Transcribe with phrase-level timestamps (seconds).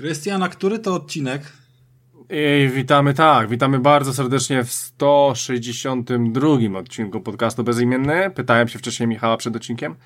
[0.00, 1.42] Krystian, a który to odcinek?
[2.30, 8.30] I witamy, tak, witamy bardzo serdecznie w 162 odcinku podcastu Bezimienny.
[8.30, 9.96] Pytałem się wcześniej Michała przed odcinkiem.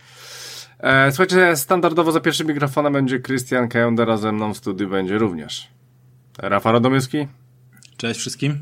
[0.78, 5.18] E, słuchajcie, standardowo za pierwszym mikrofonem będzie Krystian Kejonder, a ze mną w studiu będzie
[5.18, 5.68] również
[6.38, 7.28] Rafał Radomyski.
[7.96, 8.58] Cześć wszystkim.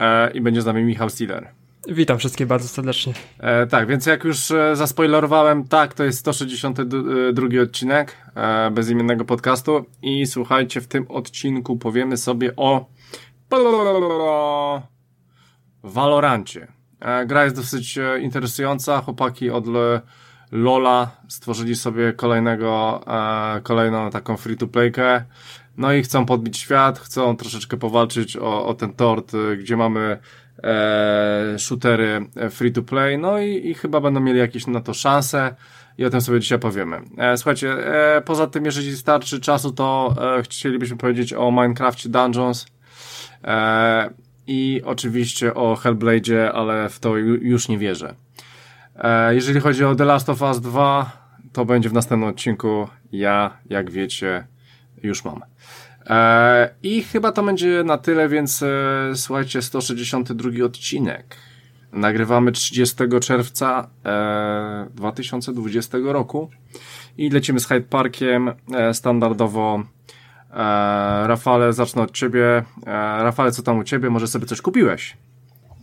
[0.00, 1.59] E, I będzie z nami Michał Stiller.
[1.88, 3.14] Witam wszystkich bardzo serdecznie.
[3.38, 9.24] E, tak, więc jak już e, zaspoilerowałem, tak, to jest 162 e, odcinek e, bezimiennego
[9.24, 12.86] podcastu i słuchajcie, w tym odcinku powiemy sobie o
[15.82, 16.66] Valorancie.
[17.00, 19.64] E, gra jest dosyć e, interesująca, chłopaki od
[20.52, 23.00] Lola stworzyli sobie kolejnego,
[23.56, 25.24] e, kolejną taką free-to-playkę,
[25.76, 30.18] no i chcą podbić świat, chcą troszeczkę powalczyć o, o ten tort, gdzie mamy
[30.62, 34.94] e, shootery e, free to play, no i, i chyba będą mieli jakieś na to
[34.94, 35.54] szanse
[35.98, 37.00] i o tym sobie dzisiaj powiemy.
[37.18, 37.72] E, słuchajcie,
[38.16, 42.66] e, poza tym, jeżeli starczy czasu, to e, chcielibyśmy powiedzieć o Minecraft Dungeons
[43.44, 44.10] e,
[44.46, 48.14] i oczywiście o Hellblade, ale w to już nie wierzę.
[48.96, 51.20] E, jeżeli chodzi o The Last of Us 2,
[51.52, 52.88] to będzie w następnym odcinku.
[53.12, 54.46] Ja, jak wiecie,
[55.02, 55.40] już mam.
[56.06, 58.66] E, I chyba to będzie na tyle, więc e,
[59.14, 61.36] słuchajcie, 162 odcinek.
[61.92, 66.50] Nagrywamy 30 czerwca e, 2020 roku
[67.18, 68.50] i lecimy z Hyde Parkiem
[68.92, 69.82] standardowo.
[71.26, 72.64] Rafale, zacznę od ciebie.
[73.18, 74.10] Rafale, co tam u ciebie?
[74.10, 75.16] Może sobie coś kupiłeś?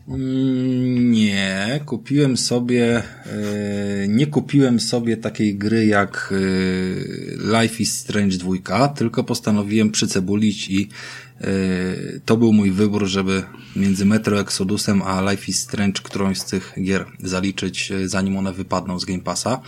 [0.08, 8.38] Mm, nie, kupiłem sobie, e, nie kupiłem sobie takiej gry jak e, Life is Strange
[8.38, 10.90] 2, tylko postanowiłem przycebulić i
[11.42, 11.48] e,
[12.26, 13.44] to był mój wybór, żeby
[13.76, 19.00] między Metro Exodusem a Life is Strange którąś z tych gier zaliczyć, zanim one wypadną
[19.00, 19.62] z Game Passa.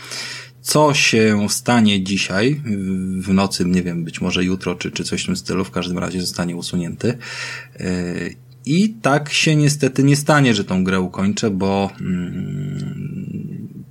[0.62, 2.62] Co się stanie dzisiaj,
[3.19, 5.97] w nocy, nie wiem, być może jutro, czy, czy coś w tym stylu, w każdym
[5.97, 7.18] razie zostanie usunięty.
[8.66, 13.84] I tak się niestety nie stanie, że tą grę ukończę, bo, mm,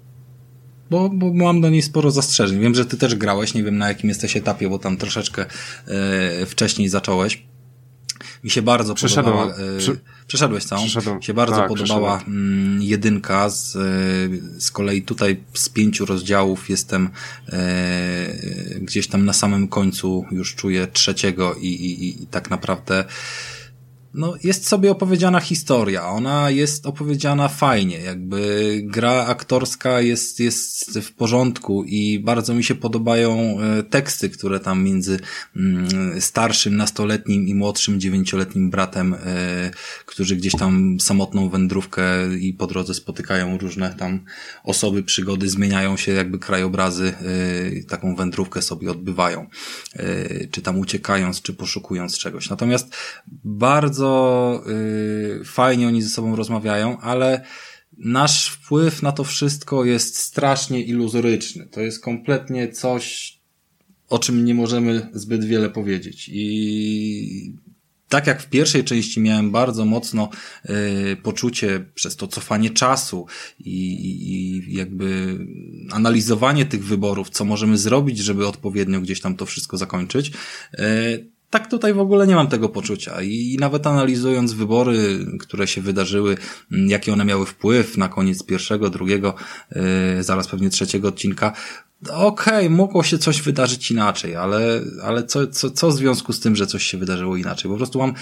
[0.91, 2.61] bo, bo mam do niej sporo zastrzeżeń.
[2.61, 5.47] Wiem, że ty też grałeś, nie wiem na jakim jesteś etapie, bo tam troszeczkę
[5.87, 7.43] e, wcześniej zacząłeś.
[8.45, 9.35] Mi się bardzo Przeszedłem.
[9.35, 9.55] podobała.
[9.55, 10.83] E, Przeszedłeś całą?
[10.83, 11.23] Przeszedłem.
[11.23, 13.51] się bardzo tak, podobała mm, jedynka.
[13.51, 13.81] Z, e,
[14.61, 17.11] z kolei tutaj z pięciu rozdziałów jestem
[17.49, 18.35] e,
[18.81, 23.05] gdzieś tam na samym końcu już czuję trzeciego i, i, i tak naprawdę
[24.15, 26.09] no, jest sobie opowiedziana historia.
[26.09, 32.75] Ona jest opowiedziana fajnie, jakby gra aktorska jest, jest w porządku i bardzo mi się
[32.75, 35.21] podobają e, teksty, które tam między
[35.57, 39.71] mm, starszym nastoletnim i młodszym dziewięcioletnim bratem, e,
[40.07, 42.05] którzy gdzieś tam samotną wędrówkę
[42.41, 44.21] i po drodze spotykają różne tam
[44.65, 47.15] osoby, przygody, zmieniają się jakby krajobrazy,
[47.79, 49.47] e, taką wędrówkę sobie odbywają.
[50.51, 52.51] Czy tam uciekając, czy poszukując czegoś.
[52.51, 52.97] Natomiast
[53.45, 54.63] bardzo bardzo
[55.41, 57.45] y, fajnie oni ze sobą rozmawiają, ale
[57.99, 61.67] nasz wpływ na to wszystko jest strasznie iluzoryczny.
[61.67, 63.39] To jest kompletnie coś,
[64.09, 66.31] o czym nie możemy zbyt wiele powiedzieć.
[66.33, 67.55] I
[68.09, 70.29] tak jak w pierwszej części miałem bardzo mocno
[71.13, 73.27] y, poczucie przez to cofanie czasu
[73.59, 73.95] i,
[74.31, 75.39] i, jakby
[75.91, 80.33] analizowanie tych wyborów, co możemy zrobić, żeby odpowiednio gdzieś tam to wszystko zakończyć,
[80.75, 85.81] y, tak tutaj w ogóle nie mam tego poczucia i nawet analizując wybory, które się
[85.81, 86.37] wydarzyły,
[86.73, 89.35] mm, jaki one miały wpływ na koniec pierwszego, drugiego,
[89.71, 89.83] yy,
[90.23, 91.53] zaraz pewnie trzeciego odcinka,
[92.11, 96.41] okej, okay, mogło się coś wydarzyć inaczej, ale, ale co, co, co w związku z
[96.41, 97.71] tym, że coś się wydarzyło inaczej?
[97.71, 98.15] Po prostu mam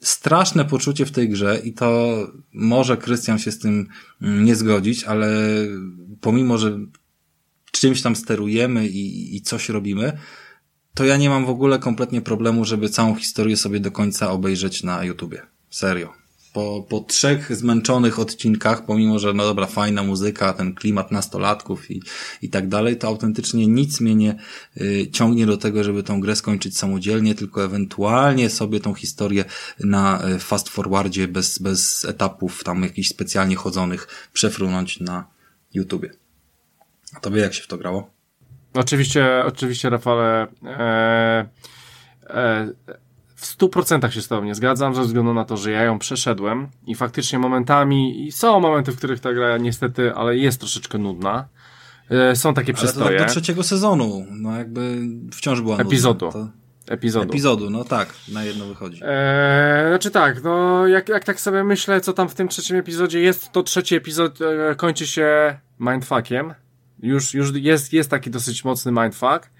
[0.00, 2.16] straszne poczucie w tej grze i to
[2.52, 3.88] może Krystian się z tym
[4.20, 5.28] nie zgodzić, ale
[6.20, 6.78] pomimo, że
[7.72, 10.18] czymś tam sterujemy i, i coś robimy,
[11.00, 14.82] to ja nie mam w ogóle kompletnie problemu, żeby całą historię sobie do końca obejrzeć
[14.82, 15.42] na YouTubie.
[15.70, 16.12] Serio.
[16.52, 22.02] Po, po trzech zmęczonych odcinkach, pomimo, że no dobra, fajna muzyka, ten klimat nastolatków i,
[22.42, 24.36] i tak dalej, to autentycznie nic mnie nie
[24.80, 29.44] y, ciągnie do tego, żeby tą grę skończyć samodzielnie, tylko ewentualnie sobie tą historię
[29.78, 35.26] na y, fast forwardzie bez, bez etapów tam jakichś specjalnie chodzonych przefrunąć na
[35.74, 36.10] YouTubie.
[37.14, 38.19] A tobie jak się w to grało?
[38.74, 41.46] Oczywiście, oczywiście, Rafale, e,
[42.30, 42.68] e,
[43.34, 45.98] w stu procentach się z tobą nie zgadzam, ze względu na to, że ja ją
[45.98, 50.98] przeszedłem i faktycznie momentami, i są momenty, w których ta gra niestety, ale jest troszeczkę
[50.98, 51.48] nudna.
[52.10, 53.06] E, są takie przystoje.
[53.06, 54.98] Ale to tak do trzeciego sezonu, no jakby
[55.32, 56.26] wciąż była Epizodu.
[56.26, 56.60] Nudna, to...
[56.90, 57.30] Epizodu.
[57.30, 59.00] Epizodu, no tak, na jedno wychodzi.
[59.04, 63.20] Eee, znaczy tak, no jak, jak tak sobie myślę, co tam w tym trzecim epizodzie
[63.20, 66.54] jest, to trzeci epizod e, kończy się mindfuckiem.
[67.02, 69.50] Już, już jest, jest taki dosyć mocny mindfuck.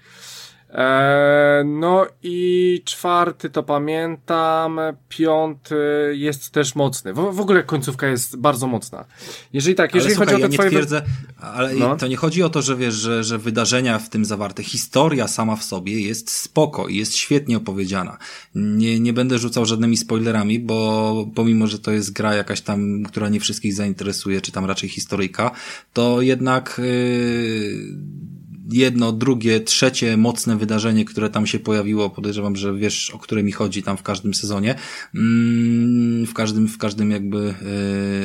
[0.71, 4.79] E, no i czwarty to pamiętam,
[5.09, 5.75] piąty
[6.15, 7.13] jest też mocny.
[7.13, 9.05] W, w ogóle końcówka jest bardzo mocna.
[9.53, 10.69] Jeżeli tak, jeżeli ale, słuchaj, chodzi o te te twoje...
[10.69, 11.01] twierdzę,
[11.41, 11.95] ale No.
[11.95, 15.55] to nie chodzi o to, że wiesz, że, że wydarzenia w tym zawarte, historia sama
[15.55, 18.17] w sobie jest spoko i jest świetnie opowiedziana.
[18.55, 23.29] Nie, nie będę rzucał żadnymi spoilerami, bo pomimo, że to jest gra jakaś tam, która
[23.29, 25.51] nie wszystkich zainteresuje, czy tam raczej historyjka,
[25.93, 33.09] to jednak yy, jedno, drugie, trzecie mocne wydarzenie, które tam się pojawiło, podejrzewam, że wiesz,
[33.09, 34.75] o które mi chodzi tam w każdym sezonie,
[35.15, 37.53] mm, w każdym, w każdym jakby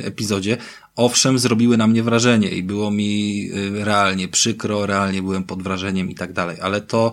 [0.03, 0.57] e, epizodzie,
[0.97, 3.43] owszem, zrobiły na mnie wrażenie i było mi
[3.81, 7.13] e, realnie przykro, realnie byłem pod wrażeniem i tak dalej, ale to,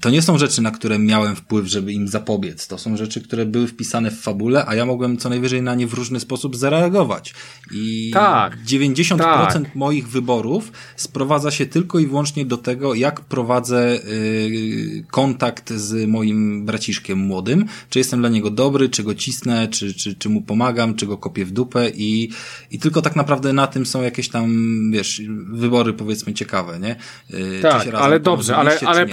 [0.00, 2.66] to nie są rzeczy, na które miałem wpływ, żeby im zapobiec.
[2.66, 5.86] To są rzeczy, które były wpisane w fabule, a ja mogłem co najwyżej na nie
[5.86, 7.34] w różny sposób zareagować.
[7.72, 9.74] I Tak, 90% tak.
[9.74, 16.66] moich wyborów sprowadza się tylko i wyłącznie do tego, jak prowadzę y, kontakt z moim
[16.66, 20.94] braciszkiem młodym, czy jestem dla niego dobry, czy go cisnę, czy, czy, czy mu pomagam,
[20.94, 22.30] czy go kopię w dupę i,
[22.70, 24.50] i tylko tak naprawdę na tym są jakieś tam,
[24.92, 25.22] wiesz,
[25.52, 26.96] wybory powiedzmy ciekawe, nie?
[27.34, 29.06] Y, Tak, ale dobrze, ale, ale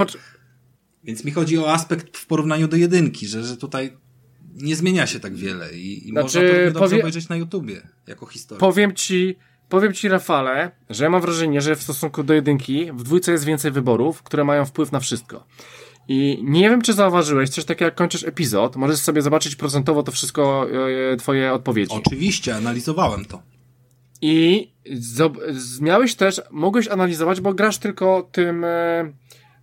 [1.03, 3.93] Więc mi chodzi o aspekt w porównaniu do jedynki, że, że tutaj
[4.55, 8.25] nie zmienia się tak wiele i, i Znaczy, można to dobrze obejrzeć na YouTubie, jako
[8.25, 8.59] historię.
[8.59, 9.35] powiem ci,
[9.73, 13.45] powiem ci Rafale, że ja mam wrażenie, że w stosunku do jedynki w dwójce jest
[13.45, 15.45] więcej wyborów, które mają wpływ na wszystko.
[16.07, 20.11] I nie wiem, czy zauważyłeś, coś takiego jak kończysz epizod, możesz sobie zobaczyć procentowo to
[20.11, 20.67] wszystko,
[21.13, 21.95] e, twoje odpowiedzi.
[21.95, 23.41] Oczywiście, analizowałem to.
[24.21, 24.71] I
[25.81, 29.13] miałeś też, mogłeś analizować, bo grasz tylko tym, e,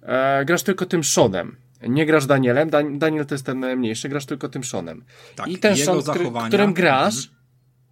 [0.03, 1.57] e, grasz tylko tym Seanem.
[1.89, 5.05] Nie grasz Danielem, Dan- Daniel to jest ten e, mniejszy, grasz tylko tym Seanem.
[5.37, 6.03] Tak, I ten Sean,
[6.49, 7.40] którym grasz, Mhm.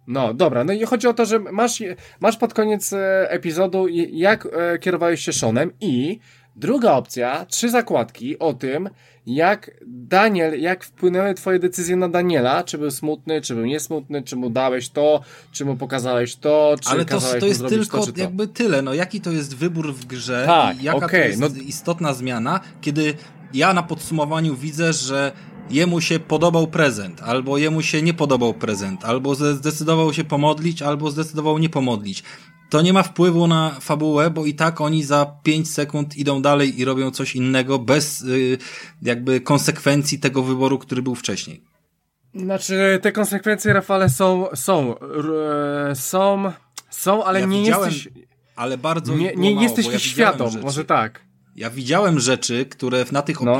[0.09, 1.83] No dobra, no i chodzi o to, że masz,
[2.19, 6.19] masz pod koniec e, epizodu, jak e, kierowałeś się Seanem i
[6.55, 8.89] druga opcja, trzy zakładki o tym,
[9.25, 14.35] jak Daniel, jak wpłynęły twoje decyzje na Daniela, czy był smutny, czy był niesmutny, czy
[14.35, 15.21] mu dałeś to,
[15.51, 18.21] czy mu pokazałeś to, czy Ale to, to jest tylko to, to.
[18.21, 18.81] jakby tyle.
[18.81, 22.13] No jaki to jest wybór w grze Tak, i jaka okej, to jest no- istotna
[22.13, 23.13] zmiana, kiedy
[23.53, 25.31] ja na podsumowaniu widzę, że
[25.69, 31.11] jemu się podobał prezent, albo jemu się nie podobał prezent, albo zdecydował się pomodlić, albo
[31.11, 32.23] zdecydował nie pomodlić.
[32.69, 36.79] To nie ma wpływu na fabułę, bo i tak oni za 5 sekund idą dalej
[36.79, 38.57] i robią coś innego bez y,
[39.01, 41.63] jakby konsekwencji tego wyboru, który był wcześniej.
[42.35, 46.51] Znaczy, te konsekwencje, Rafale, są, są, r- są,
[46.89, 48.09] są, ale Ja nie jesteś,
[48.55, 51.21] Ale bardzo nie, nie mało, jesteś ja świadom, może tak.
[51.55, 53.51] Ja widziałem rzeczy, które na tych No.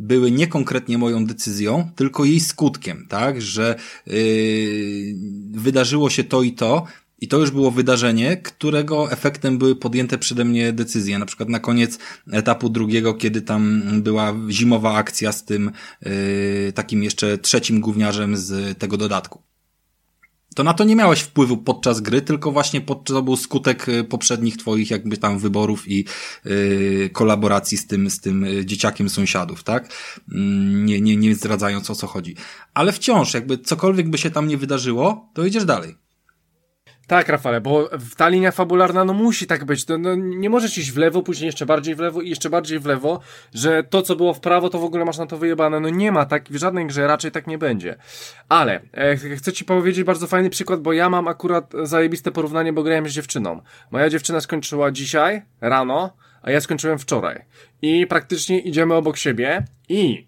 [0.00, 3.42] Były nie konkretnie moją decyzją, tylko jej skutkiem, tak?
[3.42, 3.76] Że
[4.06, 4.14] yy,
[5.50, 6.84] wydarzyło się to i to.
[7.22, 11.18] I to już było wydarzenie, którego efektem były podjęte przede mnie decyzje.
[11.18, 11.98] Na przykład na koniec
[12.32, 15.70] etapu drugiego, kiedy tam była zimowa akcja z tym
[16.02, 19.49] yy, takim jeszcze trzecim gówniarzem z tego dodatku
[20.54, 24.04] to na to nie miałeś wpływu podczas gry, tylko właśnie pod, to był skutek y,
[24.04, 26.04] poprzednich twoich jakby tam wyborów i
[26.46, 29.92] y, kolaboracji z tym, z tym y, dzieciakiem sąsiadów, tak?
[30.32, 32.36] Mm, Nie, nie, nie zdradzając o co chodzi.
[32.74, 35.99] Ale wciąż, jakby cokolwiek by się tam nie wydarzyło, to idziesz dalej.
[37.10, 39.86] Tak, Rafale, bo ta linia fabularna no musi tak być.
[39.86, 42.78] No, no, nie możesz iść w lewo, później jeszcze bardziej w lewo i jeszcze bardziej
[42.78, 43.20] w lewo,
[43.54, 45.80] że to, co było w prawo, to w ogóle masz na to wyjebane.
[45.80, 47.96] No nie ma tak, w żadnej grze raczej tak nie będzie.
[48.48, 52.72] Ale e, ch- chcę ci powiedzieć bardzo fajny przykład, bo ja mam akurat zajebiste porównanie,
[52.72, 53.62] bo grałem z dziewczyną.
[53.90, 57.44] Moja dziewczyna skończyła dzisiaj, rano, a ja skończyłem wczoraj.
[57.82, 60.26] I praktycznie idziemy obok siebie i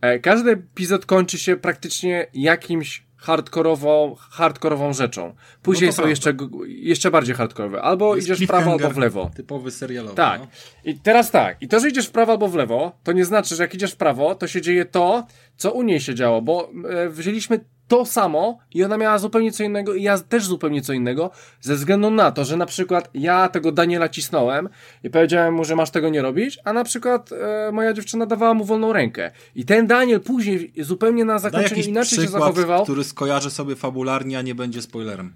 [0.00, 5.34] e, każdy epizod kończy się praktycznie jakimś hardkorową, hardkorową rzeczą.
[5.62, 6.10] Później No są prawda.
[6.10, 7.82] jeszcze, jeszcze bardziej hardkorowe.
[7.82, 9.30] Albo Jest idziesz w prawo albo w lewo.
[9.36, 10.14] Typowy serialowy.
[10.16, 10.40] Tak.
[10.40, 10.46] No.
[10.84, 11.56] I teraz tak.
[11.62, 13.92] I to, że idziesz w prawo albo w lewo, to nie znaczy, że jak idziesz
[13.92, 15.26] w prawo, to się dzieje to,
[15.56, 19.64] co u niej się działo, bo e, wzięliśmy to samo i ona miała zupełnie co
[19.64, 23.48] innego i ja też zupełnie co innego, ze względu na to, że na przykład ja
[23.48, 24.68] tego Daniela cisnąłem
[25.04, 28.54] i powiedziałem mu, że masz tego nie robić, a na przykład e, moja dziewczyna dawała
[28.54, 29.30] mu wolną rękę.
[29.54, 32.84] I ten Daniel później zupełnie na zakończeniu jakiś inaczej się przykład, zachowywał.
[32.84, 35.32] który skojarzy sobie fabularnie, a nie będzie spoilerem.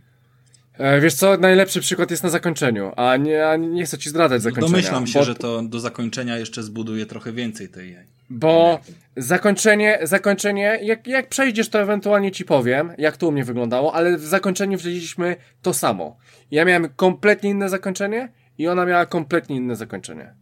[0.78, 4.42] E, wiesz co, najlepszy przykład jest na zakończeniu, a nie, a nie chcę ci zdradzać
[4.42, 4.70] zakończenia.
[4.70, 7.96] Domyślam się, bo- że to do zakończenia jeszcze zbuduje trochę więcej tej
[8.30, 8.80] Bo
[9.18, 14.16] zakończenie, zakończenie, jak, jak przejdziesz, to ewentualnie ci powiem, jak to u mnie wyglądało, ale
[14.16, 16.16] w zakończeniu wzięliśmy to samo.
[16.50, 20.34] Ja miałem kompletnie inne zakończenie i ona miała kompletnie inne zakończenie.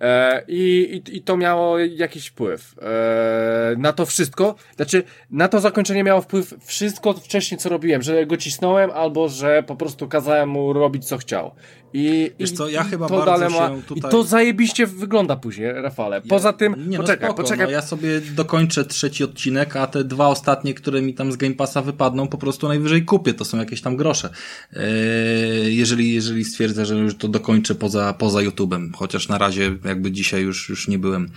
[0.00, 4.54] E, i, i, to miało jakiś wpływ e, na to wszystko.
[4.76, 9.62] Znaczy, na to zakończenie miało wpływ wszystko wcześniej, co robiłem, że go cisnąłem, albo że
[9.62, 11.54] po prostu kazałem mu robić, co chciał.
[11.92, 14.10] I, Wiesz co, ja i chyba to bardzo ma, się tutaj...
[14.10, 16.20] I to zajebiście wygląda później, Rafale.
[16.20, 17.66] Poza tym, nie, no poczekaj, spoko, poczekaj.
[17.66, 21.54] No ja sobie dokończę trzeci odcinek, a te dwa ostatnie, które mi tam z Game
[21.54, 23.34] Passa wypadną, po prostu najwyżej kupię.
[23.34, 24.30] To są jakieś tam grosze.
[24.72, 28.90] Eee, jeżeli, jeżeli stwierdzę, że już to dokończę poza, poza YouTube'em.
[28.96, 31.30] Chociaż na razie jakby dzisiaj już, już nie byłem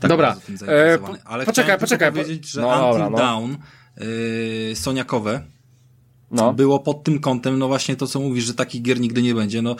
[0.00, 1.18] tak Dobra, tym zainteresowany.
[1.18, 3.16] e, Ale poczekaj, poczekaj, powiedzieć, że no Until dobra, no.
[3.16, 3.56] Down
[4.68, 5.53] yy, Soniakowe
[6.30, 6.54] No.
[6.54, 9.62] było pod tym kątem, no właśnie to, co mówisz, że takich gier nigdy nie będzie.
[9.62, 9.76] No,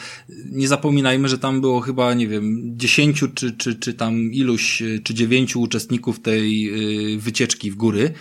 [0.51, 5.15] nie zapominajmy, że tam było chyba, nie wiem, dziesięciu czy, czy, czy tam iluś, czy
[5.15, 6.71] dziewięciu uczestników tej
[7.15, 8.13] y, wycieczki w góry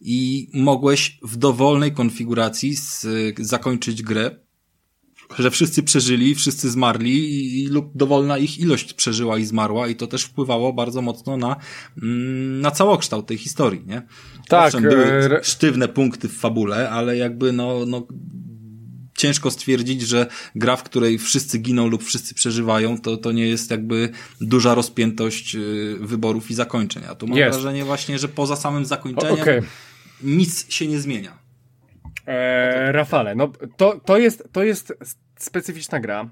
[0.00, 3.06] i mogłeś w dowolnej konfiguracji z,
[3.38, 4.45] zakończyć grę,
[5.38, 9.96] że wszyscy przeżyli, wszyscy zmarli i, i, lub dowolna ich ilość przeżyła i zmarła i
[9.96, 11.56] to też wpływało bardzo mocno na,
[12.02, 14.02] mm, na całokształt tej historii, nie?
[14.48, 18.06] Tak, Owszem, były e, sztywne punkty w fabule, ale jakby no, no
[19.16, 23.70] ciężko stwierdzić, że gra, w której wszyscy giną lub wszyscy przeżywają, to, to nie jest
[23.70, 24.08] jakby
[24.40, 27.02] duża rozpiętość y, wyborów i zakończeń.
[27.08, 27.58] A tu mam Jest.
[27.58, 29.60] wrażenie właśnie, że poza samym O, zakończeniem Okej.
[30.22, 31.45] nic się nie zmienia.
[32.26, 34.92] E, Rafale, no to, to, jest, to jest
[35.38, 36.28] specyficzna gra.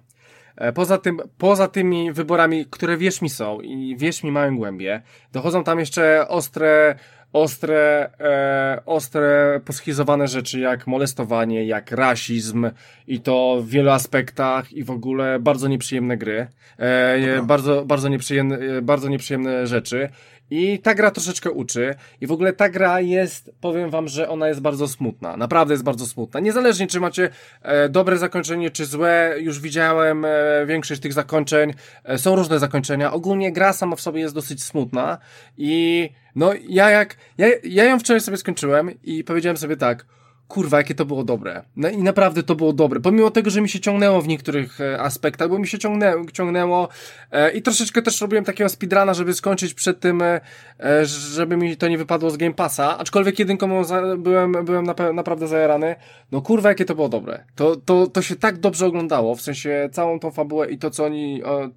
[0.57, 5.03] E, Poza tym, poza tymi wyborami, które wierz mi są i wierz mi mają głębie,
[5.33, 6.99] dochodzą tam jeszcze ostre,
[7.35, 12.71] ostre, e, ostre poschizowane rzeczy jak molestowanie, jak rasizm
[13.07, 16.47] i to w wielu aspektach i w ogóle bardzo nieprzyjemne gry,
[16.79, 20.09] e, bardzo, bardzo nieprzyjemne, e, bardzo nieprzyjemne rzeczy.
[20.51, 21.95] I ta gra troszeczkę uczy.
[22.21, 25.37] I w ogóle ta gra jest, powiem wam, że ona jest bardzo smutna.
[25.37, 26.41] Naprawdę jest bardzo smutna.
[26.41, 27.31] Niezależnie czy macie
[27.63, 30.31] e, dobre zakończenie, czy złe, już widziałem e,
[30.67, 31.75] większość tych zakończeń.
[32.05, 33.13] E, są różne zakończenia.
[33.13, 35.19] Ogólnie gra sama w sobie jest dosyć smutna.
[35.57, 40.07] I no ja jak, ja, ja ją wczoraj sobie skończyłem i powiedziałem sobie tak,
[40.49, 41.63] kurwa, jakie to było dobre.
[41.77, 43.01] No i naprawdę to było dobre.
[43.01, 46.89] Pomimo tego, że mi się ciągnęło w niektórych e, aspektach, bo mi się ciągnęło, ciągnęło
[47.31, 50.41] e, i troszeczkę też robiłem takiego speedruna, żeby skończyć przed tym, e,
[50.81, 55.49] e, żeby mi to nie wypadło z Game Passa, aczkolwiek jedynką za, byłem, byłem naprawdę
[55.49, 55.97] zajarany.
[56.33, 57.45] No kurwa, jakie to było dobre.
[57.55, 61.05] To, to, to się tak dobrze oglądało, w sensie całą tą fabułę i to, co
[61.05, 61.45] oni...
[61.45, 61.69] O,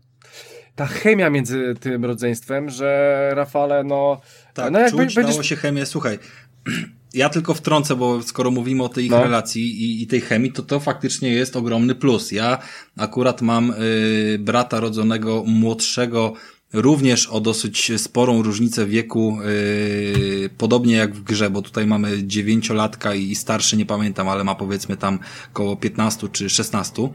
[0.75, 4.21] ta chemia między tym rodzeństwem, że Rafale, no...
[4.53, 5.85] Tak, no czuć, dało się chemię.
[5.85, 6.19] Słuchaj,
[7.17, 9.23] ja tylko wtrącę, bo skoro mówimy o tej ich No.
[9.23, 12.31] relacji i, i tej chemii, to to faktycznie jest ogromny plus.
[12.31, 12.57] Ja
[12.97, 16.33] akurat mam y, brata rodzonego młodszego,
[16.73, 23.15] również o dosyć sporą różnicę wieku, y, podobnie jak w grze, bo tutaj mamy dziewięciolatka
[23.15, 25.19] i starszy, nie pamiętam, ale ma powiedzmy tam
[25.53, 27.09] koło 15 czy 16.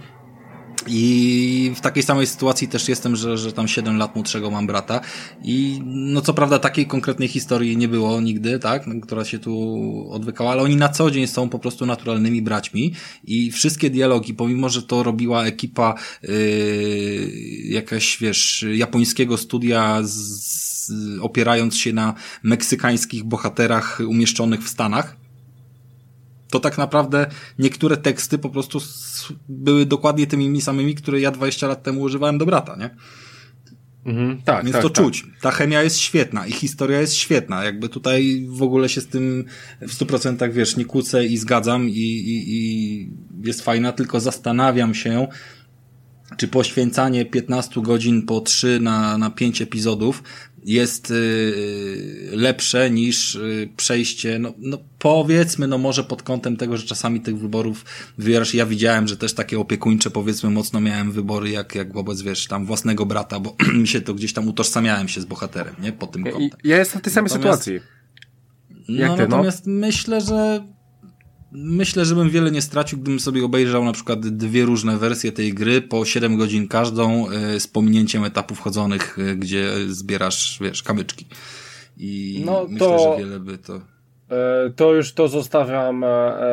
[0.87, 5.01] I w takiej samej sytuacji też jestem, że, że tam 7 lat młodszego mam brata.
[5.45, 10.53] I no co prawda takiej konkretnej historii nie było nigdy, tak, która się tu odwykała,
[10.53, 12.93] ale oni na co dzień są po prostu naturalnymi braćmi
[13.25, 16.31] i wszystkie dialogi, pomimo, że to robiła ekipa yy,
[17.65, 25.22] jakaś, wiesz, japońskiego studia z, z, opierając się na meksykańskich bohaterach umieszczonych w Stanach,
[26.52, 27.26] to tak naprawdę
[27.59, 28.78] niektóre teksty po prostu
[29.49, 32.90] były dokładnie tymi samymi, które ja 20 lat temu używałem do brata, nie?
[34.06, 35.04] Mhm, tak, Więc tak, to tak.
[35.04, 35.26] czuć.
[35.40, 37.64] Ta chemia jest świetna i historia jest świetna.
[37.64, 39.44] Jakby tutaj w ogóle się z tym
[39.80, 43.11] w 100% wiesz, nie kłócę i zgadzam i, i, i
[43.44, 45.28] jest fajna, tylko zastanawiam się,
[46.37, 50.23] czy poświęcanie 15 godzin po 3 na, na 5 epizodów
[50.64, 56.87] jest yy, lepsze niż yy, przejście, no, no powiedzmy, no może pod kątem tego, że
[56.87, 57.85] czasami tych wyborów
[58.19, 58.54] wybierasz.
[58.54, 62.66] Ja widziałem, że też takie opiekuńcze, powiedzmy, mocno miałem wybory, jak, jak wobec, wiesz, tam
[62.66, 65.92] własnego brata, bo mi się to gdzieś tam utożsamiałem się z bohaterem, nie?
[65.92, 66.50] Pod tym kątem.
[66.64, 67.92] ja jestem w tej samej Natomiast- sytuacji.
[68.88, 69.28] No, jak ty, no?
[69.28, 70.64] natomiast myślę, że
[71.52, 75.54] myślę, że bym wiele nie stracił, gdybym sobie obejrzał na przykład dwie różne wersje tej
[75.54, 81.26] gry po 7 godzin każdą y, z pominięciem etapów chodzonych, y, gdzie zbierasz, wiesz, kamyczki.
[81.97, 83.75] I No myślę, to- że wiele by to...
[84.30, 86.09] E, To już to zostawiam e,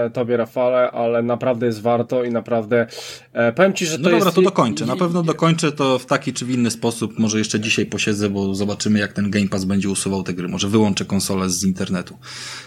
[0.05, 2.87] e, tobie, Rafale, ale naprawdę jest warto i naprawdę
[3.33, 4.35] e, powiem ci, że to No dobra, jest...
[4.35, 4.85] to dokończę.
[4.85, 7.19] Na pewno dokończę to w taki czy w inny sposób.
[7.19, 10.47] Może jeszcze dzisiaj posiedzę, bo zobaczymy jak ten Game Pass będzie usuwał te gry.
[10.47, 12.17] Może wyłączę konsolę z internetu.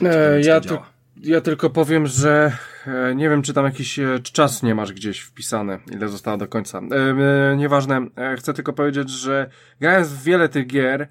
[0.03, 0.92] E, ja, działa.
[1.17, 2.53] Ja tylko powiem, że
[2.87, 6.49] e, nie wiem, czy tam jakiś e, czas nie masz gdzieś wpisany, ile zostało do
[6.49, 6.79] końca.
[6.79, 9.51] E, nieważne, chcę tylko powiedzieć, że
[9.81, 11.09] grałem w wiele tych gier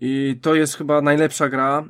[0.00, 1.84] i to jest chyba najlepsza gra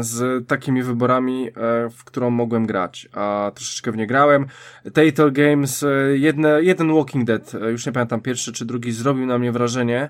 [0.00, 1.50] z takimi wyborami,
[1.96, 4.46] w którą mogłem grać, a troszeczkę w nie grałem.
[4.92, 9.52] Telltale Games, jedne, jeden Walking Dead, już nie pamiętam, pierwszy czy drugi, zrobił na mnie
[9.52, 10.08] wrażenie,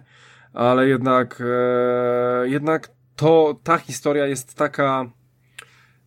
[0.52, 1.42] ale jednak,
[2.44, 5.10] jednak to, ta historia jest taka,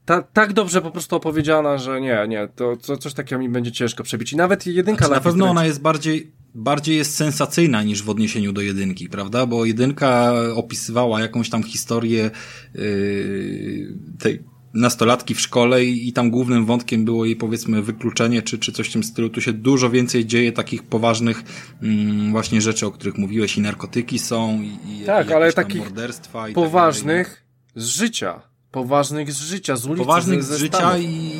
[0.05, 3.71] ta, tak dobrze po prostu opowiedziana, że nie, nie, to, to coś takiego mi będzie
[3.71, 4.33] ciężko przebić.
[4.33, 8.53] I nawet jedynka znaczy, Na pewno ona jest bardziej, bardziej jest sensacyjna niż w odniesieniu
[8.53, 9.45] do jedynki, prawda?
[9.45, 12.31] Bo jedynka opisywała jakąś tam historię
[12.73, 14.43] yy, tej
[14.75, 18.89] nastolatki w szkole i, i tam głównym wątkiem było jej powiedzmy wykluczenie czy, czy coś
[18.89, 19.29] w tym stylu.
[19.29, 21.43] Tu się dużo więcej dzieje takich poważnych
[21.81, 25.79] mm, właśnie rzeczy, o których mówiłeś i narkotyki są i, i tak, i ale takich
[25.81, 27.27] morderstwa i tak poważnych
[27.73, 28.54] tak z życia.
[28.75, 31.31] Poważnych z życia, z ulicy, Poważnych z, z życia i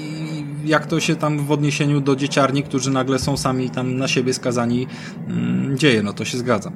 [0.66, 4.34] jak to się tam w odniesieniu do dzieciarni, którzy nagle są sami tam na siebie
[4.34, 4.88] skazani,
[5.28, 6.72] mm, dzieje, no to się zgadza.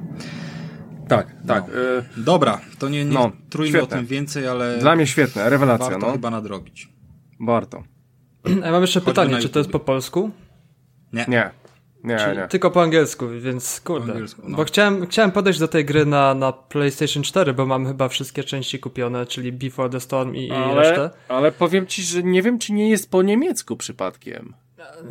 [1.08, 1.64] Tak, tak.
[1.68, 2.20] No.
[2.20, 3.96] Y Dobra, to nie, nie no, trójmy świetne.
[3.96, 4.78] o tym więcej, ale...
[4.78, 5.90] Dla mnie świetne, rewelacja.
[5.90, 6.12] Warto no.
[6.12, 6.88] chyba nadrobić.
[7.40, 7.82] Warto.
[8.64, 10.30] Ja mam jeszcze pytanie, czy to jest po polsku?
[11.12, 11.24] Nie.
[11.28, 11.50] Nie.
[12.04, 12.48] Nie, nie.
[12.48, 14.12] Tylko po angielsku, więc kurde.
[14.12, 14.56] Angielsku, no.
[14.56, 18.44] Bo chciałem, chciałem podejść do tej gry na, na PlayStation 4, bo mam chyba wszystkie
[18.44, 21.10] części kupione, czyli Before the Storm i, ale, i resztę.
[21.28, 24.54] Ale powiem ci, że nie wiem, czy nie jest po niemiecku przypadkiem.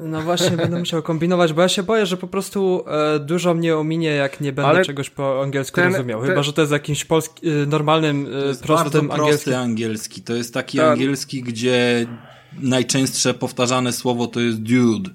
[0.02, 3.78] No właśnie, będę musiał kombinować, bo ja się boję, że po prostu e, dużo mnie
[3.78, 6.22] ominie, jak nie będę Ale czegoś po angielsku ten, rozumiał.
[6.22, 6.44] Chyba, ten...
[6.44, 10.22] że to jest jakimś polski, e, normalnym, e, to jest prostym bardzo prosty angielski.
[10.22, 10.88] To jest taki tak.
[10.88, 12.08] angielski, gdzie
[12.60, 15.10] najczęstsze powtarzane słowo to jest dude,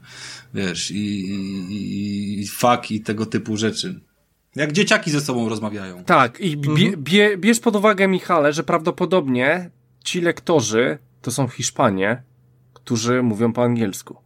[0.55, 4.01] wiesz, i, i, i fuck i tego typu rzeczy.
[4.57, 6.05] Jak dzieciaki ze sobą rozmawiają.
[6.05, 7.03] Tak, i bie, mhm.
[7.03, 9.71] bie, bierz pod uwagę, Michale, że prawdopodobnie
[10.05, 12.23] ci lektorzy to są Hiszpanie,
[12.75, 14.17] którzy mówią po angielsku.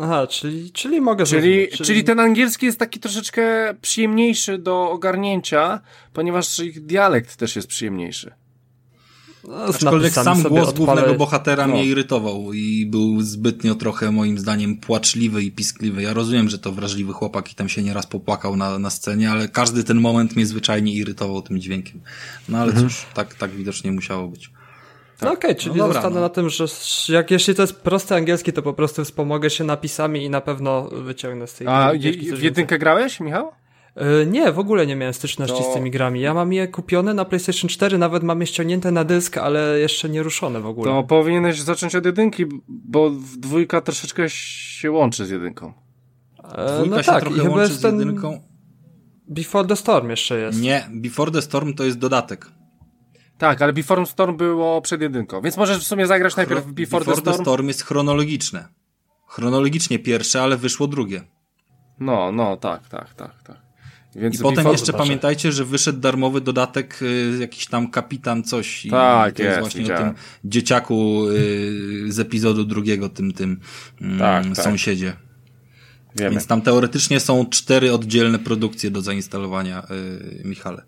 [0.00, 1.84] Aha, czyli, czyli mogę czyli, czyli...
[1.84, 5.80] czyli ten angielski jest taki troszeczkę przyjemniejszy do ogarnięcia,
[6.12, 8.32] ponieważ ich dialekt też jest przyjemniejszy.
[9.48, 10.86] No, Aczkolwiek sam głos odpalę...
[10.86, 11.74] głównego bohatera no.
[11.74, 16.02] mnie irytował i był zbytnio trochę moim zdaniem płaczliwy i piskliwy.
[16.02, 19.48] Ja rozumiem, że to wrażliwy chłopak i tam się nieraz popłakał na, na scenie, ale
[19.48, 22.00] każdy ten moment mnie zwyczajnie irytował tym dźwiękiem.
[22.48, 22.88] No ale mhm.
[22.88, 24.50] cóż, tak, tak widocznie musiało być.
[25.18, 25.22] Tak.
[25.22, 26.20] No okej, okay, czyli no dobra, zostanę no.
[26.20, 26.64] na tym, że
[27.08, 30.82] jak jeśli to jest prosty angielski, to po prostu wspomogę się napisami i na pewno
[30.82, 31.92] wyciągnę z tej A
[32.36, 33.52] w jedynkę grałeś, Michał?
[33.96, 35.70] Yy, nie, w ogóle nie miałem styczności to...
[35.70, 36.20] z tymi grami.
[36.20, 40.08] Ja mam je kupione na PlayStation 4, nawet mam je ściągnięte na dysk, ale jeszcze
[40.08, 40.92] nie ruszone w ogóle.
[40.92, 45.72] To powinieneś zacząć od jedynki, bo dwójka troszeczkę się łączy z jedynką.
[46.44, 48.40] E, dwójka no się tak, trochę i łączy z jedynką.
[49.28, 50.60] Before the Storm jeszcze jest.
[50.60, 52.46] Nie, Before the Storm to jest dodatek.
[53.38, 57.04] Tak, ale Before Storm było przed jedynką, więc możesz w sumie zagrać najpierw Before, Before
[57.04, 57.36] the Storm.
[57.36, 58.68] the Storm jest chronologiczne.
[59.26, 61.22] Chronologicznie pierwsze, ale wyszło drugie.
[62.00, 63.63] No, no, tak, tak, tak, tak.
[64.16, 68.86] Więc I potem jeszcze pamiętajcie, że wyszedł darmowy dodatek, y, jakiś tam kapitan coś.
[68.90, 70.02] Tak, i to jest, jest właśnie widziałem.
[70.02, 73.60] o tym dzieciaku y, z epizodu drugiego, tym, tym
[74.00, 74.64] mm, tak, tak.
[74.64, 75.16] sąsiedzie.
[76.16, 76.30] Wiemy.
[76.30, 79.82] Więc tam teoretycznie są cztery oddzielne produkcje do zainstalowania,
[80.40, 80.82] y, Michale.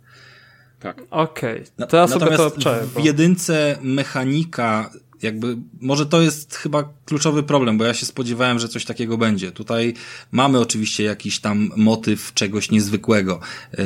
[0.80, 1.02] Tak.
[1.10, 1.86] Okej, okay.
[1.86, 2.82] to ja sobie Natomiast to obczaję.
[2.94, 3.00] Bo...
[3.00, 4.90] W jedynce mechanika
[5.22, 9.52] jakby, może to jest chyba kluczowy problem, bo ja się spodziewałem, że coś takiego będzie.
[9.52, 9.94] Tutaj
[10.32, 13.40] mamy oczywiście jakiś tam motyw czegoś niezwykłego
[13.72, 13.78] yy,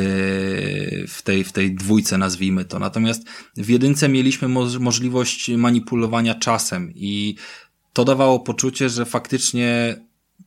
[1.08, 2.78] w tej, w tej dwójce, nazwijmy to.
[2.78, 3.22] Natomiast
[3.56, 7.34] w jedynce mieliśmy mo możliwość manipulowania czasem i
[7.92, 9.96] to dawało poczucie, że faktycznie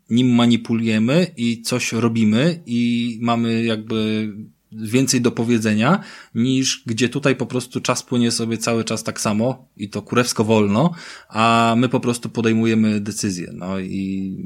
[0.10, 4.30] nim manipulujemy i coś robimy i mamy jakby
[4.76, 6.04] więcej do powiedzenia,
[6.36, 10.44] niż gdzie tutaj po prostu czas płynie sobie cały czas tak samo i to kurewsko
[10.44, 10.94] wolno,
[11.30, 13.52] a my po prostu podejmujemy decyzje.
[13.54, 14.38] No i,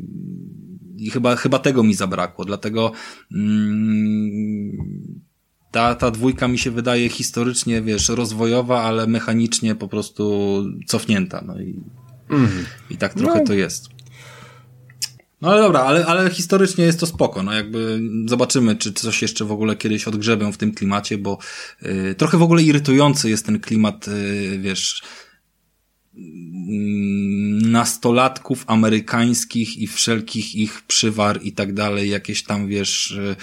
[0.98, 2.92] i chyba, chyba tego mi zabrakło, dlatego
[3.34, 5.22] mm,
[5.72, 11.44] ta, ta dwójka mi się wydaje historycznie, wiesz, rozwojowa, ale mechanicznie po prostu cofnięta.
[11.48, 11.84] No i,
[12.30, 12.50] mm.
[12.90, 13.46] i tak trochę no.
[13.46, 13.97] to jest.
[15.42, 19.46] No ale dobra, ale, ale historycznie jest to spoko, no jakby zobaczymy, czy coś jeszcze
[19.46, 21.38] w ogóle kiedyś odgrzebią w tym klimacie, bo
[21.84, 25.04] y, trochę w ogóle irytujący jest ten klimat, y, wiesz,
[27.62, 33.36] nastolatków amerykańskich i wszelkich ich przywar i tak dalej, jakieś tam, wiesz, y,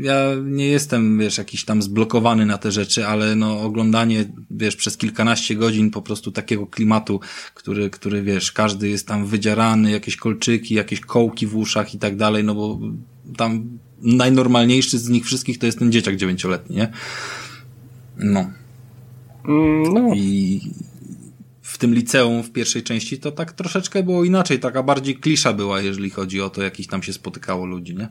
[0.00, 4.96] ja nie jestem, wiesz, jakiś tam zblokowany na te rzeczy, ale no oglądanie, wiesz, przez
[4.96, 7.20] kilkanaście godzin po prostu takiego klimatu,
[7.54, 12.16] który, który, wiesz, każdy jest tam wydzierany, jakieś kolczyki, jakieś kołki w uszach i tak
[12.16, 12.80] dalej, no bo
[13.36, 16.92] tam najnormalniejszy z nich wszystkich to jest ten dzieciak dziewięcioletni, nie?
[18.16, 18.50] No.
[19.48, 20.14] Mm, no.
[20.14, 20.60] I,
[21.84, 26.10] tym liceum w pierwszej części to tak troszeczkę było inaczej, taka bardziej klisza była, jeżeli
[26.10, 28.08] chodzi o to, jakich tam się spotykało ludzi, nie?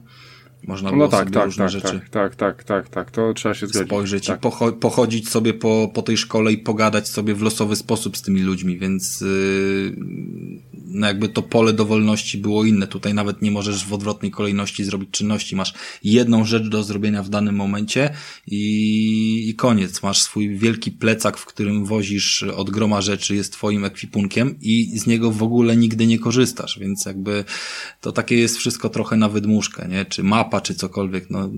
[0.68, 3.56] Można było no tak, tak, różne tak, rzeczy tak, tak, tak, tak, tak, to trzeba
[3.56, 3.88] się zgodzić.
[3.88, 4.40] Spojrzeć tak.
[4.40, 8.22] i pocho pochodzić sobie po, po tej szkole i pogadać sobie w losowy sposób z
[8.22, 9.96] tymi ludźmi, więc yy,
[10.94, 12.88] no jakby to pole dowolności było inne.
[12.88, 15.56] Tutaj nawet nie możesz w odwrotnej kolejności zrobić czynności.
[15.56, 15.74] Masz
[16.04, 18.10] jedną rzecz do zrobienia w danym momencie
[18.48, 20.04] i, i koniec.
[20.04, 25.08] Masz swój wielki plecak, w którym wozisz od groma rzeczy, jest twoim ekwipunkiem i z
[25.08, 27.44] niego w ogóle nigdy nie korzystasz, więc jakby
[28.02, 30.06] to takie jest wszystko trochę na wydmuszkę, nie?
[30.06, 31.50] Czy mapa, czy cokolwiek, no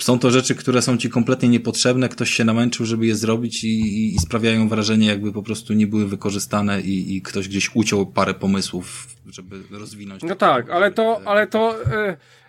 [0.00, 4.14] są to rzeczy, które są ci kompletnie niepotrzebne, ktoś się namęczył, żeby je zrobić i,
[4.14, 8.34] i, sprawiają wrażenie, jakby po prostu nie były wykorzystane i, i ktoś gdzieś uciął parę
[8.34, 10.22] pomysłów, żeby rozwinąć.
[10.22, 11.76] No tak, ale to, ale to,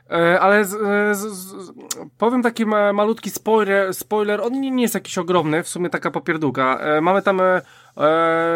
[0.10, 0.70] yy, ale z,
[1.18, 1.74] z, z,
[2.18, 6.80] powiem taki malutki spoiler, spoiler, on nie, nie jest jakiś ogromny, w sumie taka popierdółka.
[6.80, 7.62] E, mamy tam e,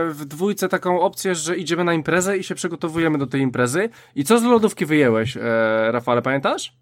[0.09, 3.89] w dwójce taką opcję, że idziemy na imprezę i się przygotowujemy do tej imprezy.
[4.15, 5.37] I co z lodówki wyjęłeś,
[5.91, 6.73] Rafale, pamiętasz?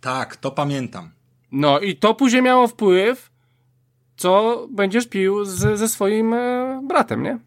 [0.00, 1.10] Tak, to pamiętam.
[1.52, 3.30] No i to później miało wpływ,
[4.16, 7.38] co będziesz pił z, ze swoim e, bratem, nie?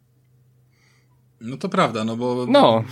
[1.42, 2.84] No to prawda, no bo no.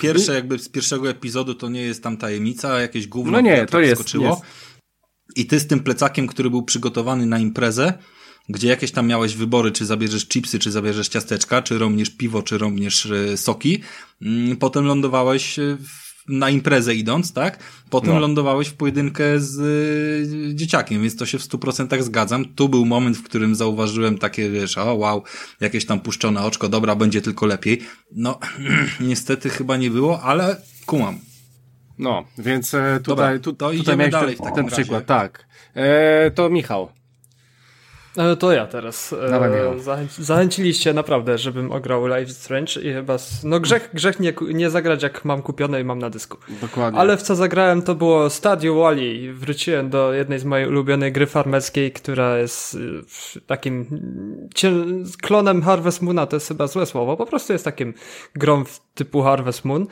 [0.00, 3.80] pierwsze jakby z pierwszego epizodu to nie jest tam tajemnica, jakieś gówno no nie, to
[3.80, 4.42] jest, jest.
[5.36, 7.98] I ty z tym plecakiem, który był przygotowany na imprezę,
[8.48, 12.58] gdzie jakieś tam miałeś wybory, czy zabierzesz chipsy, czy zabierzesz ciasteczka, czy romniesz piwo, czy
[12.58, 13.82] romniesz e, soki,
[14.22, 17.58] mm, potem lądowałeś w na imprezę idąc, tak?
[17.90, 18.20] Potem no.
[18.20, 19.58] lądowałeś w pojedynkę z
[20.50, 22.44] y, dzieciakiem, więc to się w stu procentach zgadzam.
[22.44, 25.22] Tu był moment, w którym zauważyłem takie, wiesz, o wow,
[25.60, 27.82] jakieś tam puszczone oczko, dobra, będzie tylko lepiej.
[28.12, 28.38] No,
[29.00, 31.18] niestety chyba nie było, ale kumam.
[31.98, 35.46] No, więc e, tutaj, Dobra, to tu, tutaj dalej ten, ten przykład, tak.
[35.74, 36.88] E, to Michał,
[38.38, 39.14] to ja teraz.
[39.30, 43.16] Dawaj, e, zachęc zachęciliście naprawdę, żebym ograł Life Strange i chyba.
[43.44, 46.38] No grzech, grzech nie, nie zagrać jak mam kupione i mam na dysku.
[46.60, 47.00] Dokładnie.
[47.00, 49.34] Ale w co zagrałem to było Stadio Wally.
[49.34, 53.86] Wróciłem do jednej z mojej ulubionej gry farmerskiej, która jest y, takim
[55.22, 57.16] klonem Harvest Moona, to jest chyba złe słowo.
[57.16, 57.94] Po prostu jest takim
[58.34, 59.86] grą typu Harvest Moon.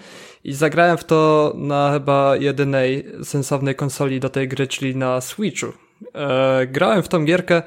[0.44, 5.72] I zagrałem w to na chyba jedynej sensownej konsoli do tej gry, czyli na Switchu.
[6.14, 7.62] E, grałem w tą gierkę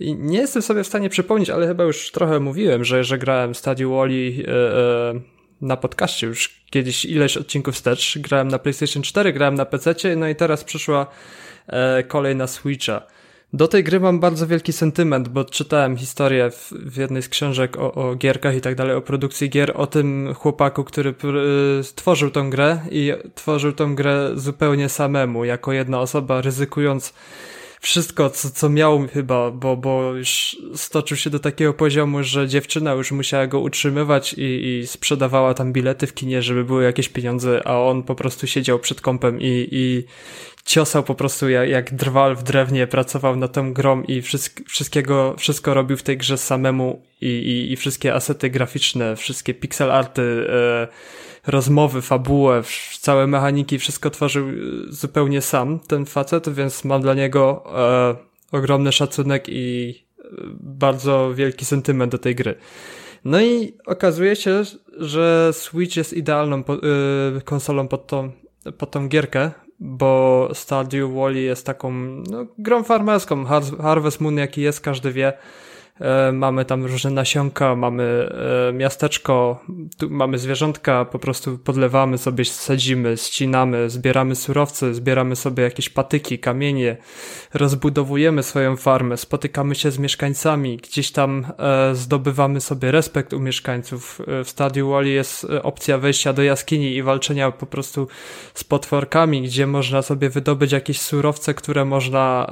[0.00, 3.54] i nie jestem sobie w stanie przypomnieć, ale chyba już trochę mówiłem, że, że grałem
[3.54, 5.20] Stadio Wally e, e,
[5.60, 8.18] na podcaście już kiedyś ileś odcinków wstecz.
[8.18, 11.06] Grałem na PlayStation 4, grałem na PC, no i teraz przyszła
[11.66, 13.02] e, kolej na Switcha.
[13.52, 17.76] Do tej gry mam bardzo wielki sentyment, bo czytałem historię w, w jednej z książek
[17.76, 21.14] o, o, gierkach i tak dalej, o produkcji gier, o tym chłopaku, który
[21.82, 27.14] stworzył tą grę i tworzył tą grę zupełnie samemu, jako jedna osoba, ryzykując
[27.84, 32.92] wszystko, co, co miał chyba, bo, bo już stoczył się do takiego poziomu, że dziewczyna
[32.92, 37.62] już musiała go utrzymywać i, i sprzedawała tam bilety w kinie, żeby były jakieś pieniądze,
[37.64, 40.04] a on po prostu siedział przed kąpem i, i
[40.64, 45.34] ciosał po prostu jak, jak drwal w drewnie, pracował na tą grą i wszystk, wszystkiego,
[45.38, 50.46] wszystko robił w tej grze samemu i, i, i wszystkie asety graficzne, wszystkie pixel arty,
[50.48, 50.88] e,
[51.46, 52.62] rozmowy, fabułę,
[53.00, 54.54] całe mechaniki, wszystko tworzył y,
[54.88, 57.64] zupełnie sam ten facet, więc mam dla niego
[58.52, 60.24] e, ogromny szacunek i e,
[60.60, 62.54] bardzo wielki sentyment do tej gry.
[63.24, 64.62] No i okazuje się,
[64.98, 66.80] że Switch jest idealną po, y,
[67.44, 68.32] konsolą pod tą,
[68.78, 71.92] pod tą gierkę, bo Stardew Valley jest taką
[72.30, 73.44] no, grą farmerską.
[73.82, 75.32] Harvest Moon, jaki jest, każdy wie.
[76.00, 78.30] E, mamy tam różne nasionka, mamy
[78.68, 79.64] e, miasteczko,
[80.10, 86.96] mamy zwierzątka, po prostu podlewamy sobie, sadzimy, ścinamy, zbieramy surowce, zbieramy sobie jakieś patyki, kamienie,
[87.54, 94.20] rozbudowujemy swoją farmę, spotykamy się z mieszkańcami, gdzieś tam e, zdobywamy sobie respekt u mieszkańców.
[94.44, 98.08] W Stadium Wally jest opcja wejścia do jaskini i walczenia po prostu
[98.54, 102.46] z potworkami, gdzie można sobie wydobyć jakieś surowce, które można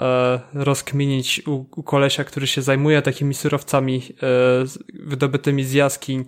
[0.55, 4.65] rozkminić u, u kolesia, który się zajmuje takimi takimi surowcami e,
[5.07, 6.25] wydobytymi z jaskiń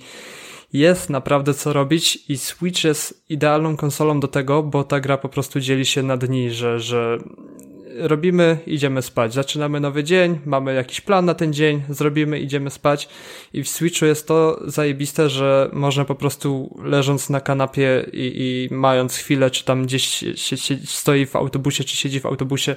[0.72, 5.28] jest naprawdę co robić i Switch jest idealną konsolą do tego, bo ta gra po
[5.28, 7.18] prostu dzieli się na dni, że, że
[7.98, 9.34] robimy, idziemy spać.
[9.34, 13.08] Zaczynamy nowy dzień, mamy jakiś plan na ten dzień, zrobimy, idziemy spać.
[13.52, 18.74] I w Switchu jest to zajebiste, że można po prostu leżąc na kanapie i, i
[18.74, 22.76] mając chwilę, czy tam gdzieś się, się, stoi w autobusie, czy siedzi w autobusie,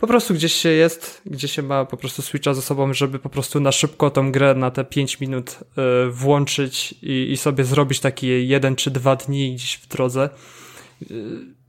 [0.00, 3.28] po prostu gdzieś się jest, gdzie się ma po prostu Switcha ze sobą, żeby po
[3.28, 5.58] prostu na szybko tą grę na te 5 minut
[6.06, 10.30] y, włączyć i, i sobie zrobić taki jeden czy dwa dni gdzieś w drodze.
[11.10, 11.14] Y,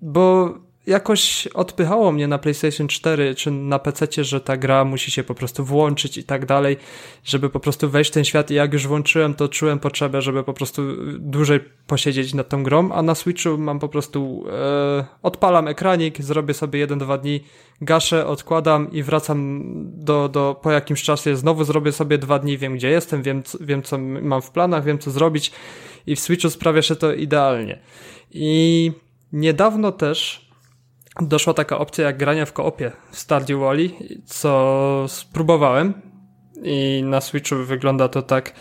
[0.01, 0.53] bo
[0.91, 5.35] jakoś odpychało mnie na PlayStation 4 czy na PC, że ta gra musi się po
[5.35, 6.77] prostu włączyć i tak dalej,
[7.23, 10.43] żeby po prostu wejść w ten świat i jak już włączyłem, to czułem potrzebę, żeby
[10.43, 10.81] po prostu
[11.19, 16.53] dłużej posiedzieć nad tą grą, a na Switchu mam po prostu e, odpalam ekranik, zrobię
[16.53, 17.43] sobie jeden, dwa dni,
[17.81, 22.75] gaszę, odkładam i wracam do, do po jakimś czasie, znowu zrobię sobie dwa dni, wiem
[22.75, 25.51] gdzie jestem, wiem, wiem co mam w planach, wiem co zrobić
[26.07, 27.79] i w Switchu sprawia się to idealnie.
[28.31, 28.91] I
[29.33, 30.40] niedawno też
[31.19, 35.93] doszła taka opcja jak grania w koopie w Stardew Valley, co spróbowałem
[36.63, 38.53] i na Switchu wygląda to tak,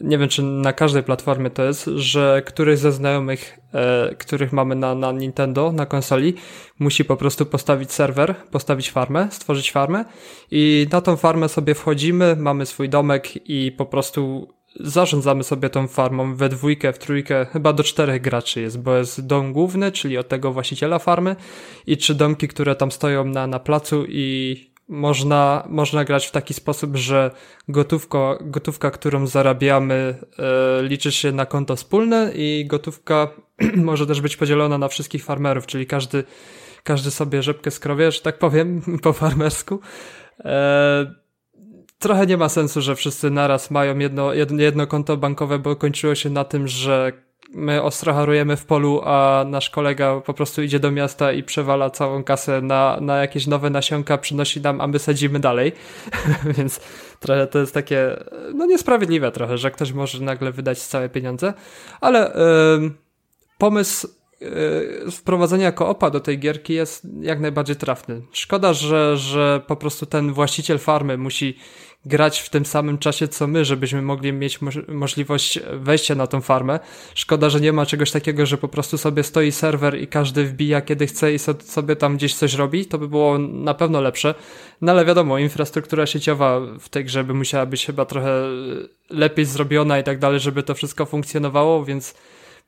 [0.00, 4.74] nie wiem czy na każdej platformie to jest, że któryś ze znajomych, e, których mamy
[4.74, 6.34] na, na Nintendo, na konsoli,
[6.78, 10.04] musi po prostu postawić serwer, postawić farmę, stworzyć farmę
[10.50, 14.48] i na tą farmę sobie wchodzimy, mamy swój domek i po prostu
[14.80, 19.26] zarządzamy sobie tą farmą we dwójkę, w trójkę, chyba do czterech graczy jest, bo jest
[19.26, 21.36] dom główny, czyli od tego właściciela farmy
[21.86, 26.54] i trzy domki, które tam stoją na, na placu i można, można grać w taki
[26.54, 27.30] sposób, że
[27.68, 33.28] gotówko, gotówka, którą zarabiamy, e, liczy się na konto wspólne i gotówka
[33.76, 36.24] może też być podzielona na wszystkich farmerów, czyli każdy,
[36.82, 39.80] każdy sobie rzepkę skrowie, że tak powiem, po farmersku.
[40.40, 41.23] E,
[42.04, 46.14] trochę nie ma sensu, że wszyscy naraz mają jedno, jedno, jedno konto bankowe, bo kończyło
[46.14, 47.12] się na tym, że
[47.54, 51.90] my ostro harujemy w polu, a nasz kolega po prostu idzie do miasta i przewala
[51.90, 55.72] całą kasę na, na jakieś nowe nasionka, przynosi nam, a my sadzimy dalej.
[56.58, 56.80] Więc
[57.20, 61.54] trochę to jest takie, no niesprawiedliwe trochę, że ktoś może nagle wydać całe pieniądze,
[62.00, 62.32] ale
[62.80, 62.90] yy,
[63.58, 64.08] pomysł
[65.10, 68.22] wprowadzenia koopa do tej gierki jest jak najbardziej trafny.
[68.32, 71.58] Szkoda, że, że po prostu ten właściciel farmy musi
[72.06, 76.80] grać w tym samym czasie co my, żebyśmy mogli mieć możliwość wejścia na tą farmę.
[77.14, 80.80] Szkoda, że nie ma czegoś takiego, że po prostu sobie stoi serwer i każdy wbija
[80.80, 82.86] kiedy chce i sobie tam gdzieś coś robi.
[82.86, 84.34] To by było na pewno lepsze.
[84.80, 88.42] No ale wiadomo, infrastruktura sieciowa w tej grze by musiała być chyba trochę
[89.10, 92.14] lepiej zrobiona i tak dalej, żeby to wszystko funkcjonowało, więc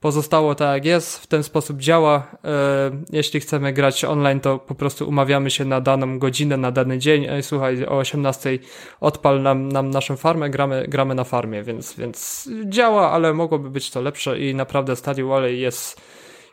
[0.01, 2.31] pozostało tak jak jest, w ten sposób działa.
[2.45, 6.99] E, jeśli chcemy grać online, to po prostu umawiamy się na daną godzinę, na dany
[6.99, 7.27] dzień.
[7.31, 8.59] Ej, słuchaj, o 18
[9.01, 13.91] odpal nam, nam naszą farmę, gramy, gramy na farmie, więc, więc działa, ale mogłoby być
[13.91, 16.01] to lepsze i naprawdę Stadio Valley jest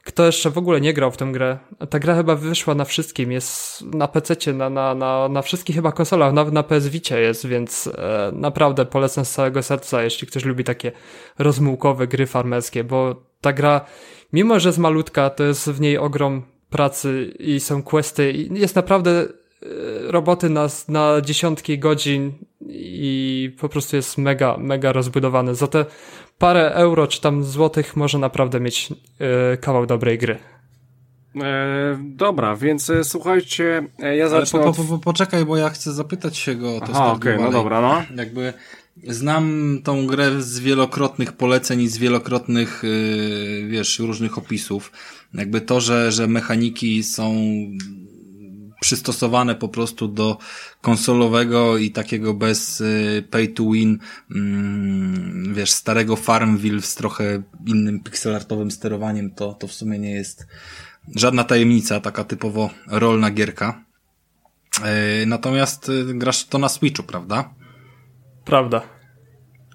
[0.03, 1.57] kto jeszcze w ogóle nie grał w tę grę,
[1.89, 5.91] ta gra chyba wyszła na wszystkim, jest na PC, na, na, na, na wszystkich chyba
[5.91, 10.45] konsolach, nawet na PS Vicie jest, więc e, naprawdę polecam z całego serca, jeśli ktoś
[10.45, 10.91] lubi takie
[11.39, 13.85] rozmułkowe gry farmerskie, bo ta gra,
[14.33, 18.75] mimo że jest malutka, to jest w niej ogrom pracy i są questy i jest
[18.75, 19.25] naprawdę e,
[20.11, 22.33] roboty na, na dziesiątki godzin
[22.69, 25.55] i po prostu jest mega, mega rozbudowany.
[25.55, 25.85] Za te
[26.37, 30.37] parę euro czy tam złotych może naprawdę mieć yy, kawał dobrej gry.
[31.41, 35.91] E, dobra, więc e, słuchajcie, e, ja zacznę po, po, po, Poczekaj, bo ja chcę
[35.91, 38.03] zapytać się go o to Aha, okej, okay, no dobra, no.
[38.15, 38.53] Jakby
[39.07, 44.91] znam tą grę z wielokrotnych poleceń i z wielokrotnych, yy, wiesz, różnych opisów.
[45.33, 47.35] Jakby to, że, że mechaniki są
[48.83, 50.37] przystosowane po prostu do
[50.81, 53.99] konsolowego i takiego bez y, pay to win,
[54.35, 60.47] mm, wiesz, starego Farmville z trochę innym pixelartowym sterowaniem, to, to w sumie nie jest
[61.15, 63.83] żadna tajemnica, taka typowo rolna gierka.
[65.21, 67.53] Y, natomiast y, grasz to na Switchu, prawda?
[68.45, 68.81] Prawda.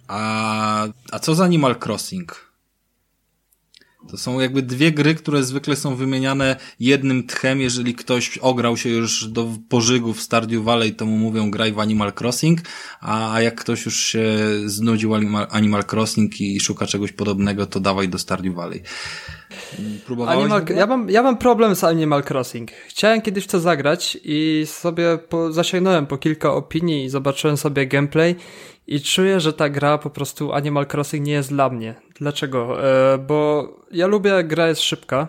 [0.08, 2.48] A, a co z Animal Crossing?
[4.10, 8.88] To są jakby dwie gry, które zwykle są wymieniane jednym tchem, jeżeli ktoś ograł się
[8.88, 12.60] już do pożygu w Stardew Valley, to mu mówią graj w Animal Crossing,
[13.00, 15.14] a, jak ktoś już się znudził
[15.50, 18.82] Animal Crossing i szuka czegoś podobnego, to dawaj do Stardew Valley.
[20.06, 22.70] Próbowałeś Animal, ja, mam, ja mam problem z Animal Crossing.
[22.72, 28.36] Chciałem kiedyś to zagrać i sobie po, zasięgnąłem po kilka opinii i zobaczyłem sobie gameplay
[28.86, 31.94] i czuję, że ta gra po prostu Animal Crossing nie jest dla mnie.
[32.14, 32.84] Dlaczego?
[33.14, 35.28] E, bo ja lubię, jak gra jest szybka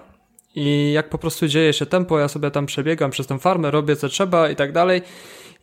[0.55, 3.95] i jak po prostu dzieje się tempo, ja sobie tam przebiegam przez tę farmę, robię
[3.95, 5.01] co trzeba i tak dalej.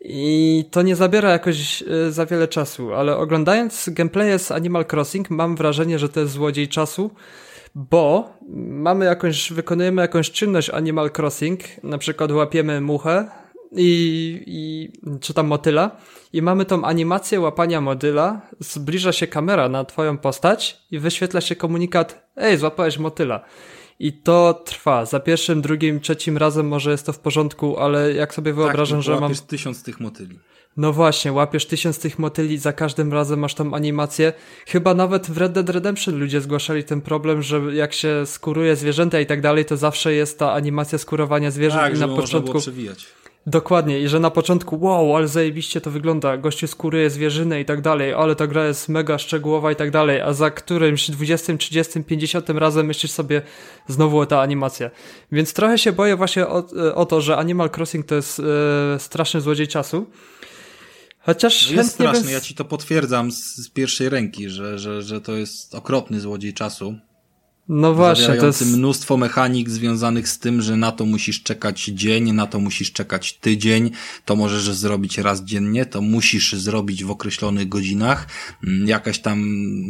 [0.00, 5.30] I to nie zabiera jakoś e, za wiele czasu, ale oglądając gameplay z Animal Crossing
[5.30, 7.10] mam wrażenie, że to jest złodziej czasu,
[7.76, 13.28] bo mamy jakąś, wykonujemy jakąś czynność Animal Crossing, na przykład łapiemy muchę,
[13.72, 15.96] i, i czy tam motyla
[16.32, 21.56] i mamy tą animację łapania motyla, zbliża się kamera na twoją postać i wyświetla się
[21.56, 23.44] komunikat ej, złapałeś motyla.
[23.98, 25.04] I to trwa.
[25.04, 29.04] Za pierwszym, drugim, trzecim razem może jest to w porządku, ale jak sobie wyobrażam, tak,
[29.04, 29.34] że mam.
[29.34, 30.38] tysiąc tych motyli.
[30.76, 34.32] No właśnie, łapiesz tysiąc tych motyli, za każdym razem masz tą animację.
[34.66, 39.20] Chyba nawet w Red Dead Redemption ludzie zgłaszali ten problem, że jak się skuruje zwierzęta
[39.20, 42.58] i tak dalej, to zawsze jest ta animacja skurowania zwierząt tak, i na początku.
[42.58, 43.06] przewijać.
[43.48, 47.80] Dokładnie, i że na początku, wow, ale zajebiście to wygląda, gościu skóruje zwierzynę i tak
[47.80, 52.04] dalej, ale ta gra jest mega szczegółowa i tak dalej, a za którymś 20, 30,
[52.04, 53.42] 50 razem myślisz sobie
[53.88, 54.90] znowu ta animacja.
[55.32, 59.40] Więc trochę się boję właśnie o, o to, że Animal Crossing to jest e, straszny
[59.40, 60.06] złodziej czasu.
[61.26, 62.32] Chociaż jest straszny, bez...
[62.32, 66.54] ja ci to potwierdzam z, z pierwszej ręki, że, że, że to jest okropny złodziej
[66.54, 66.94] czasu.
[67.68, 72.32] No właśnie, to jest mnóstwo mechanik związanych z tym, że na to musisz czekać dzień,
[72.32, 73.90] na to musisz czekać tydzień,
[74.24, 78.28] to możesz zrobić raz dziennie, to musisz zrobić w określonych godzinach.
[78.64, 79.44] Mm, jakaś tam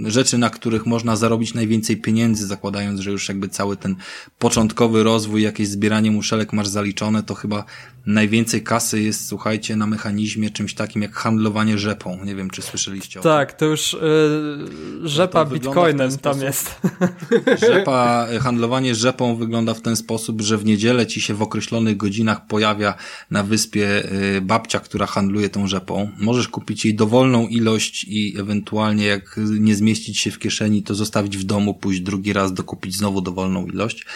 [0.06, 3.96] rzeczy, na których można zarobić najwięcej pieniędzy, zakładając, że już jakby cały ten
[4.38, 7.64] początkowy rozwój, jakieś zbieranie muszelek masz zaliczone, to chyba
[8.06, 12.24] najwięcej kasy jest, słuchajcie, na mechanizmie czymś takim jak handlowanie rzepą.
[12.24, 13.32] Nie wiem, czy słyszeliście o tym.
[13.32, 16.80] Tak, to już yy, rzepa to bitcoinem tam jest.
[17.66, 22.46] Rzepa, handlowanie rzepą wygląda w ten sposób, że w niedzielę ci się w określonych godzinach
[22.46, 22.94] pojawia
[23.30, 26.10] na wyspie y, babcia, która handluje tą rzepą.
[26.18, 31.36] Możesz kupić jej dowolną ilość i ewentualnie jak nie zmieścić się w kieszeni, to zostawić
[31.36, 34.06] w domu, pójść drugi raz, dokupić znowu dowolną ilość.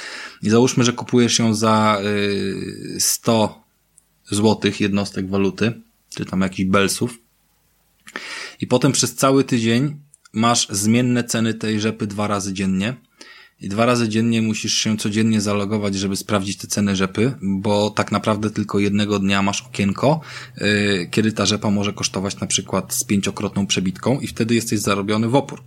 [0.42, 2.00] I załóżmy, że kupujesz ją za
[2.98, 3.62] 100
[4.32, 5.72] y, złotych jednostek waluty,
[6.14, 7.18] czy tam jakichś belsów.
[8.60, 9.96] I potem przez cały tydzień
[10.32, 12.96] masz zmienne ceny tej rzepy dwa razy dziennie
[13.60, 18.12] i dwa razy dziennie musisz się codziennie zalogować, żeby sprawdzić te ceny rzepy, bo tak
[18.12, 20.20] naprawdę tylko jednego dnia masz okienko,
[20.56, 25.28] yy, kiedy ta rzepa może kosztować na przykład z pięciokrotną przebitką i wtedy jesteś zarobiony
[25.28, 25.62] w opór.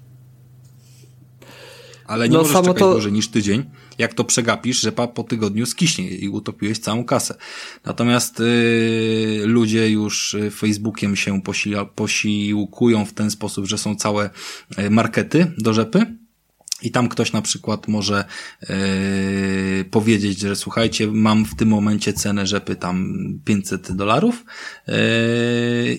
[2.05, 2.91] Ale nie no, możesz czekać to...
[2.91, 3.63] dłużej niż tydzień.
[3.97, 7.35] Jak to przegapisz, rzepa po tygodniu skiśnie i utopiłeś całą kasę.
[7.85, 11.41] Natomiast yy, ludzie już y, Facebookiem się
[11.95, 14.29] posiłkują w ten sposób, że są całe
[14.79, 16.22] y, markety do rzepy
[16.83, 18.25] i tam ktoś na przykład może
[18.61, 23.15] yy, powiedzieć, że słuchajcie, mam w tym momencie cenę rzepy tam
[23.45, 24.45] 500 dolarów
[24.87, 24.95] yy,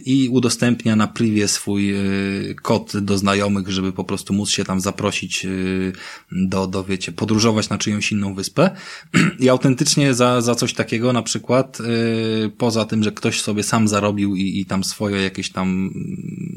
[0.04, 4.80] i udostępnia na privie swój yy, kod do znajomych, żeby po prostu móc się tam
[4.80, 5.92] zaprosić yy,
[6.32, 8.70] do, do, wiecie, podróżować na czyjąś inną wyspę.
[9.40, 13.88] I autentycznie za, za coś takiego na przykład, yy, poza tym, że ktoś sobie sam
[13.88, 15.90] zarobił i, i tam swoje jakieś tam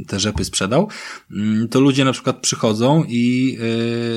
[0.07, 0.89] te rzepy sprzedał,
[1.31, 4.16] yy, to ludzie na przykład przychodzą i yy,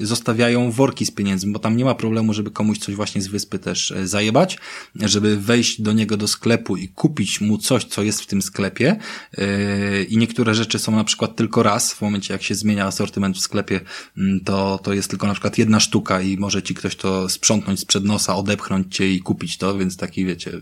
[0.00, 3.58] zostawiają worki z pieniędzmi, bo tam nie ma problemu, żeby komuś coś właśnie z wyspy
[3.58, 4.58] też e, zajebać,
[4.94, 8.96] żeby wejść do niego do sklepu i kupić mu coś, co jest w tym sklepie
[9.38, 13.36] y, i niektóre rzeczy są na przykład tylko raz, w momencie jak się zmienia asortyment
[13.36, 13.80] w sklepie,
[14.18, 17.80] mm, to, to jest tylko na przykład jedna sztuka i może ci ktoś to sprzątnąć
[17.80, 20.60] sprzed nosa, odepchnąć cię i kupić to, więc taki wiecie,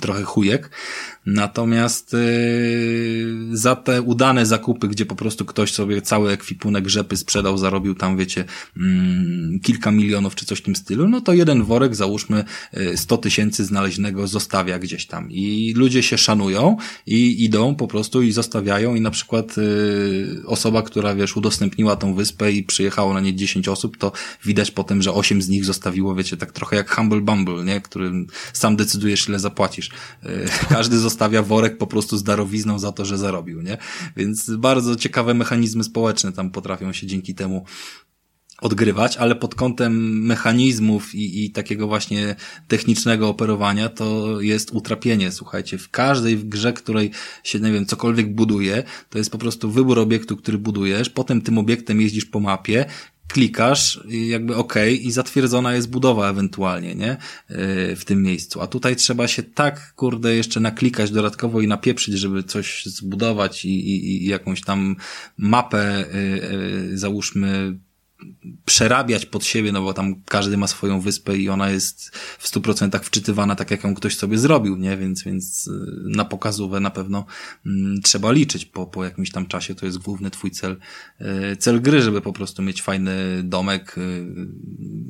[0.00, 0.70] trochę chujek.
[1.26, 7.58] Natomiast yy, za te udane zakupy, gdzie po prostu ktoś sobie cały ekwipunek rzepy sprzedał,
[7.58, 8.44] zarobił tam wiecie,
[8.76, 12.44] mm, kilka milionów czy coś w tym stylu, no to jeden worek, załóżmy
[12.96, 16.76] 100 y, tysięcy znaleźnego zostawia gdzieś tam i ludzie się szanują
[17.06, 22.14] i idą po prostu i zostawiają i na przykład y, osoba, która wiesz, udostępniła tą
[22.14, 24.12] wyspę i przyjechało na nie 10 osób, to
[24.44, 27.80] widać potem, że 8 z nich zostawiło, wiecie, tak trochę jak Humble Bumble, nie?
[27.80, 28.12] Który
[28.52, 29.88] sam decydujesz ile zapłacisz.
[29.88, 33.78] Y, każdy zostawia worek po prostu z darowizną za to, że zarobił, nie?
[34.16, 37.64] Więc bardzo ciekawe mechanizmy społeczne tam potrafią się dzięki temu
[38.60, 42.36] odgrywać, ale pod kątem mechanizmów i, i takiego właśnie
[42.68, 45.32] technicznego operowania to jest utrapienie.
[45.32, 47.10] Słuchajcie, w każdej grze, której
[47.44, 51.58] się, nie wiem, cokolwiek buduje, to jest po prostu wybór obiektu, który budujesz, potem tym
[51.58, 52.84] obiektem jeździsz po mapie,
[53.28, 57.16] klikasz, jakby OK i zatwierdzona jest budowa ewentualnie, nie?
[57.50, 58.60] Yy, w tym miejscu.
[58.60, 63.68] A tutaj trzeba się tak, kurde, jeszcze naklikać dodatkowo i napieprzyć, żeby coś zbudować i,
[63.68, 64.96] i, i jakąś tam
[65.36, 67.78] mapę, yy, yy, załóżmy,
[68.64, 72.60] przerabiać pod siebie, no bo tam każdy ma swoją wyspę i ona jest w stu
[72.60, 74.96] procentach wczytywana tak, jak ją ktoś sobie zrobił, nie?
[74.96, 75.70] Więc, więc y,
[76.04, 77.26] na pokazówę na pewno
[77.66, 80.76] mm, trzeba liczyć po, po jakimś tam czasie, to jest główny twój cel,
[81.20, 83.96] y, cel gry, żeby po prostu mieć fajny domek.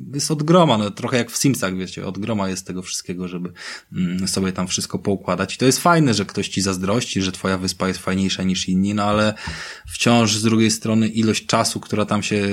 [0.09, 3.27] Y, jest od groma, no trochę jak w Simsach, wiecie, od groma jest tego wszystkiego,
[3.27, 3.51] żeby
[3.93, 5.55] mm, sobie tam wszystko poukładać.
[5.55, 8.93] I to jest fajne, że ktoś ci zazdrości, że twoja wyspa jest fajniejsza niż inni,
[8.93, 9.33] no ale
[9.87, 12.47] wciąż z drugiej strony ilość czasu, która tam się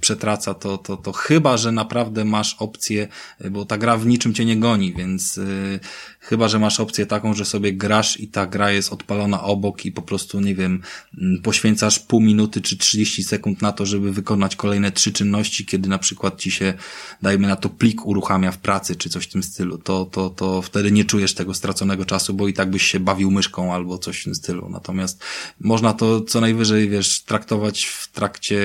[0.00, 3.08] przetraca, to, to, to chyba, że naprawdę masz opcję,
[3.50, 5.80] bo ta gra w niczym cię nie goni, więc y,
[6.20, 9.92] chyba, że masz opcję taką, że sobie grasz i ta gra jest odpalona obok i
[9.92, 10.82] po prostu, nie wiem,
[11.18, 15.88] mm, poświęcasz pół minuty czy 30 sekund na to, żeby wykonać kolejne trzy czynności, kiedy
[15.88, 16.74] na przykład ci się,
[17.22, 20.62] dajmy na to, plik uruchamia w pracy czy coś w tym stylu, to, to, to
[20.62, 24.20] wtedy nie czujesz tego straconego czasu, bo i tak byś się bawił myszką albo coś
[24.20, 24.68] w tym stylu.
[24.68, 25.24] Natomiast
[25.60, 28.60] można to co najwyżej, wiesz, traktować w trakcie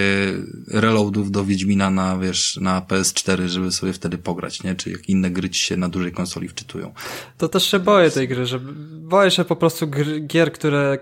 [0.68, 4.76] reloadów do Wiedźmina na, wiesz, na PS4, żeby sobie wtedy pograć, nie?
[4.76, 6.94] Czy jak inne gry ci się na dużej konsoli wczytują.
[7.38, 8.60] To też się boję tej gry, że
[9.00, 9.88] boję się po prostu
[10.28, 10.98] gier, które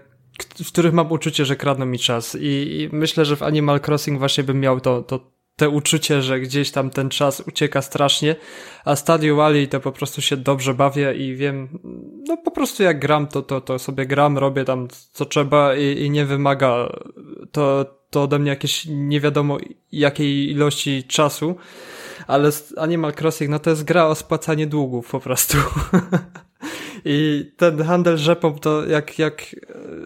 [0.64, 4.20] w których mam uczucie, że kradną mi czas I, i myślę, że w Animal Crossing
[4.20, 8.36] właśnie bym miał to, to te uczucie, że gdzieś tam ten czas ucieka strasznie,
[8.86, 11.80] a Stadio Wally to po prostu się dobrze bawię i wiem,
[12.28, 16.01] no po prostu jak gram, to, to, to sobie gram, robię tam co trzeba i,
[16.01, 16.89] i nie wymaga
[17.51, 19.58] to, to ode mnie jakieś nie wiadomo
[19.91, 21.55] jakiej ilości czasu,
[22.28, 25.58] ale Animal Crossing, no to jest gra o spłacanie długów po prostu.
[27.10, 29.55] I ten handel rzepą to jak, jak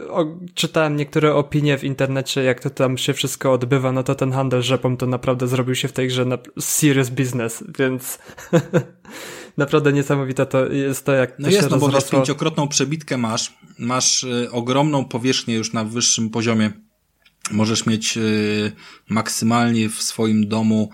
[0.03, 4.15] e, o, czytałem niektóre opinie w internecie, jak to tam się wszystko odbywa, no to
[4.15, 8.19] ten handel rzepą to naprawdę zrobił się w tej grze na serious business, więc
[9.57, 12.11] naprawdę niesamowite to jest to, jak no to jest, się no rozrosło.
[12.11, 16.71] bo pięciokrotną przebitkę masz, masz y, ogromną powierzchnię już na wyższym poziomie.
[17.51, 18.71] Możesz mieć y,
[19.09, 20.89] maksymalnie w swoim domu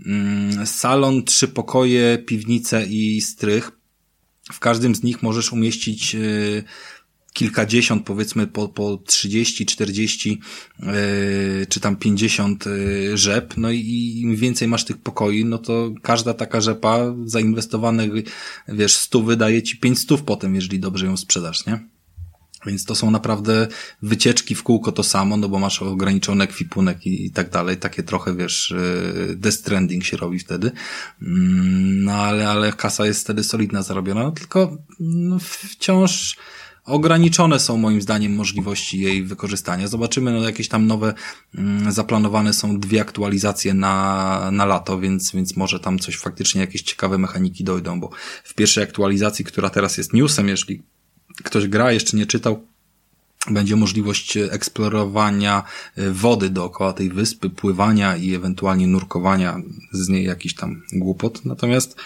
[0.00, 0.06] y,
[0.66, 3.79] salon, trzy pokoje, piwnicę i strych
[4.52, 6.18] w każdym z nich możesz umieścić e,
[7.32, 10.40] kilkadziesiąt, powiedzmy po, po 30, 40
[10.82, 10.86] e,
[11.68, 12.70] czy tam 50 e,
[13.16, 18.10] rzep, no i im więcej masz tych pokoi, no to każda taka rzepa zainwestowanych,
[18.68, 21.89] wiesz, stu wydaje ci 5 stów potem, jeżeli dobrze ją sprzedasz, nie?
[22.66, 23.68] Więc to są naprawdę
[24.02, 27.76] wycieczki w kółko to samo, no bo masz ograniczony ekwipunek i, i tak dalej.
[27.76, 30.70] Takie trochę, wiesz, e, death trending się robi wtedy.
[31.22, 36.36] Mm, no ale, ale kasa jest wtedy solidna zarobiona, no, tylko no, wciąż
[36.84, 39.88] ograniczone są moim zdaniem możliwości jej wykorzystania.
[39.88, 41.14] Zobaczymy, no jakieś tam nowe,
[41.54, 46.82] mm, zaplanowane są dwie aktualizacje na, na lato, więc, więc może tam coś faktycznie, jakieś
[46.82, 48.10] ciekawe mechaniki dojdą, bo
[48.44, 50.82] w pierwszej aktualizacji, która teraz jest newsem, jeśli
[51.44, 52.66] ktoś gra, jeszcze nie czytał,
[53.50, 55.62] będzie możliwość eksplorowania
[55.96, 59.56] e, wody dookoła tej wyspy, pływania i ewentualnie nurkowania
[59.92, 61.44] z niej jakiś tam głupot.
[61.44, 61.96] Natomiast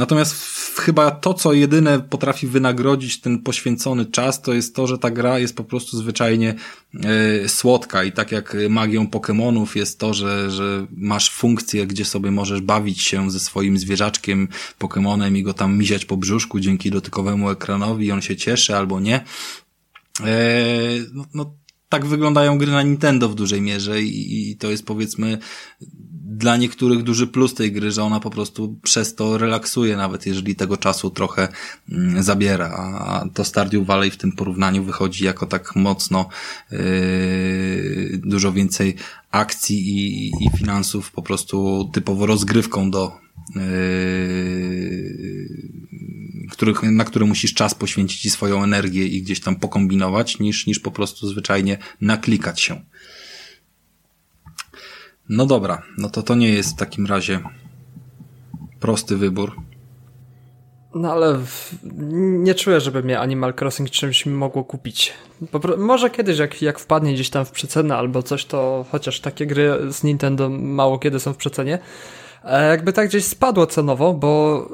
[0.00, 0.34] Natomiast
[0.76, 5.38] chyba to, co jedyne potrafi wynagrodzić ten poświęcony czas, to jest to, że ta gra
[5.38, 6.54] jest po prostu zwyczajnie
[6.94, 12.30] e, słodka i tak jak magią Pokémonów jest to, że, że masz funkcję, gdzie sobie
[12.30, 14.48] możesz bawić się ze swoim zwierzaczkiem
[14.78, 19.00] Pokémonem i go tam miziać po brzuszku dzięki dotykowemu ekranowi i on się cieszy albo
[19.00, 19.24] nie.
[20.24, 20.64] E,
[21.12, 21.54] no, no,
[21.90, 25.38] tak wyglądają gry na Nintendo w dużej mierze i, i to jest powiedzmy
[26.40, 30.56] dla niektórych duży plus tej gry, że ona po prostu przez to relaksuje, nawet jeżeli
[30.56, 31.48] tego czasu trochę
[31.88, 36.28] mm, zabiera, a to Stardew Valley w tym porównaniu wychodzi jako tak mocno
[36.70, 38.96] yy, dużo więcej
[39.30, 43.12] akcji i, i finansów po prostu typowo rozgrywką do
[46.50, 50.80] których, na które musisz czas poświęcić i swoją energię i gdzieś tam pokombinować, niż, niż
[50.80, 52.80] po prostu zwyczajnie naklikać się.
[55.28, 57.40] No dobra, no to to nie jest w takim razie
[58.80, 59.56] prosty wybór.
[60.94, 61.78] No ale w...
[62.44, 65.12] nie czuję, żeby mnie Animal Crossing czymś mogło kupić.
[65.78, 69.92] może kiedyś, jak, jak wpadnie gdzieś tam w przecenę albo coś, to chociaż takie gry
[69.92, 71.78] z Nintendo mało kiedy są w przecenie.
[72.44, 74.66] E, jakby tak gdzieś spadło cenowo, bo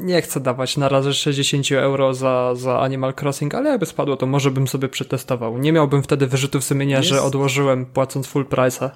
[0.00, 4.26] nie chcę dawać na razie 60 euro za, za Animal Crossing, ale jakby spadło, to
[4.26, 5.58] może bym sobie przetestował.
[5.58, 7.08] Nie miałbym wtedy wyrzutów sumienia, jest...
[7.08, 8.90] że odłożyłem płacąc full price'a.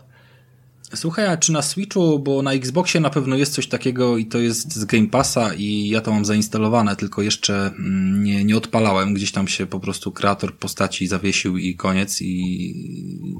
[0.94, 4.38] Słuchaj, a czy na Switchu, bo na Xboxie na pewno jest coś takiego i to
[4.38, 9.14] jest z Game Passa i ja to mam zainstalowane, tylko jeszcze mm, nie, nie odpalałem.
[9.14, 12.74] Gdzieś tam się po prostu kreator postaci zawiesił i koniec i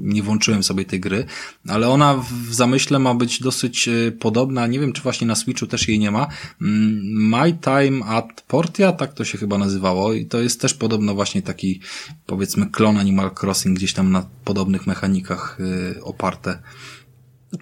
[0.01, 1.25] nie włączyłem sobie tej gry,
[1.67, 4.67] ale ona w zamyśle ma być dosyć e, podobna.
[4.67, 6.27] Nie wiem, czy właśnie na Switchu też jej nie ma.
[6.61, 11.13] Mm, My Time at Portia, tak to się chyba nazywało i to jest też podobno
[11.13, 11.79] właśnie taki
[12.25, 15.57] powiedzmy klon Animal Crossing gdzieś tam na podobnych mechanikach
[15.95, 16.59] yy, oparte.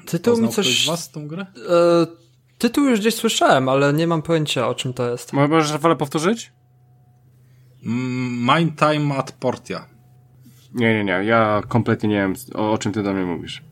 [0.06, 0.88] Tytuł mi coś...
[0.88, 1.46] was tą grę?
[1.70, 2.08] E,
[2.58, 5.34] tytuł już gdzieś słyszałem, ale nie mam pojęcia o czym to jest.
[5.34, 6.54] Możesz wolę powtórzyć?
[7.84, 9.86] Mind Time at Portia.
[10.74, 11.12] Nie, nie, nie.
[11.12, 13.64] Ja kompletnie nie wiem o, o czym ty do mnie mówisz.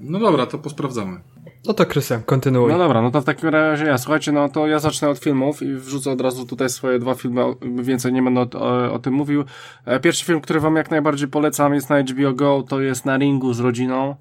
[0.00, 1.20] No dobra, to posprawdzamy.
[1.66, 2.72] No to Krystian, kontynuuj.
[2.72, 5.62] No dobra, no to w takim razie ja, słuchajcie, no to ja zacznę od filmów
[5.62, 9.14] i wrzucę od razu tutaj swoje dwa filmy, więcej nie będę o, o, o tym
[9.14, 9.44] mówił.
[9.84, 13.16] E, pierwszy film, który wam jak najbardziej polecam jest na HBO Go, to jest Na
[13.16, 14.14] ringu z rodziną,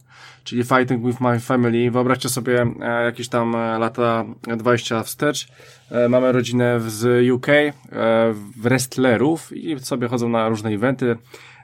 [0.43, 1.91] czyli Fighting with My Family.
[1.91, 4.25] Wyobraźcie sobie e, jakieś tam e, lata
[4.57, 5.47] 20 wstecz.
[6.09, 7.47] Mamy rodzinę z UK,
[8.57, 11.17] wrestlerów i sobie chodzą na różne eventy.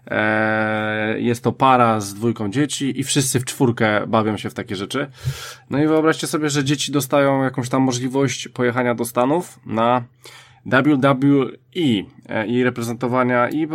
[0.08, 4.76] E, jest to para z dwójką dzieci i wszyscy w czwórkę bawią się w takie
[4.76, 5.08] rzeczy.
[5.70, 10.04] No i wyobraźcie sobie, że dzieci dostają jakąś tam możliwość pojechania do Stanów na
[10.66, 12.06] WWE
[12.48, 13.68] i reprezentowania i e,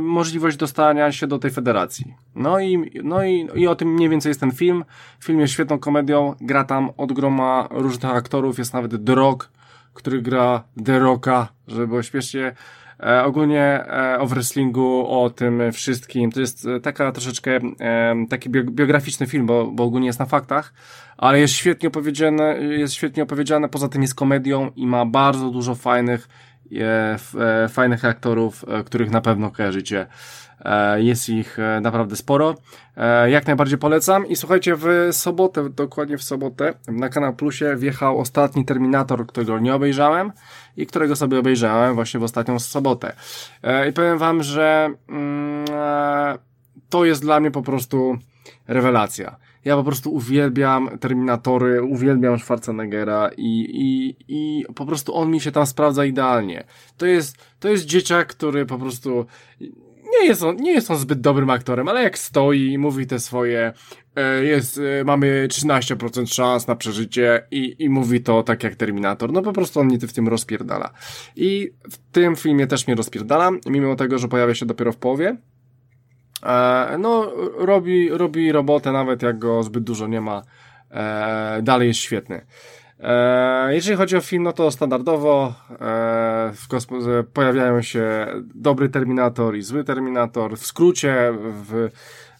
[0.00, 2.14] możliwość dostania się do tej federacji.
[2.34, 4.84] No i, no i, i o tym mniej więcej jest ten film.
[5.24, 9.50] Film jest świetną komedią, gra tam od groma różnych aktorów, jest nawet The Rock,
[9.94, 12.54] który gra The Rocka, żeby było śmiesznie.
[13.02, 16.32] E, ogólnie e, o wrestlingu, o tym wszystkim.
[16.32, 20.72] To jest e, taka troszeczkę e, taki biograficzny film, bo, bo ogólnie jest na faktach,
[21.16, 25.74] ale jest świetnie opowiedziane, jest świetnie opowiedziane, poza tym jest komedią i ma bardzo dużo
[25.74, 26.28] fajnych,
[26.72, 27.18] e,
[27.64, 30.06] e, fajnych aktorów, których na pewno kojarzycie.
[30.64, 32.54] E, jest ich e, naprawdę sporo.
[32.96, 34.26] E, jak najbardziej polecam.
[34.26, 39.74] I słuchajcie, w sobotę, dokładnie w sobotę, na Kanał Plusie wjechał ostatni Terminator, którego nie
[39.74, 40.32] obejrzałem
[40.76, 43.12] i którego sobie obejrzałem właśnie w ostatnią sobotę.
[43.88, 45.64] I powiem wam, że mm,
[46.88, 48.18] to jest dla mnie po prostu
[48.68, 49.36] rewelacja.
[49.64, 55.52] Ja po prostu uwielbiam Terminatory, uwielbiam Schwarzeneggera i, i, i po prostu on mi się
[55.52, 56.64] tam sprawdza idealnie.
[56.96, 59.26] To jest, to jest dzieciak, który po prostu
[60.20, 63.20] nie jest on, nie jest on zbyt dobrym aktorem, ale jak stoi i mówi te
[63.20, 63.72] swoje,
[64.16, 69.32] e, jest, e, mamy 13% szans na przeżycie i, i mówi to tak jak Terminator,
[69.32, 70.90] no po prostu on mnie w tym rozpierdala.
[71.36, 75.36] I w tym filmie też mnie rozpierdala, mimo tego, że pojawia się dopiero w połowie.
[76.42, 80.42] E, no, robi, robi robotę, nawet jak go zbyt dużo nie ma,
[81.62, 82.46] dalej jest świetny.
[83.00, 89.84] E, jeżeli chodzi o film, no to standardowo e, pojawiają się dobry Terminator i zły
[89.84, 91.88] Terminator, w skrócie, w,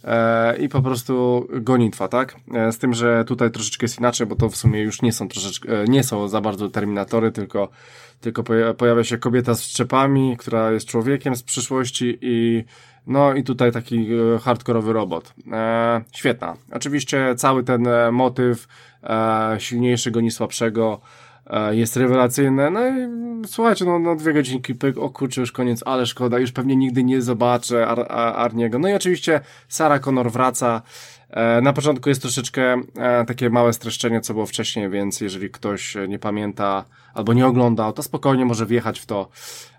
[0.05, 2.37] e, i po prostu gonitwa, tak?
[2.71, 5.69] Z tym, że tutaj troszeczkę jest inaczej, bo to w sumie już nie są troszeczkę,
[5.89, 7.69] nie są za bardzo Terminatory, tylko,
[8.21, 8.43] tylko
[8.77, 12.65] pojawia się kobieta z szczepami, która jest człowiekiem z przyszłości i
[13.09, 15.35] no i tutaj taki e, hardkorowy robot.
[15.53, 16.57] E, świetna.
[16.73, 18.69] Oczywiście cały ten motyw
[19.03, 21.28] e, silniejszego niż słabszego e,
[21.71, 22.71] jest rewelacyjny.
[22.71, 22.93] No i
[23.47, 27.05] słuchajcie, no, no dwie godzinki pyk, o kurczę, już koniec, ale szkoda, już pewnie nigdy
[27.05, 28.79] nie zobaczę Ar Ar Arniego.
[28.79, 30.83] No i oczywiście Sarah Connor wraca.
[31.31, 35.97] E, na początku jest troszeczkę e, takie małe streszczenie, co było wcześniej, więc jeżeli ktoś
[36.09, 36.85] nie pamięta
[37.15, 39.29] albo nie oglądał, to spokojnie może wjechać w to.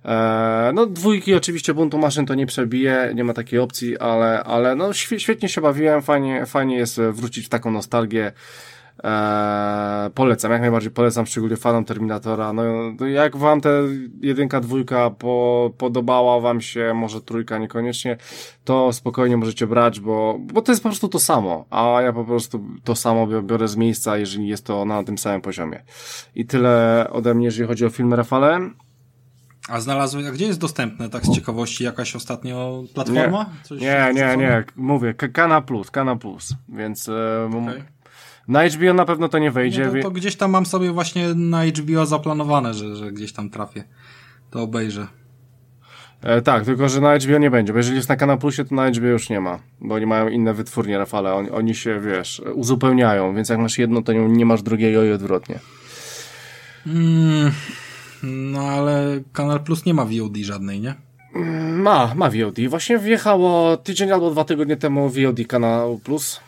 [0.06, 4.76] E, no dwójki oczywiście buntu maszyn to nie przebije, nie ma takiej opcji, ale, ale
[4.76, 8.32] no świetnie się bawiłem, fajnie, fajnie jest wrócić w taką nostalgię.
[9.04, 12.54] Eee, polecam, jak najbardziej polecam, szczególnie fanom Terminatora.
[12.54, 12.64] No,
[13.00, 13.84] no jak wam te
[14.22, 18.18] jedynka, dwójka po, podobała wam się, może trójka niekoniecznie,
[18.64, 22.26] to spokojnie możecie brać, bo, bo to jest po prostu to samo, a ja po
[22.26, 25.84] prostu to samo biorę z miejsca, jeżeli jest to na tym samym poziomie.
[26.36, 28.60] I tyle ode mnie, jeżeli chodzi o film Rafale.
[29.70, 33.50] A znalazłeś, a gdzie jest dostępne, tak z ciekawości, jakaś ostatnio platforma?
[33.72, 37.84] Nie, nie, nie, nie, mówię, Kana Plus, Kana Plus, więc e, okay.
[38.50, 39.92] Na HBO na pewno to nie wejdzie.
[39.94, 43.50] Nie, to, to, gdzieś tam mam sobie właśnie na HBO zaplanowane, że, że gdzieś tam
[43.50, 43.84] trafię.
[44.52, 45.08] To obejrzę.
[46.22, 48.76] E, tak, tylko że na HBO nie będzie, bo jeżeli jest na Kanal Plusie, to
[48.76, 52.42] na HBO już nie ma, bo oni mają inne wytwórnie, Rafale, oni, oni się, wiesz,
[52.54, 55.60] uzupełniają, więc jak masz jedno, to nie, nie masz drugiego i odwrotnie.
[56.88, 57.52] Mm,
[58.24, 60.96] no ale Kanal Plus nie ma VOD żadnej, nie?
[61.74, 62.68] Ma, ma VOD.
[62.70, 66.40] Właśnie wjechało tydzień albo dwa tygodnie temu VOD Kanał Plus.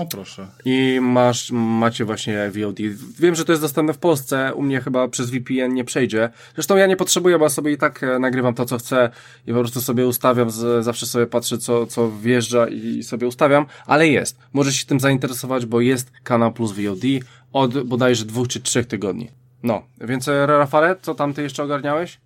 [0.00, 0.46] O proszę.
[0.64, 2.78] I masz, macie właśnie VOD.
[3.18, 6.30] Wiem, że to jest dostępne w Polsce, u mnie chyba przez VPN nie przejdzie.
[6.54, 9.10] Zresztą ja nie potrzebuję, bo sobie i tak e, nagrywam to, co chcę
[9.46, 13.66] i po prostu sobie ustawiam, z, zawsze sobie patrzę, co, co wjeżdża i sobie ustawiam,
[13.86, 14.38] ale jest.
[14.52, 17.04] Możesz się tym zainteresować, bo jest kanał plus VOD
[17.52, 19.30] od bodajże dwóch czy trzech tygodni.
[19.62, 22.20] No, więc e, Rafale, co tam ty jeszcze ogarniałeś?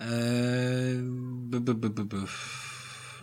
[0.00, 0.06] Eee,
[1.50, 2.16] b, b, b, b.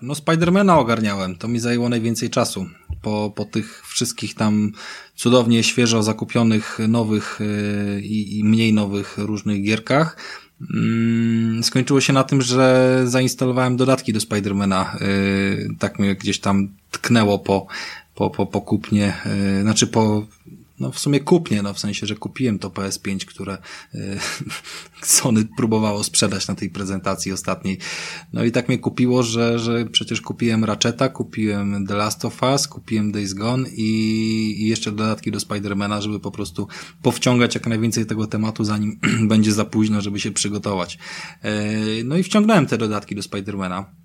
[0.01, 2.65] No Spidermana ogarniałem, to mi zajęło najwięcej czasu.
[3.05, 4.71] Po, po tych wszystkich tam
[5.15, 10.17] cudownie świeżo zakupionych nowych yy, i mniej nowych różnych gierkach.
[10.61, 14.97] Yy, skończyło się na tym, że zainstalowałem dodatki do Spidermana.
[15.01, 17.67] Yy, tak mnie gdzieś tam tknęło po,
[18.15, 19.13] po, po, po kupnie,
[19.55, 20.25] yy, znaczy po
[20.80, 23.57] no w sumie kupnie, no w sensie, że kupiłem to PS5, które
[23.95, 24.17] y,
[25.01, 27.78] Sony próbowało sprzedać na tej prezentacji ostatniej.
[28.34, 32.67] No i tak mnie kupiło, że, że przecież kupiłem Ratcheta, kupiłem The Last of Us,
[32.67, 33.91] kupiłem Days Gone i,
[34.57, 36.67] i jeszcze dodatki do Spidermana, żeby po prostu
[37.01, 40.97] powciągać jak najwięcej tego tematu, zanim będzie za późno, żeby się przygotować.
[41.45, 44.04] Y, no i wciągnąłem te dodatki do Spidermana.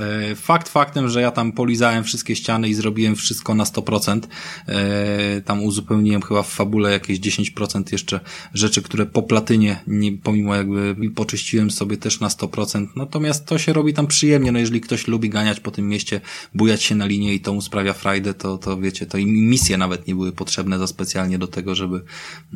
[0.00, 4.20] E, fakt faktem, że ja tam polizałem wszystkie ściany i zrobiłem wszystko na 100%.
[4.68, 8.20] E, tam uzupełniłem chyba w fabule jakieś 10% jeszcze
[8.54, 12.86] rzeczy, które po platynie, nie, pomimo jakby poczyściłem sobie też na 100%.
[12.96, 16.20] Natomiast to się robi tam przyjemnie, no jeżeli ktoś lubi ganiać po tym mieście,
[16.54, 19.78] bujać się na linie i to mu sprawia frajdę, to, to wiecie, to i misje
[19.78, 22.02] nawet nie były potrzebne za specjalnie do tego, żeby,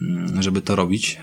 [0.02, 1.18] mm, żeby to robić.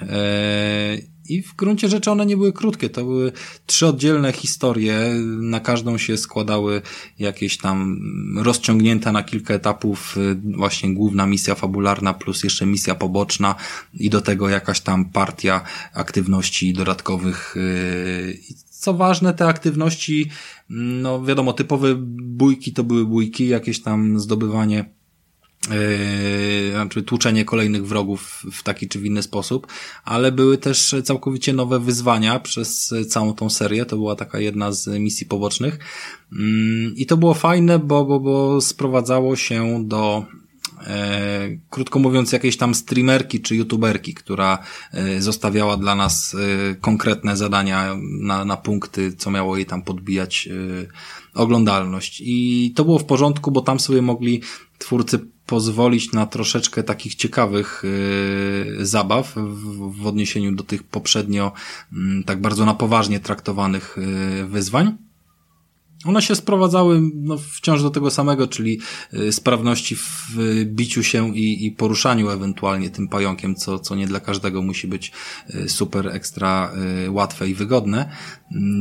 [1.29, 3.31] I w gruncie rzeczy one nie były krótkie, to były
[3.65, 6.81] trzy oddzielne historie, na każdą się składały
[7.19, 7.99] jakieś tam
[8.37, 10.15] rozciągnięte na kilka etapów.
[10.57, 13.55] Właśnie główna misja fabularna plus jeszcze misja poboczna
[13.93, 15.61] i do tego jakaś tam partia
[15.93, 17.57] aktywności dodatkowych.
[17.57, 20.29] Y, co ważne, te aktywności,
[20.69, 24.85] no wiadomo, typowe bójki to były bójki, jakieś tam zdobywanie
[25.69, 29.67] Yy, znaczy tłuczenie kolejnych wrogów w taki czy w inny sposób,
[30.03, 33.85] ale były też całkowicie nowe wyzwania przez całą tą serię.
[33.85, 35.79] To była taka jedna z misji pobocznych.
[36.31, 40.25] Mm, I to było fajne, bo, bo, bo sprowadzało się do
[40.87, 44.57] E, krótko mówiąc, jakiejś tam streamerki czy youtuberki, która
[44.91, 50.49] e, zostawiała dla nas e, konkretne zadania na, na punkty, co miało jej tam podbijać
[51.35, 52.21] oglądalność.
[52.25, 54.41] I to było w porządku, bo tam sobie mogli
[54.77, 57.83] twórcy pozwolić na troszeczkę takich ciekawych
[58.77, 61.51] yy, zabaw w, w odniesieniu do tych poprzednio
[61.91, 63.97] yy, tak bardzo na poważnie traktowanych
[64.37, 64.97] yy, wyzwań.
[66.05, 68.79] One się sprowadzały no, wciąż do tego samego, czyli
[69.13, 74.19] y, sprawności w biciu się i, i poruszaniu ewentualnie tym pająkiem, co, co nie dla
[74.19, 75.11] każdego musi być
[75.55, 76.71] y, super ekstra
[77.05, 78.09] y, łatwe i wygodne.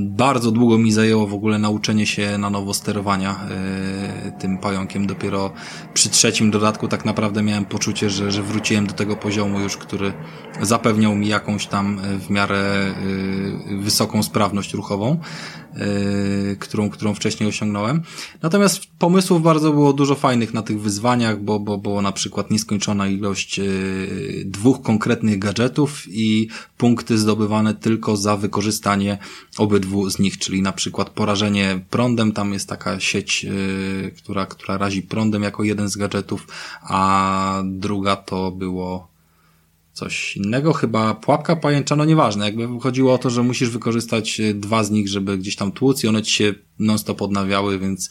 [0.04, 3.40] Bardzo długo mi zajęło w ogóle nauczenie się na nowo sterowania
[4.38, 5.06] tym pająkiem.
[5.06, 5.52] Dopiero
[5.94, 10.12] przy trzecim dodatku tak naprawdę miałem poczucie, że, że wróciłem do tego poziomu już, który
[10.60, 12.94] zapewniał mi jakąś tam w miarę
[13.80, 15.20] wysoką sprawność ruchową.
[15.76, 18.02] Yy, którą, którą wcześniej osiągnąłem.
[18.42, 23.08] Natomiast pomysłów bardzo było dużo fajnych na tych wyzwaniach, bo, bo było na przykład nieskończona
[23.08, 26.48] ilość yy, dwóch konkretnych gadżetów i
[26.78, 29.18] punkty zdobywane tylko za wykorzystanie
[29.58, 34.78] obydwu z nich, czyli na przykład porażenie prądem, tam jest taka sieć, yy, która, która
[34.78, 36.46] razi prądem jako jeden z gadżetów,
[36.82, 39.14] a druga to było
[39.94, 44.54] coś innego, chyba pułapka pajęcza, no nieważne, jakby chodziło o to, że musisz wykorzystać e,
[44.54, 48.10] dwa z nich, żeby gdzieś tam tłuc i one ci się non-stop odnawiały, więc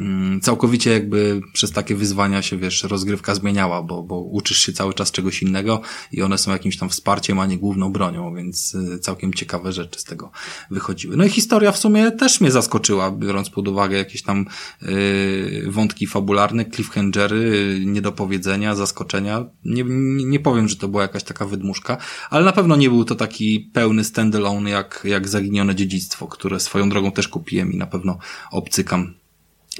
[0.00, 4.94] mm, całkowicie jakby przez takie wyzwania się, wiesz, rozgrywka zmieniała, bo, bo uczysz się cały
[4.94, 5.80] czas czegoś innego
[6.12, 10.00] i one są jakimś tam wsparciem, a nie główną bronią, więc y, całkiem ciekawe rzeczy
[10.00, 10.30] z tego
[10.70, 11.16] wychodziły.
[11.16, 14.46] No i historia w sumie też mnie zaskoczyła, biorąc pod uwagę jakieś tam
[14.82, 19.44] y, wątki fabularne, cliffhangery, y, niedopowiedzenia, zaskoczenia.
[19.64, 21.96] Nie, nie, nie powiem, że to była jakaś taka wydmuszka,
[22.30, 26.88] ale na pewno nie był to taki pełny standalone jak, jak Zaginione Dziedzictwo, które swoją
[26.88, 28.18] drogą też kupiłem i na pewno pewno
[28.50, 29.14] obcykam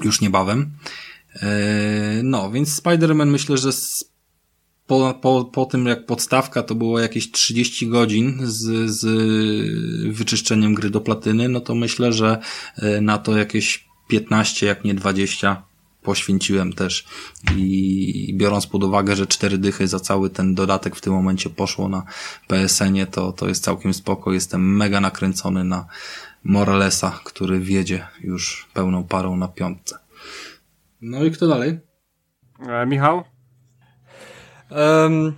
[0.03, 0.71] już niebawem.
[1.41, 3.69] E, no, więc Spider-Man myślę, że
[4.87, 9.05] po, po, po tym jak podstawka to było jakieś 30 godzin z, z
[10.15, 12.37] wyczyszczeniem gry do platyny, no to myślę, że
[12.77, 15.63] e, na to jakieś 15, jak nie 20
[16.05, 17.05] poświęciłem też
[17.57, 21.89] i biorąc pod uwagę, że cztery dychy za cały ten dodatek w tym momencie poszło
[21.89, 22.03] na
[22.47, 24.33] PSN-ie, to, to jest całkiem spoko.
[24.33, 25.85] Jestem mega nakręcony na,
[26.45, 29.97] Moralesa, który wiedzie już pełną parą na piątce.
[31.01, 31.79] No i kto dalej?
[32.67, 33.23] E, Michał?
[34.71, 35.33] Um,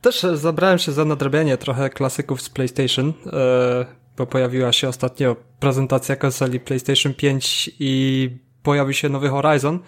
[0.00, 3.86] też zabrałem się za nadrabianie trochę klasyków z PlayStation, e,
[4.16, 8.30] bo pojawiła się ostatnio prezentacja konsoli PlayStation 5 i
[8.62, 9.78] pojawił się nowy Horizon,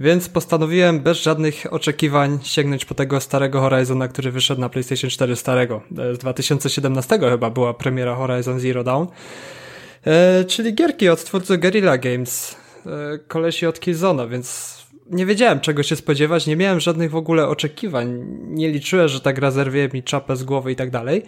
[0.00, 5.36] więc postanowiłem bez żadnych oczekiwań sięgnąć po tego starego Horizona, który wyszedł na PlayStation 4
[5.36, 5.82] starego.
[6.12, 9.06] Z 2017 chyba była premiera Horizon Zero Dawn.
[10.06, 14.74] E, czyli gierki od twórcy Guerrilla Games, e, kolesi od Killzona, więc
[15.10, 19.32] nie wiedziałem czego się spodziewać, nie miałem żadnych w ogóle oczekiwań, nie liczyłem, że ta
[19.32, 21.22] gra zerwie mi czapę z głowy i tak dalej.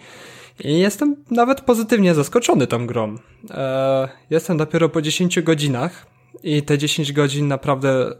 [0.63, 3.15] I jestem nawet pozytwnie zaskoczony tą grą.
[3.51, 6.05] E, jestem dopiero po 10 godzinach
[6.43, 8.15] i te 10 godzin naprawdę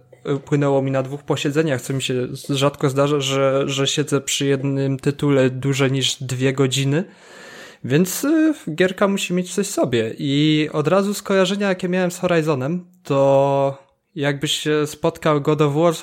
[0.46, 5.00] płynęło mi na dwóch posiedzeniach, co mi się rzadko zdarza, że, że siedzę przy jednym
[5.00, 7.04] tytule dłużej niż dwie godziny.
[7.84, 10.16] Więc y, gierka musi mieć coś sobie.
[10.18, 15.94] I od razu skojarzenia, jakie miałem z Horizonem, to jakbyś się spotkał God of War
[15.94, 15.96] e,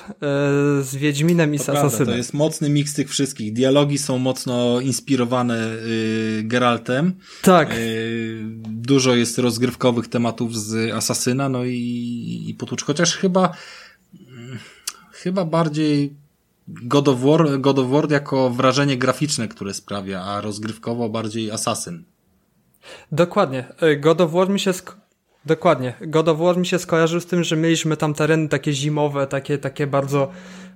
[0.83, 2.07] z Wiedźminem i to z prawda, Asasynem.
[2.07, 3.53] To jest mocny miks tych wszystkich.
[3.53, 7.13] Dialogi są mocno inspirowane y, Geraltem.
[7.41, 7.73] Tak.
[7.77, 12.83] Y, dużo jest rozgrywkowych tematów z Asasyna, no i, i potłucz.
[12.83, 13.57] Chociaż chyba
[14.29, 14.59] mm,
[15.11, 16.13] chyba bardziej
[16.67, 22.03] God of, War, God of War jako wrażenie graficzne, które sprawia, a rozgrywkowo bardziej Assassin.
[23.11, 23.65] Dokładnie.
[23.81, 24.73] E, God of War mi się
[25.45, 25.93] Dokładnie.
[26.01, 29.57] God of War mi się skojarzył z tym, że mieliśmy tam tereny takie zimowe, takie,
[29.57, 30.31] takie bardzo,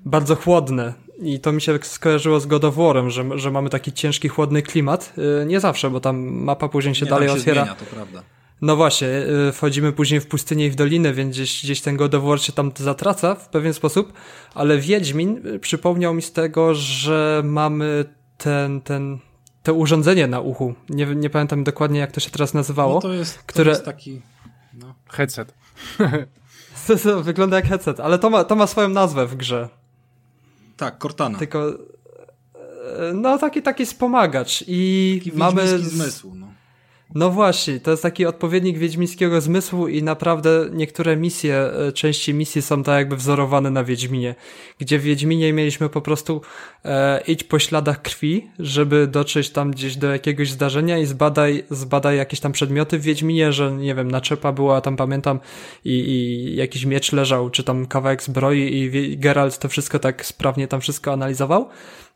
[0.06, 0.94] bardzo chłodne.
[1.22, 4.62] I to mi się skojarzyło z God of War'em, że, że mamy taki ciężki, chłodny
[4.62, 5.14] klimat.
[5.42, 7.62] E, nie zawsze, bo tam mapa później się Nie, dalej się otwiera.
[7.62, 8.24] Zmienia, to prawda.
[8.62, 12.16] No właśnie, y, wchodzimy później w pustynię i w dolinę, więc gdzieś, gdzieś ten God
[12.16, 14.14] of War się tam zatraca w pewien sposób,
[14.54, 18.06] ale Wiedźmin y, przypomniał mi z tego, że mamy
[18.38, 19.20] ten, ten,
[19.64, 20.76] to urządzenie na uchu.
[20.90, 22.94] Nie, nie pamiętam dokładnie, jak to się teraz nazywało.
[22.94, 23.72] No to jest, to które...
[23.72, 24.22] jest taki...
[24.74, 24.96] No.
[25.10, 25.54] Headset.
[26.88, 29.70] to, to wygląda jak headset, ale to ma, to ma swoją nazwę w grze.
[30.78, 31.40] Tak, Cortana.
[31.40, 31.70] Tylko...
[31.70, 31.78] Y,
[33.14, 35.80] no, taki, taki wspomagacz i taki mamy...
[35.80, 36.59] zmysł, no.
[37.16, 42.62] No właśnie, to jest taki odpowiednik wiedźmińskiego zmysłu i naprawdę niektóre misje, e, części misji
[42.62, 44.36] są tak jakby wzorowane na Wiedźminie,
[44.80, 46.42] gdzie w Wiedźminie mieliśmy po prostu
[46.86, 52.18] e, idź po śladach krwi, żeby dotrzeć tam gdzieś do jakiegoś zdarzenia i zbadaj, zbadaj
[52.18, 55.40] jakieś tam przedmioty w Wiedźminie, że nie wiem, naczepa była tam pamiętam
[55.86, 60.68] i, i jakiś miecz leżał, czy tam kawałek zbroi i Geralt to wszystko tak sprawnie
[60.68, 61.70] tam wszystko analizował.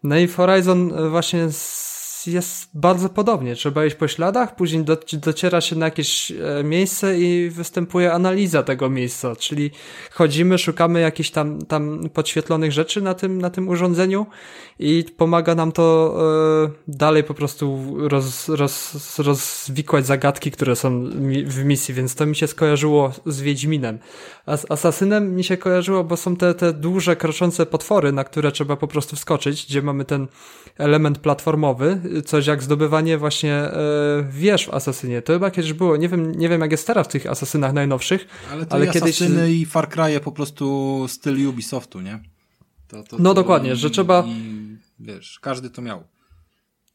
[0.04, 1.93] No i Horizon e, właśnie z
[2.28, 3.56] jest bardzo podobnie.
[3.56, 8.64] Trzeba iść po śladach, później do, dociera się na jakieś e, miejsce i występuje analiza
[8.64, 9.72] tego miejsca, czyli
[10.12, 14.26] chodzimy, szukamy jakichś tam, tam podświetlonych rzeczy na tym, na tym urządzeniu
[14.80, 16.16] i pomaga nam to
[16.66, 21.10] e, dalej po prostu roz, roz, rozwikłać zagadki, które są
[21.46, 24.00] w misji, więc to mi się skojarzyło z Wiedźminem.
[24.46, 28.52] A z Asasynem mi się kojarzyło, bo są te, te duże, kroczące potwory, na które
[28.52, 30.28] trzeba po prostu wskoczyć, gdzie mamy ten
[30.78, 33.74] element platformowy, coś jak zdobywanie właśnie e,
[34.30, 35.22] wież w Asasynie.
[35.22, 38.28] To chyba kiedyś było, nie wiem, nie wiem jak jest teraz w tych Asasynach najnowszych,
[38.52, 39.22] ale, to ale kiedyś...
[39.22, 42.20] Asasyny i Far Cry po prostu styl Ubisoftu, nie?
[42.88, 44.24] To, to, no dokładnie, i, że trzeba...
[44.28, 44.63] I,
[45.04, 46.04] wiesz, każdy to miał.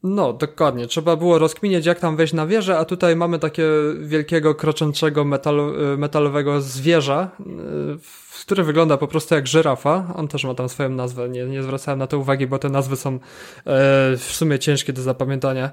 [0.03, 0.87] No, dokładnie.
[0.87, 3.67] Trzeba było rozkminiać, jak tam wejść na wieżę, a tutaj mamy takie
[3.99, 7.43] wielkiego, kroczącego metalu, e, metalowego zwierza, e,
[8.41, 10.13] który wygląda po prostu jak żyrafa.
[10.15, 11.29] On też ma tam swoją nazwę.
[11.29, 13.19] Nie, nie zwracałem na to uwagi, bo te nazwy są e,
[14.17, 15.71] w sumie ciężkie do zapamiętania.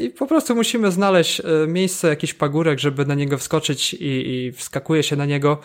[0.00, 5.02] I po prostu musimy znaleźć miejsce, jakiś pagórek, żeby na niego wskoczyć i, i wskakuje
[5.02, 5.58] się na niego.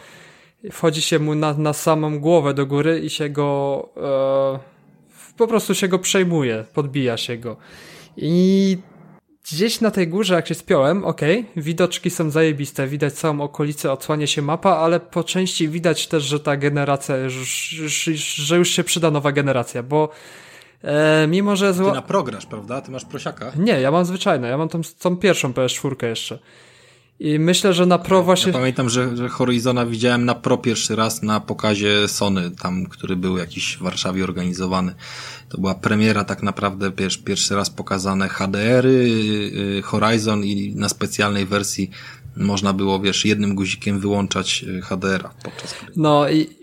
[0.72, 3.90] Wchodzi się mu na, na samą głowę do góry i się go...
[4.60, 4.73] E,
[5.38, 7.58] po prostu się go przejmuje, podbija się go.
[8.18, 8.78] I
[9.52, 11.22] gdzieś na tej górze, jak się spiąłem, ok,
[11.56, 16.40] widoczki są zajebiste, widać całą okolicę, odsłania się mapa, ale po części widać też, że
[16.40, 18.04] ta generacja, już, już,
[18.36, 20.10] że już się przyda nowa generacja, bo
[20.84, 21.74] e, mimo, że...
[21.74, 21.90] Zło...
[21.90, 22.82] Ty na prograsz, prawda?
[22.82, 23.52] Ty masz prosiaka?
[23.56, 26.40] Nie, ja mam zwyczajne, ja mam tą, tą pierwszą PS4 jeszcze.
[27.20, 28.52] I myślę, że na Pro właśnie...
[28.52, 33.16] Ja pamiętam, że, że Horizona widziałem na Pro pierwszy raz na pokazie Sony, tam, który
[33.16, 34.96] był jakiś w Warszawie organizowany.
[35.50, 41.46] To była premiera tak naprawdę, wiesz, pierwszy raz pokazane HDR-y, y, Horizon i na specjalnej
[41.46, 41.90] wersji
[42.38, 45.94] można było, wiesz, jednym guzikiem wyłączać y, HDR-a podczas gry.
[45.96, 46.63] No i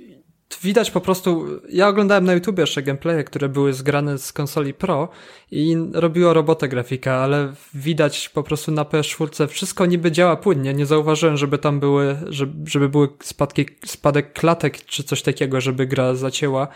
[0.62, 5.08] widać po prostu, ja oglądałem na YouTube jeszcze gameplaye, które były zgrane z konsoli Pro
[5.50, 10.86] i robiło robotę grafika, ale widać po prostu na PS4 wszystko niby działa płynnie, nie
[10.86, 12.16] zauważyłem, żeby tam były,
[12.64, 16.68] żeby, były spadki, spadek klatek czy coś takiego, żeby gra zacięła,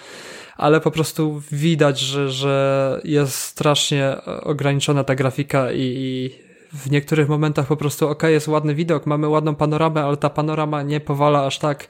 [0.56, 6.30] ale po prostu widać, że, że jest strasznie ograniczona ta grafika i, i
[6.72, 10.82] w niektórych momentach po prostu ok, jest ładny widok, mamy ładną panoramę, ale ta panorama
[10.82, 11.86] nie powala aż tak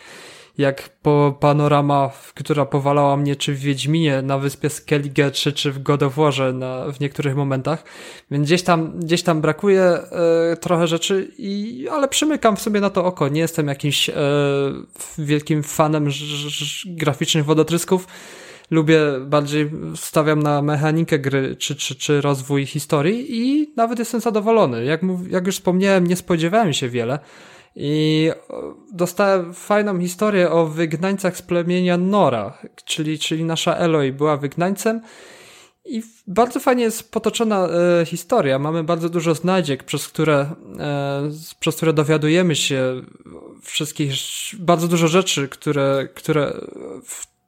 [0.58, 5.82] jak po panorama, która powalała mnie czy w Wiedźminie na wyspie Skellige, czy, czy w
[5.82, 7.84] God of Warze na, w niektórych momentach.
[8.30, 12.90] Więc gdzieś tam, gdzieś tam brakuje e, trochę rzeczy, i, ale przymykam w sobie na
[12.90, 13.28] to oko.
[13.28, 14.14] Nie jestem jakimś e,
[15.18, 16.08] wielkim fanem
[16.86, 18.06] graficznych wodotrysków.
[18.70, 24.84] Lubię bardziej, stawiam na mechanikę gry, czy, czy, czy rozwój historii i nawet jestem zadowolony.
[24.84, 25.00] Jak,
[25.30, 27.18] jak już wspomniałem, nie spodziewałem się wiele.
[27.76, 28.30] I
[28.92, 35.00] dostałem fajną historię o wygnańcach z plemienia Nora, czyli, czyli nasza Eloy była wygnańcem.
[35.84, 38.58] I bardzo fajnie jest potoczona e, historia.
[38.58, 40.46] Mamy bardzo dużo znajdziek, przez które,
[40.78, 43.02] e, przez które dowiadujemy się
[43.62, 44.12] wszystkich,
[44.58, 46.52] bardzo dużo rzeczy, które, które,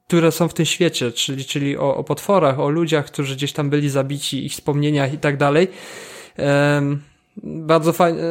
[0.07, 3.69] które są w tym świecie, czyli, czyli o, o potworach, o ludziach, którzy gdzieś tam
[3.69, 5.67] byli zabici, ich wspomnieniach i tak dalej.
[6.39, 6.81] E,
[7.43, 8.21] bardzo fajnie,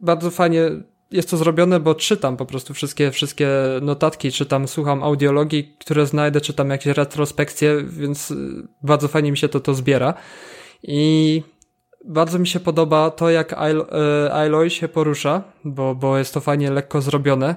[0.00, 0.70] bardzo fajnie
[1.14, 3.48] jest to zrobione, bo czytam po prostu wszystkie, wszystkie
[3.82, 8.36] notatki, czytam, słucham audiologii, które znajdę, czytam jakieś retrospekcje, więc y,
[8.82, 10.14] bardzo fajnie mi się to, to zbiera.
[10.82, 11.42] I
[12.04, 13.56] bardzo mi się podoba to, jak y,
[14.32, 17.56] Aloy się porusza, bo, bo jest to fajnie lekko zrobione.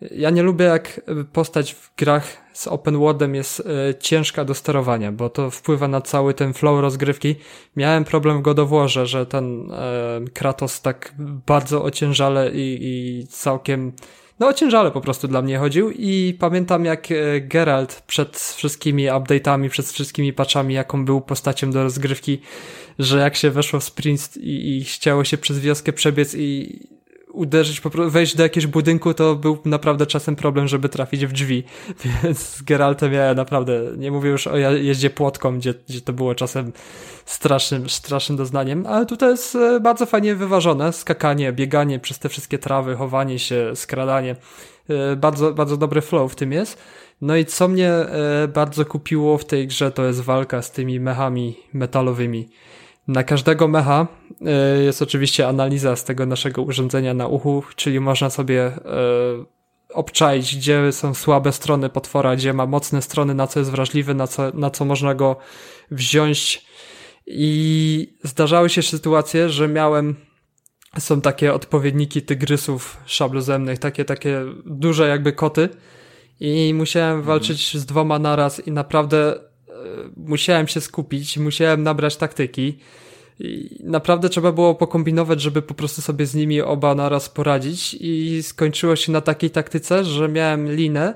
[0.00, 1.00] Ja nie lubię, jak
[1.32, 6.00] postać w grach z open worldem jest e, ciężka do sterowania, bo to wpływa na
[6.00, 7.34] cały ten flow rozgrywki.
[7.76, 11.14] Miałem problem w Godoworze, że ten e, Kratos tak
[11.46, 13.92] bardzo ociężale i, i całkiem
[14.38, 19.68] no ociężale po prostu dla mnie chodził i pamiętam jak e, Geralt przed wszystkimi update'ami,
[19.68, 22.40] przed wszystkimi patchami, jaką był postacią do rozgrywki,
[22.98, 26.80] że jak się weszło w sprint i, i chciało się przez wioskę przebiec i
[27.36, 31.64] uderzyć, wejść do jakiegoś budynku, to był naprawdę czasem problem, żeby trafić w drzwi.
[32.22, 36.34] Więc z Geraltem miałem naprawdę, nie mówię już o jeździe płotką, gdzie, gdzie to było
[36.34, 36.72] czasem
[37.24, 40.92] strasznym, strasznym doznaniem, ale tutaj jest e, bardzo fajnie wyważone.
[40.92, 44.36] Skakanie, bieganie przez te wszystkie trawy, chowanie się, skradanie.
[44.90, 46.78] E, bardzo, bardzo dobry flow w tym jest.
[47.20, 51.00] No i co mnie e, bardzo kupiło w tej grze, to jest walka z tymi
[51.00, 52.48] mechami metalowymi.
[53.08, 54.06] Na każdego mecha
[54.46, 58.76] e, jest oczywiście analiza z tego naszego urządzenia na uchu, czyli można sobie e,
[59.92, 64.26] obczaić, gdzie są słabe strony potwora, gdzie ma mocne strony, na co jest wrażliwy, na
[64.26, 65.36] co, na co można go
[65.90, 66.66] wziąć.
[67.26, 70.16] I zdarzały się sytuacje, że miałem
[70.98, 75.68] są takie odpowiedniki tygrysów szablozemnych, takie, takie duże jakby koty
[76.40, 77.26] i musiałem mhm.
[77.26, 79.34] walczyć z dwoma naraz i naprawdę
[80.16, 82.78] musiałem się skupić, musiałem nabrać taktyki.
[83.38, 88.42] I naprawdę trzeba było pokombinować, żeby po prostu sobie z nimi oba naraz poradzić i
[88.42, 91.14] skończyło się na takiej taktyce, że miałem linę,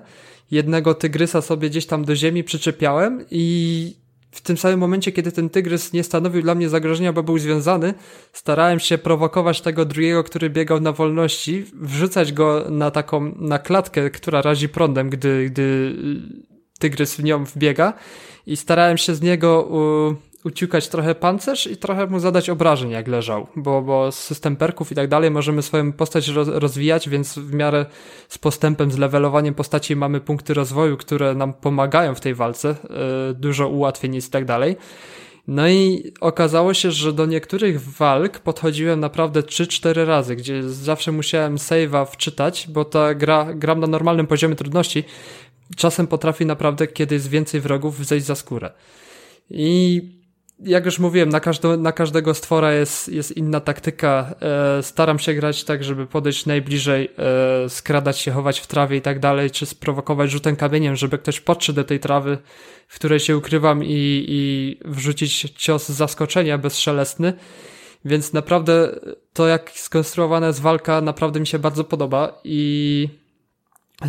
[0.51, 4.01] jednego tygrysa sobie gdzieś tam do ziemi przyczepiałem i
[4.31, 7.95] w tym samym momencie, kiedy ten tygrys nie stanowił dla mnie zagrożenia, bo był związany,
[8.33, 14.11] starałem się prowokować tego drugiego, który biegał na wolności, wrzucać go na taką, na klatkę,
[14.11, 15.97] która razi prądem, gdy, gdy
[16.79, 17.93] tygrys w nią wbiega
[18.47, 19.69] i starałem się z niego
[20.45, 24.95] uciukać trochę pancerz i trochę mu zadać obrażeń, jak leżał, bo, bo system perków i
[24.95, 27.87] tak dalej możemy swoją postać roz, rozwijać, więc w miarę
[28.29, 32.69] z postępem, z levelowaniem postaci mamy punkty rozwoju, które nam pomagają w tej walce,
[33.29, 34.77] yy, dużo ułatwień i tak dalej.
[35.49, 41.57] No i okazało się, że do niektórych walk podchodziłem naprawdę 3-4 razy, gdzie zawsze musiałem
[41.57, 45.05] save'a wczytać, bo ta gra, gram na normalnym poziomie trudności,
[45.77, 48.71] czasem potrafi naprawdę, kiedy jest więcej wrogów, zejść za skórę.
[49.51, 50.03] I
[50.65, 54.35] jak już mówiłem, na, każdo, na każdego stwora jest, jest inna taktyka.
[54.79, 57.11] E, staram się grać tak, żeby podejść najbliżej,
[57.65, 61.41] e, skradać się, chować w trawie i tak dalej, czy sprowokować rzutem kamieniem, żeby ktoś
[61.41, 62.39] podszedł do tej trawy,
[62.89, 67.33] w której się ukrywam i, i wrzucić cios z zaskoczenia bezszelestny.
[68.05, 69.01] Więc naprawdę
[69.33, 73.09] to, jak skonstruowana jest walka, naprawdę mi się bardzo podoba i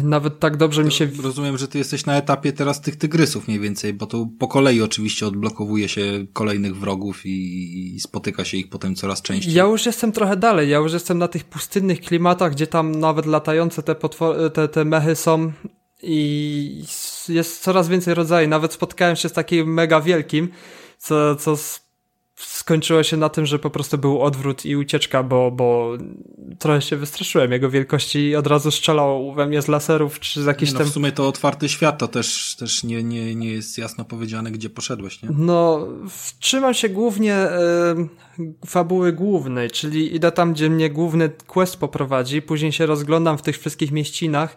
[0.04, 1.08] nawet tak dobrze mi się.
[1.24, 4.82] Rozumiem, że ty jesteś na etapie teraz tych tygrysów mniej więcej, bo to po kolei
[4.82, 9.54] oczywiście odblokowuje się kolejnych wrogów i, i, spotyka się ich potem coraz częściej.
[9.54, 13.26] Ja już jestem trochę dalej, ja już jestem na tych pustynnych klimatach, gdzie tam nawet
[13.26, 13.96] latające te,
[14.54, 15.52] te, te mechy są
[16.04, 16.84] i
[17.30, 18.50] jest coraz więcej rodzajów.
[18.50, 20.50] Nawet spotkałem się z takim mega wielkim,
[20.98, 21.58] co, co
[22.62, 25.98] skończyło się na tym, że po prostu był odwrót i ucieczka, bo, bo
[26.60, 30.46] trochę się wystraszyłem jego wielkości i od razu strzelał we mnie z laserów czy z
[30.46, 30.88] jakichś no, tam...
[30.88, 34.70] W sumie to otwarty świat, to też, też nie, nie, nie jest jasno powiedziane, gdzie
[34.70, 35.30] poszedłeś, nie?
[35.38, 35.88] No,
[36.40, 37.96] trzymam się głównie e,
[38.66, 43.60] fabuły głównej, czyli idę tam, gdzie mnie główny quest poprowadzi, później się rozglądam w tych
[43.60, 44.56] wszystkich mieścinach,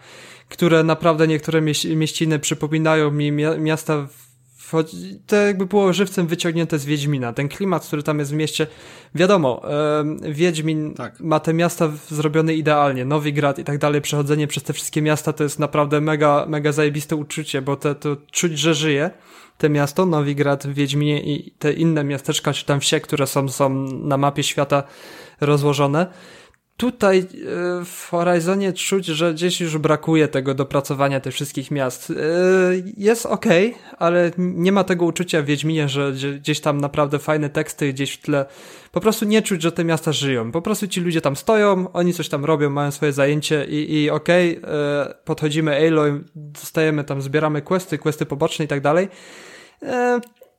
[0.48, 1.62] które naprawdę niektóre
[1.96, 4.08] mieściny przypominają mi miasta
[5.26, 7.32] to jakby było żywcem wyciągnięte z Wiedźmina.
[7.32, 8.66] Ten klimat, który tam jest w mieście,
[9.14, 9.62] wiadomo,
[10.22, 11.20] Wiedźmin tak.
[11.20, 15.44] ma te miasta zrobione idealnie, Nowigrad i tak dalej, przechodzenie przez te wszystkie miasta to
[15.44, 19.10] jest naprawdę mega, mega zajebiste uczucie, bo te, to czuć, że żyje
[19.58, 24.16] te miasto, Nowigrad, Wiedźminie i te inne miasteczka, czy tam wsie, które są, są na
[24.16, 24.82] mapie świata
[25.40, 26.06] rozłożone
[26.76, 27.24] tutaj e,
[27.84, 32.10] w Horizonie czuć, że gdzieś już brakuje tego dopracowania tych wszystkich miast.
[32.10, 32.14] E,
[32.96, 33.46] jest ok,
[33.98, 38.22] ale nie ma tego uczucia w Wiedźminie, że gdzieś tam naprawdę fajne teksty gdzieś w
[38.22, 38.46] tle.
[38.92, 40.52] Po prostu nie czuć, że te miasta żyją.
[40.52, 44.10] Po prostu ci ludzie tam stoją, oni coś tam robią, mają swoje zajęcie i, i
[44.10, 49.08] okay, e, podchodzimy Aloy, dostajemy tam, zbieramy questy, questy poboczne i tak dalej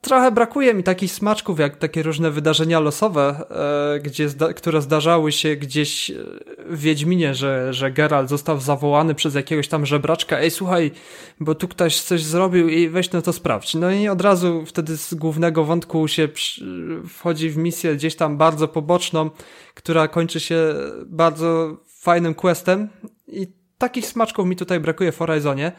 [0.06, 3.46] trochę brakuje mi takich smaczków, jak takie różne wydarzenia losowe,
[3.96, 6.16] e, gdzie które zdarzały się gdzieś e,
[6.70, 10.92] w Wiedźminie, że, że Geralt został zawołany przez jakiegoś tam żebraczka, ej słuchaj,
[11.40, 13.76] bo tu ktoś coś zrobił i weź no to sprawdź.
[13.76, 16.28] No i od razu wtedy z głównego wątku się
[17.10, 19.30] wchodzi w misję gdzieś tam bardzo poboczną,
[19.74, 20.74] która kończy się
[21.06, 22.90] bardzo fajnym questem
[23.28, 23.48] i
[23.78, 25.72] takich smaczków mi tutaj brakuje w Horizonie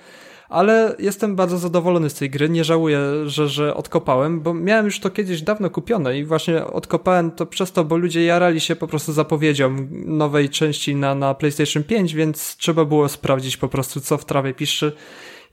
[0.49, 2.49] ale jestem bardzo zadowolony z tej gry.
[2.49, 7.31] Nie żałuję, że, że odkopałem, bo miałem już to kiedyś dawno kupione i właśnie odkopałem
[7.31, 11.85] to przez to, bo ludzie jarali się po prostu zapowiedzią nowej części na, na PlayStation
[11.85, 14.93] 5, więc trzeba było sprawdzić po prostu, co w trawie piszczy.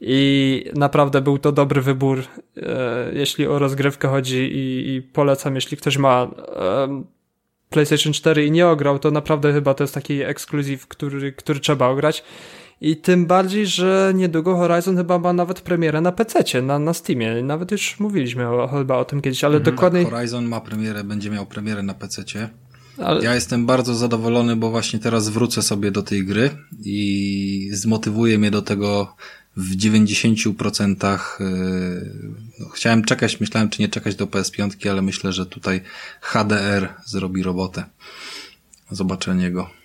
[0.01, 2.23] I naprawdę był to dobry wybór,
[2.57, 7.03] e, jeśli o rozgrywkę chodzi i, i polecam, jeśli ktoś ma e,
[7.69, 11.87] PlayStation 4 i nie ograł, to naprawdę chyba to jest taki ekskluzyw, który, który trzeba
[11.87, 12.23] ograć.
[12.83, 17.43] I tym bardziej, że niedługo Horizon chyba ma nawet premierę na PC, na, na Steamie.
[17.43, 20.05] Nawet już mówiliśmy o, chyba o tym kiedyś, ale mhm, dokładnie.
[20.05, 22.23] Horizon ma premierę, będzie miał premierę na PC.
[22.97, 23.23] Ale...
[23.23, 28.51] Ja jestem bardzo zadowolony, bo właśnie teraz wrócę sobie do tej gry i zmotywuje mnie
[28.51, 29.15] do tego
[29.57, 31.19] w 90%.
[31.39, 31.47] Yy,
[32.59, 35.81] no, chciałem czekać, myślałem czy nie czekać do PS5, ale myślę, że tutaj
[36.21, 37.83] HDR zrobi robotę.
[38.91, 39.82] Zobaczenie go.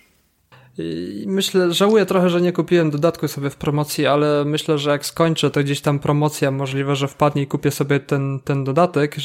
[1.25, 5.51] Myślę, żałuję trochę, że nie kupiłem dodatku sobie w promocji, ale myślę, że jak skończę,
[5.51, 9.15] to gdzieś tam promocja możliwe, że wpadnie i kupię sobie ten, ten dodatek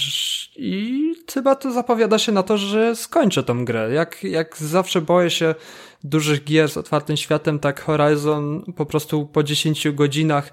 [0.57, 3.93] i chyba to zapowiada się na to, że skończę tą grę.
[3.93, 5.55] Jak, jak zawsze boję się
[6.05, 10.53] dużych gier z otwartym światem, tak Horizon po prostu po 10 godzinach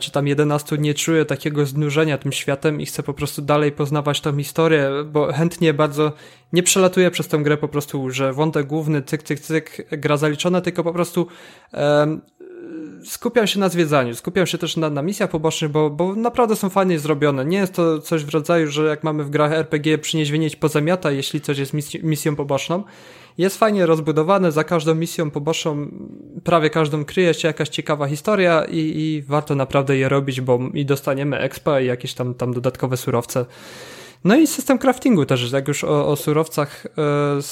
[0.00, 4.20] czy tam 11 nie czuję takiego znużenia tym światem i chcę po prostu dalej poznawać
[4.20, 6.12] tą historię, bo chętnie bardzo
[6.52, 10.60] nie przelatuję przez tę grę po prostu, że wątek główny, cyk, cyk, cyk, gra zaliczona,
[10.60, 11.26] tylko po prostu
[11.72, 12.20] um,
[13.04, 16.70] skupiam się na zwiedzaniu, skupiam się też na, na misjach pobocznych, bo, bo naprawdę są
[16.70, 17.44] fajnie zrobione.
[17.44, 21.10] Nie jest to coś w rodzaju, że jak mamy w grach RPG przynieść, wynieść, pozamiata,
[21.10, 21.72] jeśli coś jest
[22.02, 22.84] misją poboczną.
[23.38, 25.88] Jest fajnie rozbudowane, za każdą misją poboczną,
[26.44, 30.86] prawie każdą kryje się jakaś ciekawa historia i, i warto naprawdę je robić, bo i
[30.86, 33.46] dostaniemy expa i jakieś tam, tam dodatkowe surowce.
[34.24, 36.86] No i system craftingu też, jak już o, o surowcach
[37.36, 37.42] yy,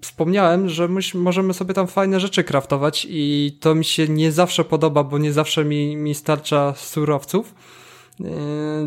[0.00, 4.64] wspomniałem, że my, możemy sobie tam fajne rzeczy craftować i to mi się nie zawsze
[4.64, 7.54] podoba, bo nie zawsze mi, mi starcza surowców,
[8.20, 8.28] yy,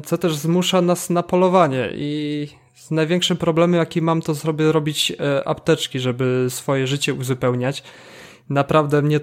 [0.05, 2.47] co też zmusza nas na polowanie i
[2.91, 7.84] największym problemem, jaki mam, to sobie robić e, apteczki, żeby swoje życie uzupełniać.
[8.49, 9.20] Naprawdę mnie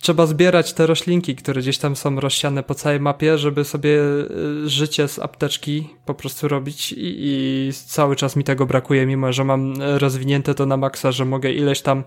[0.00, 4.68] trzeba zbierać te roślinki, które gdzieś tam są rozsiane po całej mapie, żeby sobie e,
[4.68, 9.44] życie z apteczki po prostu robić i, i cały czas mi tego brakuje, mimo że
[9.44, 12.04] mam rozwinięte to na maksa, że mogę ileś tam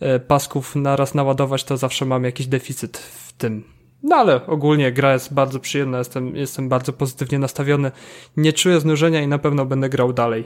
[0.00, 3.76] e, pasków naraz naładować, to zawsze mam jakiś deficyt w tym.
[4.02, 7.90] No ale ogólnie gra jest bardzo przyjemna, jestem, jestem bardzo pozytywnie nastawiony.
[8.36, 10.44] Nie czuję znużenia i na pewno będę grał dalej.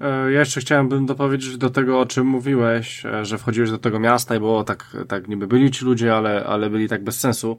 [0.00, 4.00] E, ja jeszcze chciałem dopowiedzieć do tego, o czym mówiłeś, e, że wchodziłeś do tego
[4.00, 7.58] miasta i było tak, tak niby byli ci ludzie, ale, ale byli tak bez sensu.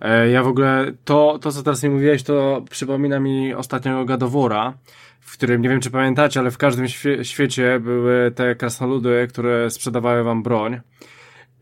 [0.00, 4.74] E, ja w ogóle, to, to co teraz nie mówiłeś, to przypomina mi ostatniego Gadowora,
[5.20, 9.70] w którym, nie wiem czy pamiętacie, ale w każdym świe świecie były te krasnoludy, które
[9.70, 10.80] sprzedawały wam broń.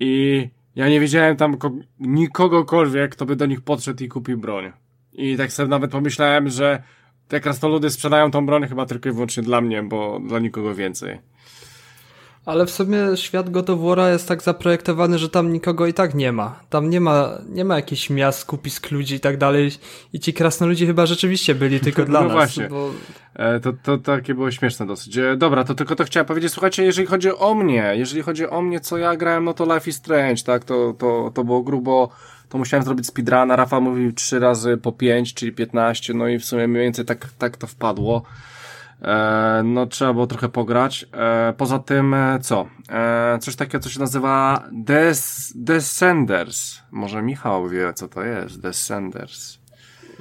[0.00, 1.56] I ja nie widziałem tam
[2.00, 4.72] nikogokolwiek, kto by do nich podszedł i kupił broń.
[5.12, 6.82] I tak sobie nawet pomyślałem, że
[7.28, 11.18] te krasnoludy sprzedają tą broń chyba tylko i wyłącznie dla mnie, bo dla nikogo więcej.
[12.46, 16.60] Ale w sumie świat War'a jest tak zaprojektowany, że tam nikogo i tak nie ma.
[16.70, 19.70] Tam nie ma, nie ma jakichś miast, skupisk ludzi i tak dalej.
[20.12, 22.34] I ci krasnoludzi chyba rzeczywiście byli tylko dla no nas.
[22.34, 22.68] Właśnie.
[22.68, 22.90] Bo...
[23.34, 25.18] E, to, to takie było śmieszne dosyć.
[25.18, 26.52] E, dobra, to tylko to chciałem powiedzieć.
[26.52, 29.90] Słuchajcie, jeżeli chodzi o mnie, jeżeli chodzi o mnie, co ja grałem, no to Life
[29.90, 30.64] is Strange, tak?
[30.64, 32.08] To, to, to było grubo
[32.54, 33.56] to musiałem zrobić speedruna.
[33.56, 37.28] Rafa mówił 3 razy po 5, czyli 15, no i w sumie mniej więcej tak,
[37.38, 38.22] tak to wpadło.
[39.02, 41.06] E, no trzeba było trochę pograć.
[41.12, 42.66] E, poza tym e, co?
[43.40, 46.78] coś takiego, co się nazywa Des Descenders.
[46.90, 48.60] Może Michał wie, co to jest.
[48.60, 49.58] Descenders.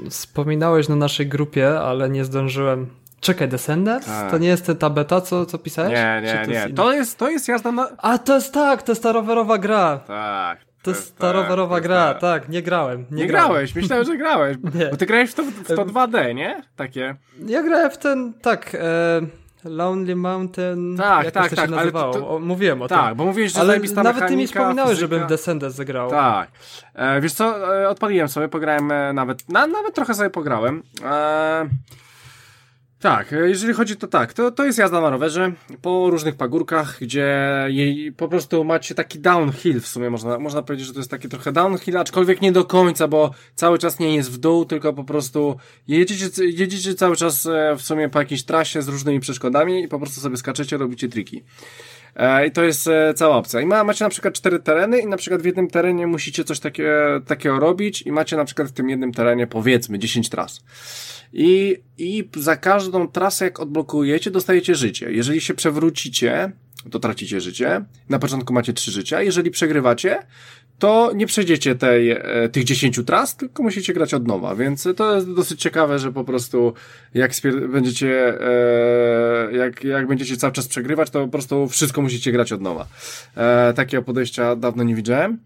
[0.09, 2.88] Wspominałeś na naszej grupie, ale nie zdążyłem.
[3.19, 4.05] Czekaj, Descenders?
[4.05, 4.31] Tak.
[4.31, 5.93] To nie jest ta beta, co, co pisałeś?
[5.93, 6.53] Nie, nie, to nie.
[6.53, 7.89] Jest to, jest, to jest jazda na...
[7.97, 9.99] A, to jest tak, to jest ta rowerowa gra.
[10.07, 12.21] Tak, to jest ta rowerowa tak, gra, tak.
[12.21, 13.05] tak, nie grałem.
[13.11, 13.51] Nie, nie grałem.
[13.51, 14.57] grałeś, myślałem, że grałeś.
[14.79, 14.86] nie.
[14.86, 16.63] Bo ty grałeś w to, w to 2D, nie?
[16.75, 17.15] Takie.
[17.45, 19.21] Ja grałem w ten, tak, e,
[19.65, 20.97] Lonely Mountain.
[20.97, 21.65] Tak, jak tak, to tak.
[21.69, 22.13] Się nazywało?
[22.13, 23.07] To, mówiłem o tak, tym.
[23.07, 26.09] Tak, bo mówiłeś, że ale nawet ty mi wspominałeś, żebym Descendants zagrał.
[26.09, 26.49] Tak.
[26.93, 30.84] E, wiesz co, e, odpaliłem sobie, pograłem e, nawet, na, nawet trochę sobie pograłem.
[31.05, 31.69] E,
[33.04, 35.51] tak, e, jeżeli chodzi to tak, to, to jest jazda na rowerze
[35.82, 37.38] po różnych pagórkach, gdzie
[37.68, 41.30] jej, po prostu macie taki downhill w sumie, można, można powiedzieć, że to jest taki
[41.30, 45.04] trochę downhill, aczkolwiek nie do końca, bo cały czas nie jest w dół, tylko po
[45.04, 49.88] prostu jedziecie, jedziecie cały czas e, w sumie po jakiejś trasie z różnymi przeszkodami i
[49.88, 51.43] po prostu sobie skaczecie, robicie triki.
[52.16, 53.62] E, I to jest cała opcja.
[53.62, 56.60] I ma, macie na przykład cztery tereny i na przykład w jednym terenie musicie coś
[56.60, 56.91] takie,
[57.28, 60.64] takiego robić i macie na przykład w tym jednym terenie powiedzmy 10 tras.
[61.34, 65.11] I, I za każdą trasę, jak odblokujecie, dostajecie życie.
[65.11, 66.51] Jeżeli się przewrócicie,
[66.91, 67.86] to tracicie życie.
[68.09, 69.21] Na początku macie trzy życia.
[69.21, 70.19] Jeżeli przegrywacie,
[70.79, 75.15] to nie przejdziecie tej, e, tych 10 tras, tylko musicie grać od nowa, więc to
[75.15, 76.73] jest dosyć ciekawe, że po prostu
[77.13, 77.31] jak
[77.69, 82.61] będziecie, e, jak, jak będziecie cały czas przegrywać, to po prostu wszystko musicie grać od
[82.61, 82.88] nowa.
[83.36, 85.39] E, takiego podejścia dawno nie widziałem.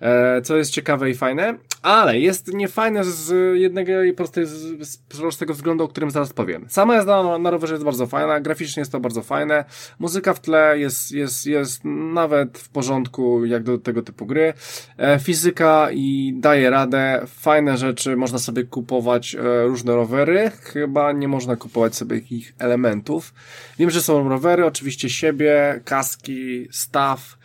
[0.00, 4.46] E, co jest ciekawe i fajne, ale jest niefajne z jednego i prostej,
[4.80, 6.66] z prostego względu, o którym zaraz powiem.
[6.68, 9.64] Sama jazda na, na rowerze jest bardzo fajna, graficznie jest to bardzo fajne,
[9.98, 14.52] muzyka w tle jest, jest, jest nawet w porządku jak do tego typu gry,
[14.98, 21.28] e, fizyka i daje radę, fajne rzeczy, można sobie kupować e, różne rowery, chyba nie
[21.28, 23.34] można kupować sobie ich elementów.
[23.78, 27.36] Wiem, że są rowery, oczywiście siebie, kaski, staw,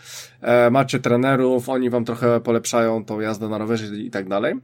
[0.71, 4.55] macie trenerów, oni wam trochę polepszają tą jazdę na rowerze i tak dalej.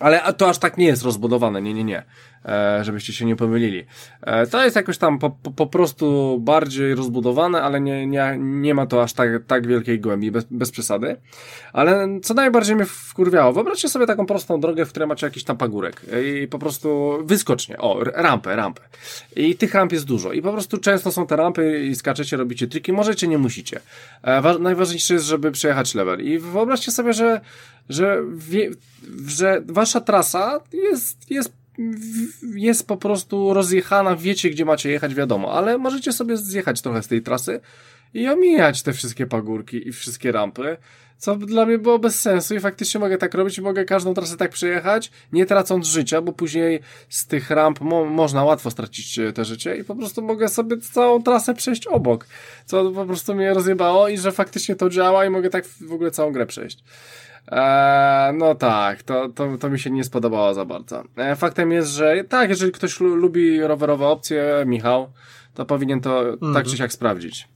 [0.00, 2.02] Ale to aż tak nie jest rozbudowane, nie, nie, nie.
[2.44, 3.84] E, żebyście się nie pomylili.
[4.22, 8.74] E, to jest jakoś tam po, po, po, prostu bardziej rozbudowane, ale nie, nie, nie
[8.74, 11.16] ma to aż tak, tak wielkiej głębi, bez, bez przesady.
[11.72, 15.56] Ale co najbardziej mnie wkurwiało, wyobraźcie sobie taką prostą drogę, w której macie jakiś tam
[15.56, 18.82] pagórek i po prostu wyskocznie, o, rampę, rampę.
[19.36, 22.66] I tych ramp jest dużo i po prostu często są te rampy i skaczecie, robicie
[22.66, 23.80] triki, możecie, nie musicie.
[24.22, 27.40] E, najważniejsze jest, żeby przejechać level i wyobraźcie sobie, że
[27.88, 28.70] że, wie,
[29.26, 31.52] że wasza trasa jest, jest
[32.54, 37.08] jest po prostu rozjechana, wiecie gdzie macie jechać, wiadomo, ale możecie sobie zjechać trochę z
[37.08, 37.60] tej trasy
[38.14, 40.76] i omijać te wszystkie pagórki i wszystkie rampy,
[41.18, 44.50] co dla mnie było bez sensu i faktycznie mogę tak robić, mogę każdą trasę tak
[44.50, 49.44] przejechać, nie tracąc życia, bo później z tych ramp mo można łatwo stracić e, te
[49.44, 52.26] życie i po prostu mogę sobie całą trasę przejść obok,
[52.66, 56.10] co po prostu mnie rozjebało i że faktycznie to działa i mogę tak w ogóle
[56.10, 56.84] całą grę przejść.
[57.48, 61.02] Eee, no tak, to, to, to mi się nie spodobało za bardzo.
[61.16, 65.12] Eee, faktem jest, że tak, jeżeli ktoś lubi rowerowe opcje, Michał,
[65.54, 66.54] to powinien to mhm.
[66.54, 67.48] tak czy siak sprawdzić.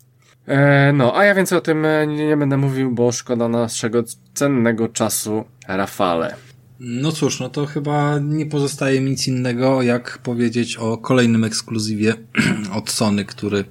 [0.48, 4.02] Eee, no, a ja więcej o tym e, nie, nie będę mówił, bo szkoda naszego
[4.34, 6.47] cennego czasu, Rafale.
[6.80, 12.14] No cóż, no to chyba nie pozostaje mi nic innego, jak powiedzieć o kolejnym ekskluzywie
[12.78, 13.64] od Sony, który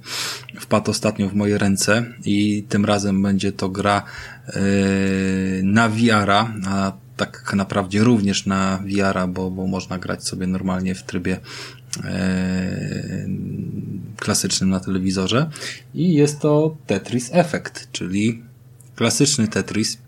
[0.60, 4.02] wpadł ostatnio w moje ręce i tym razem będzie to gra
[4.46, 4.52] yy,
[5.62, 11.02] na VR-a, a tak naprawdę również na VR-a, bo, bo można grać sobie normalnie w
[11.02, 11.40] trybie
[11.96, 12.10] yy,
[14.16, 15.50] klasycznym na telewizorze.
[15.94, 18.42] I jest to Tetris Effect, czyli
[18.96, 19.98] klasyczny Tetris,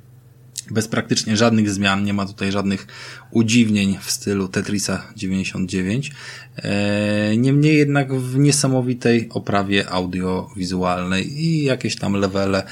[0.71, 2.87] bez praktycznie żadnych zmian, nie ma tutaj żadnych
[3.31, 6.13] udziwnień w stylu Tetrisa 99.
[6.57, 12.63] E, niemniej jednak w niesamowitej oprawie audiowizualnej i jakieś tam levele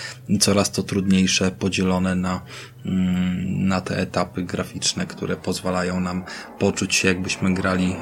[0.41, 2.41] coraz to trudniejsze, podzielone na,
[2.87, 6.25] mm, na te etapy graficzne, które pozwalają nam
[6.59, 7.97] poczuć się jakbyśmy grali e,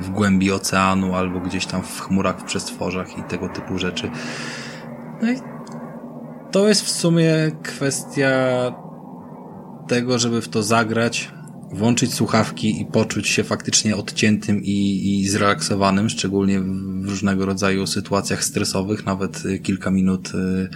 [0.00, 4.10] w głębi oceanu albo gdzieś tam w chmurach, w przestworzach i tego typu rzeczy.
[5.22, 5.36] No i
[6.50, 7.32] to jest w sumie
[7.62, 8.30] kwestia
[9.88, 11.30] tego, żeby w to zagrać,
[11.72, 18.44] włączyć słuchawki i poczuć się faktycznie odciętym i, i zrelaksowanym, szczególnie w różnego rodzaju sytuacjach
[18.44, 20.68] stresowych, nawet y, kilka minut y,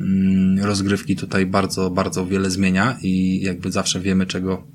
[0.00, 4.66] mm, rozgrywki tutaj bardzo, bardzo wiele zmienia i jakby zawsze wiemy czego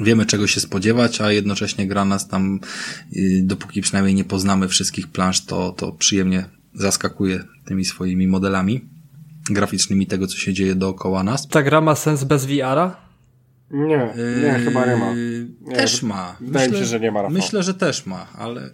[0.00, 2.60] wiemy czego się spodziewać, a jednocześnie gra nas tam,
[3.16, 6.44] y, dopóki przynajmniej nie poznamy wszystkich plansz, to, to przyjemnie
[6.74, 8.97] zaskakuje tymi swoimi modelami
[9.54, 11.48] graficznymi tego, co się dzieje dookoła nas.
[11.48, 12.96] Ta gra ma sens bez VR-a?
[13.70, 15.14] Nie, nie, yy, chyba nie ma.
[15.60, 16.36] Nie, też ma.
[16.40, 17.22] Wydaje myślę, mi się, że nie ma.
[17.22, 17.34] Rafał.
[17.34, 18.70] Myślę, że też ma, ale.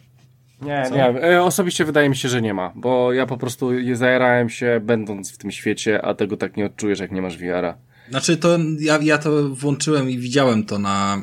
[0.62, 0.94] Nie, Co?
[0.94, 1.04] nie.
[1.04, 5.32] E, osobiście wydaje mi się, że nie ma, bo ja po prostu zajerałem się będąc
[5.32, 7.74] w tym świecie, a tego tak nie odczujesz, jak nie masz VR-a.
[8.10, 11.22] Znaczy to ja, ja to włączyłem i widziałem to na,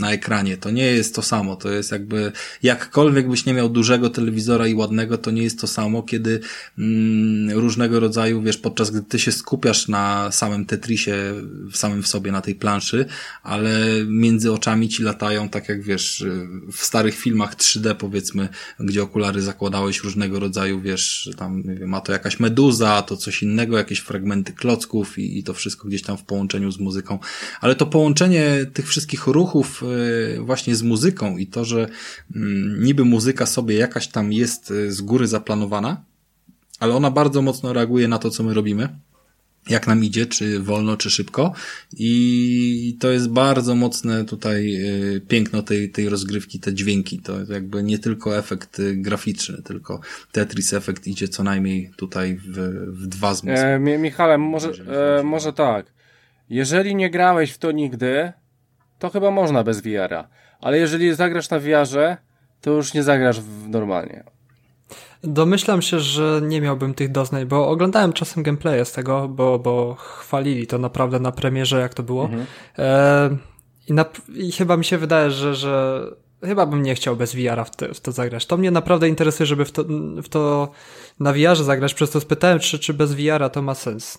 [0.00, 0.56] na ekranie.
[0.56, 1.56] To nie jest to samo.
[1.56, 5.66] To jest jakby jakkolwiek byś nie miał dużego telewizora i ładnego, to nie jest to
[5.66, 6.40] samo, kiedy
[6.78, 11.14] mm, różnego rodzaju, wiesz, podczas gdy ty się skupiasz na samym Tetrisie,
[11.72, 13.06] w samym w sobie, na tej planszy,
[13.42, 16.24] ale między oczami ci latają, tak jak wiesz,
[16.72, 18.48] w starych filmach 3D powiedzmy,
[18.80, 23.98] gdzie okulary zakładałeś różnego rodzaju, wiesz, tam ma to jakaś meduza, to coś innego, jakieś
[23.98, 27.18] fragmenty klocków i, i to wszystko gdzieś tam w połączeniu z muzyką,
[27.60, 29.82] ale to połączenie tych wszystkich ruchów
[30.36, 31.88] e, właśnie z muzyką i to, że
[32.36, 36.04] mm, niby muzyka sobie jakaś tam jest e, z góry zaplanowana,
[36.80, 38.88] ale ona bardzo mocno reaguje na to, co my robimy
[39.68, 41.52] jak nam idzie, czy wolno, czy szybko.
[41.96, 47.18] I to jest bardzo mocne tutaj e, piękno tej, tej rozgrywki, te dźwięki.
[47.18, 50.00] To jakby nie tylko efekt graficzny, tylko
[50.32, 52.58] Tetris efekt idzie co najmniej tutaj w,
[52.88, 53.66] w dwa zmysły.
[53.66, 54.72] E, Michale, może,
[55.18, 55.97] e, może tak.
[56.50, 58.32] Jeżeli nie grałeś w to nigdy,
[58.98, 60.28] to chyba można bez VR-a.
[60.60, 62.16] Ale jeżeli zagrasz na VR-ze,
[62.60, 64.24] to już nie zagrasz w normalnie.
[65.24, 69.94] Domyślam się, że nie miałbym tych doznań, bo oglądałem czasem gameplaye z tego, bo, bo
[69.94, 72.24] chwalili to naprawdę na premierze, jak to było.
[72.24, 72.46] Mhm.
[72.78, 73.36] E,
[73.88, 74.04] i, na,
[74.34, 76.02] I chyba mi się wydaje, że, że
[76.44, 78.46] chyba bym nie chciał bez VR-a w, w, to zagrać.
[78.46, 79.84] To mnie naprawdę interesuje, żeby w to,
[80.22, 80.70] w to
[81.20, 84.18] na VR-ze zagrać, przez to spytałem, czy, czy bez VR-a to ma sens.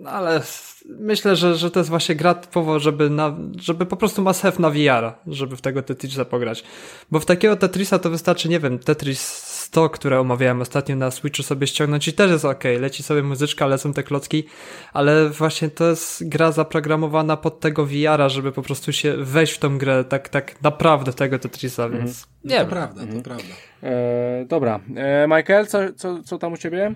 [0.00, 0.42] No, ale
[0.88, 4.58] myślę, że, że to jest właśnie gra typowo, żeby, na, żeby po prostu ma have
[4.58, 6.64] na VR, żeby w tego Tetrisa pograć.
[7.10, 11.42] Bo w takiego Tetrisa to wystarczy, nie wiem, Tetris 100, które omawiałem ostatnio na Switchu
[11.42, 14.44] sobie ściągnąć i też jest ok, leci sobie muzyczka, lecą te klocki,
[14.92, 19.58] ale właśnie to jest gra zaprogramowana pod tego VR-a, żeby po prostu się wejść w
[19.58, 22.04] tą grę tak, tak naprawdę tego Tetrisa, mhm.
[22.04, 23.22] więc nie To prawda, to mhm.
[23.22, 23.54] prawda.
[23.82, 26.94] E, dobra, e, Michael, co, co, co tam u ciebie?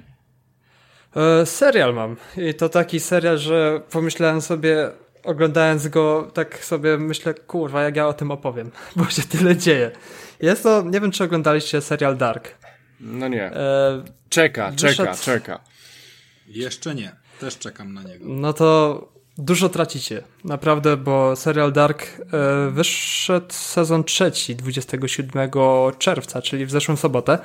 [1.16, 4.90] E, serial mam i to taki serial, że pomyślałem sobie,
[5.24, 9.90] oglądając go, tak sobie myślę, kurwa, jak ja o tym opowiem, bo się tyle dzieje.
[10.40, 12.54] Jest to, nie wiem, czy oglądaliście serial Dark.
[13.00, 13.44] No nie.
[13.44, 14.96] E, czeka, wyszedł...
[14.96, 15.60] czeka, czeka.
[16.46, 17.16] Jeszcze nie.
[17.40, 18.24] Też czekam na niego.
[18.28, 20.22] No to dużo tracicie.
[20.44, 25.50] Naprawdę, bo serial Dark e, wyszedł sezon trzeci 27
[25.98, 27.38] czerwca, czyli w zeszłą sobotę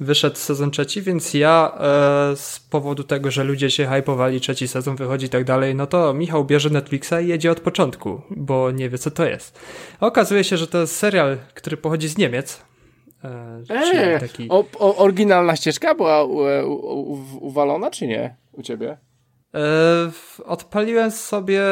[0.00, 4.96] wyszedł sezon trzeci, więc ja e, z powodu tego, że ludzie się hypowali, trzeci sezon
[4.96, 8.88] wychodzi i tak dalej, no to Michał bierze Netflixa i jedzie od początku, bo nie
[8.88, 9.58] wie co to jest.
[10.00, 12.62] Okazuje się, że to jest serial, który pochodzi z Niemiec.
[13.24, 14.48] E, eee, taki...
[14.48, 18.36] o, o, oryginalna ścieżka była u, u, u, uwalona, czy nie?
[18.52, 18.98] U ciebie?
[19.54, 19.60] E,
[20.44, 21.62] odpaliłem sobie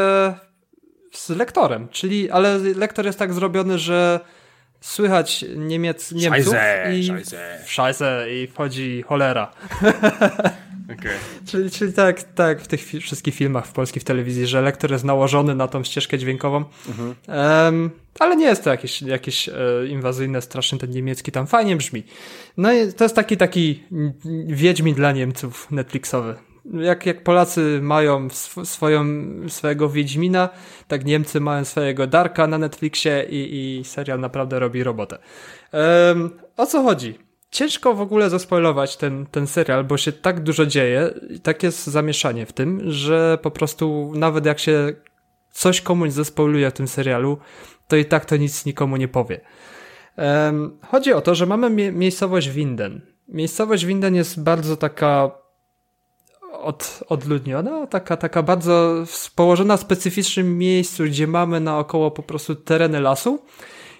[1.12, 4.20] z lektorem, czyli, ale lektor jest tak zrobiony, że
[4.80, 7.36] słychać Niemiec, Niemców Scheiße, i Scheiße.
[7.66, 9.50] Scheiße i wchodzi cholera.
[10.98, 11.12] Okay.
[11.46, 15.04] czyli, czyli tak, tak w tych wszystkich filmach w polskiej w telewizji, że lektor jest
[15.04, 16.64] nałożony na tą ścieżkę dźwiękową.
[16.88, 17.14] Mhm.
[17.28, 19.52] Um, ale nie jest to jakieś, jakieś e,
[19.88, 22.02] inwazyjne, strasznie ten niemiecki tam fajnie brzmi.
[22.56, 23.82] No i to jest taki taki
[24.46, 26.34] wiedźmi dla Niemców Netflixowy
[26.72, 29.04] jak, jak Polacy mają sw swoją,
[29.48, 30.48] swojego Wiedźmina,
[30.88, 35.18] tak Niemcy mają swojego Darka na Netflixie i, i serial naprawdę robi robotę.
[35.72, 37.18] Um, o co chodzi?
[37.50, 41.86] Ciężko w ogóle zaspoilować ten, ten serial, bo się tak dużo dzieje i tak jest
[41.86, 44.92] zamieszanie w tym, że po prostu nawet jak się
[45.52, 47.38] coś komuś zaspoiluje w tym serialu,
[47.88, 49.40] to i tak to nic nikomu nie powie.
[50.16, 53.00] Um, chodzi o to, że mamy mie miejscowość Winden.
[53.28, 55.30] Miejscowość Winden jest bardzo taka
[56.60, 59.04] od, odludniona, taka, taka bardzo
[59.34, 63.42] położona w specyficznym miejscu, gdzie mamy naokoło po prostu tereny lasu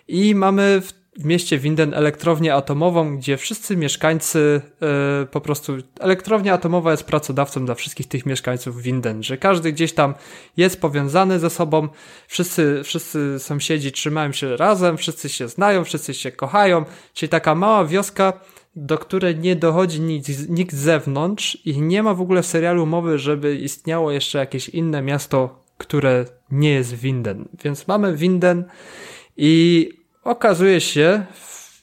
[0.09, 6.55] i mamy w, w mieście Winden elektrownię atomową, gdzie wszyscy mieszkańcy yy, po prostu, elektrownia
[6.55, 10.15] atomowa jest pracodawcą dla wszystkich tych mieszkańców Winden, że każdy gdzieś tam
[10.57, 11.89] jest powiązany ze sobą,
[12.29, 16.85] wszyscy, wszyscy sąsiedzi trzymają się razem, wszyscy się znają, wszyscy się kochają,
[17.15, 18.33] czyli taka mała wioska,
[18.77, 22.87] do której nie dochodzi nic, nikt z zewnątrz i nie ma w ogóle w serialu
[22.87, 27.49] mowy, żeby istniało jeszcze jakieś inne miasto, które nie jest Winden.
[27.65, 28.65] Więc mamy Winden
[29.37, 29.89] i
[30.25, 31.27] okazuje się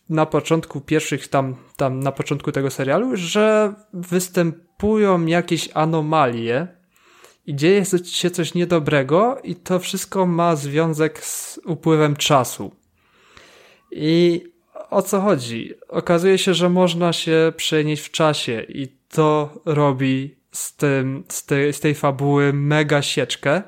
[0.10, 6.68] na początku pierwszych tam, tam na początku tego serialu, że występują jakieś anomalie
[7.46, 12.72] i dzieje się coś niedobrego i to wszystko ma związek z upływem czasu.
[13.92, 14.44] I
[14.94, 15.74] o co chodzi?
[15.88, 21.74] Okazuje się, że można się przenieść w czasie i to robi z, tym, z, tej,
[21.74, 23.62] z tej fabuły mega sieczkę,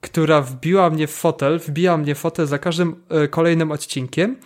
[0.00, 4.36] która wbiła mnie w fotel, wbija mnie w fotel za każdym e, kolejnym odcinkiem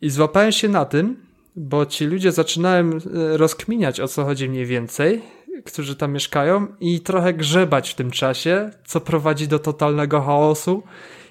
[0.00, 1.16] i złapałem się na tym,
[1.56, 3.00] bo ci ludzie zaczynałem
[3.32, 5.22] rozkminiać o co chodzi mniej więcej,
[5.64, 10.82] którzy tam mieszkają i trochę grzebać w tym czasie, co prowadzi do totalnego chaosu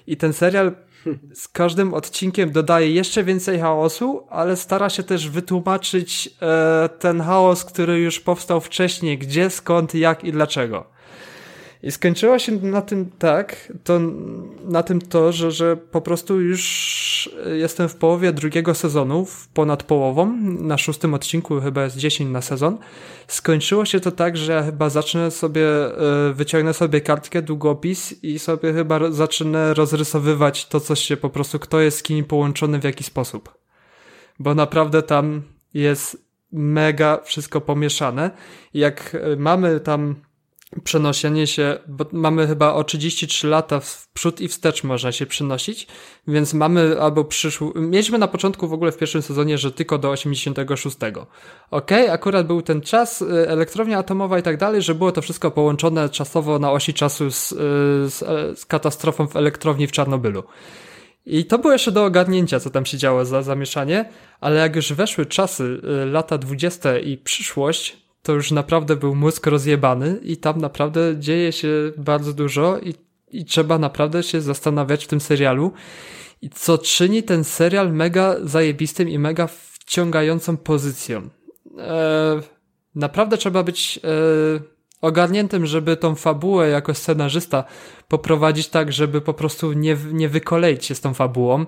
[0.06, 0.72] i ten serial
[1.34, 7.64] z każdym odcinkiem dodaje jeszcze więcej chaosu, ale stara się też wytłumaczyć e, ten chaos,
[7.64, 10.99] który już powstał wcześniej, gdzie, skąd, jak i dlaczego.
[11.82, 14.00] I skończyło się na tym tak, to
[14.64, 20.36] na tym to, że, że po prostu już jestem w połowie drugiego sezonu, ponad połową,
[20.42, 22.78] na szóstym odcinku chyba jest 10 na sezon.
[23.28, 28.38] Skończyło się to tak, że ja chyba zacznę sobie, e, wyciągnę sobie kartkę, długopis i
[28.38, 32.84] sobie chyba zacznę rozrysowywać to, co się po prostu, kto jest z kim połączony w
[32.84, 33.54] jaki sposób.
[34.38, 35.42] Bo naprawdę tam
[35.74, 38.30] jest mega wszystko pomieszane.
[38.74, 40.14] Jak e, mamy tam
[40.84, 45.86] przenoszenie się, bo mamy chyba o 33 lata w przód i wstecz można się przenosić,
[46.28, 50.10] więc mamy albo przyszły, mieliśmy na początku w ogóle w pierwszym sezonie, że tylko do
[50.10, 50.96] 86.
[51.70, 55.50] Ok, akurat był ten czas, y, elektrownia atomowa i tak dalej, że było to wszystko
[55.50, 57.56] połączone czasowo na osi czasu z, y,
[58.10, 58.18] z,
[58.58, 60.42] z katastrofą w elektrowni w Czarnobylu.
[61.26, 64.08] I to było jeszcze do ogarnięcia, co tam się działo za zamieszanie,
[64.40, 69.46] ale jak już weszły czasy, y, lata dwudzieste i przyszłość, to już naprawdę był mózg
[69.46, 72.94] rozjebany i tam naprawdę dzieje się bardzo dużo i,
[73.30, 75.72] i trzeba naprawdę się zastanawiać w tym serialu.
[76.42, 81.20] I co czyni ten serial mega zajebistym i mega wciągającą pozycją.
[81.78, 82.40] Eee,
[82.94, 84.60] naprawdę trzeba być e,
[85.00, 87.64] ogarniętym, żeby tą fabułę jako scenarzysta
[88.08, 91.66] poprowadzić tak, żeby po prostu nie, nie wykoleić się z tą fabułą.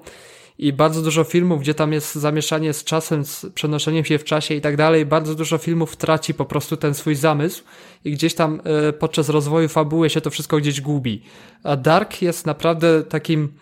[0.58, 4.54] I bardzo dużo filmów, gdzie tam jest zamieszanie z czasem, z przenoszeniem się w czasie
[4.54, 7.62] i tak dalej, bardzo dużo filmów traci po prostu ten swój zamysł
[8.04, 11.22] i gdzieś tam e, podczas rozwoju fabuły się to wszystko gdzieś gubi.
[11.62, 13.52] A Dark jest naprawdę takim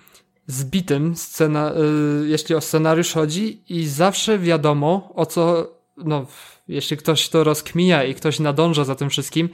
[0.46, 1.74] zbitym scena, e,
[2.26, 6.26] jeśli o scenariusz chodzi i zawsze wiadomo o co, no
[6.68, 9.48] jeśli ktoś to rozkmija i ktoś nadąża za tym wszystkim,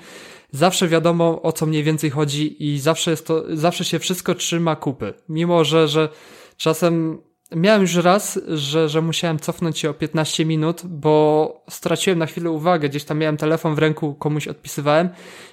[0.52, 4.76] zawsze wiadomo o co mniej więcej chodzi i zawsze jest to, zawsze się wszystko trzyma
[4.76, 5.14] kupy.
[5.28, 6.08] Mimo, że, że
[6.57, 7.19] czasem
[7.57, 12.51] miałem już raz, że, że musiałem cofnąć się o 15 minut, bo straciłem na chwilę
[12.51, 15.09] uwagę, gdzieś tam miałem telefon w ręku, komuś odpisywałem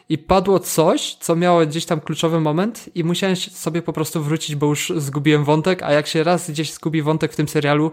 [0.10, 4.56] i padło coś, co miało gdzieś tam kluczowy moment i musiałem sobie po prostu wrócić,
[4.56, 7.92] bo już zgubiłem wątek, a jak się raz gdzieś zgubi wątek w tym serialu,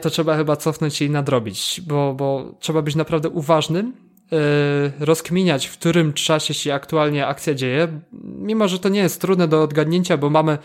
[0.00, 3.92] to trzeba chyba cofnąć się i nadrobić, bo, bo trzeba być naprawdę uważnym,
[5.00, 7.88] rozkminiać, w którym czasie się aktualnie akcja dzieje,
[8.22, 10.58] mimo że to nie jest trudne do odgadnięcia, bo mamy,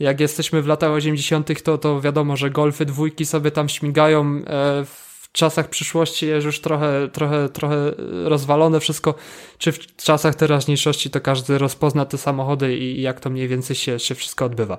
[0.00, 4.44] jak jesteśmy w latach 80., to, to wiadomo, że golfy dwójki sobie tam śmigają yy,
[4.84, 7.76] w czasach przyszłości jest już trochę, trochę, trochę
[8.24, 9.14] rozwalone wszystko,
[9.58, 13.98] czy w czasach teraźniejszości to każdy rozpozna te samochody i jak to mniej więcej się,
[13.98, 14.78] się wszystko odbywa.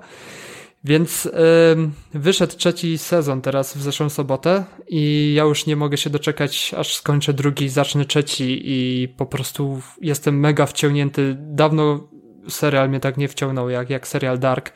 [0.84, 6.10] Więc yy, wyszedł trzeci sezon teraz w zeszłą sobotę i ja już nie mogę się
[6.10, 11.36] doczekać, aż skończę drugi, zacznę trzeci i po prostu jestem mega wciągnięty.
[11.38, 12.08] Dawno
[12.48, 14.72] serial mnie tak nie wciągnął jak, jak serial Dark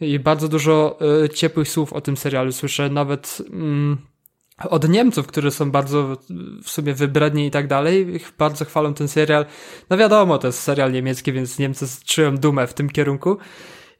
[0.00, 3.38] i bardzo dużo y, ciepłych słów o tym serialu słyszę, nawet
[4.60, 6.16] y, od Niemców, którzy są bardzo
[6.64, 9.46] w sumie wybredni i tak dalej, bardzo chwalą ten serial.
[9.90, 13.38] No wiadomo, to jest serial niemiecki, więc Niemcy czują dumę w tym kierunku.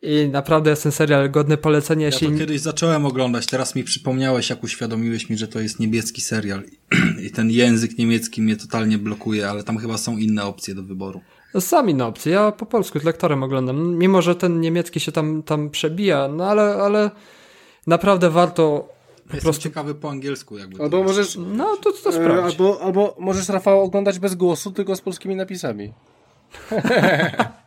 [0.02, 2.06] I naprawdę jest ten serial godny polecenia.
[2.06, 6.20] Ja to kiedyś zacząłem oglądać, teraz mi przypomniałeś, jak uświadomiłeś mi, że to jest niemiecki
[6.20, 6.62] serial.
[7.26, 11.20] I ten język niemiecki mnie totalnie blokuje, ale tam chyba są inne opcje do wyboru.
[11.54, 12.32] No, są inne opcje.
[12.32, 13.96] Ja po polsku z lektorem oglądam.
[13.96, 17.10] Mimo, że ten niemiecki się tam, tam przebija, no ale, ale
[17.86, 18.88] naprawdę warto
[19.28, 19.62] po Jestem prostu...
[19.62, 20.82] ciekawy po angielsku jakby.
[20.82, 21.38] Albo możesz...
[21.56, 22.52] No to, to sprawdź.
[22.52, 25.92] Albo, albo możesz Rafał oglądać bez głosu, tylko z polskimi napisami.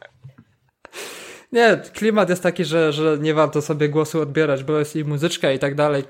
[1.52, 5.52] Nie, klimat jest taki, że, że nie warto sobie głosu odbierać, bo jest i muzyczka
[5.52, 6.04] i tak dalej.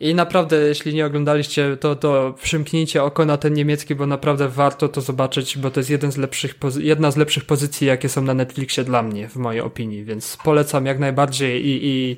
[0.00, 4.88] I naprawdę, jeśli nie oglądaliście, to, to przymknijcie oko na ten niemiecki, bo naprawdę warto
[4.88, 8.34] to zobaczyć, bo to jest jeden z lepszych, jedna z lepszych pozycji, jakie są na
[8.34, 12.16] Netflixie dla mnie, w mojej opinii, więc polecam jak najbardziej i, i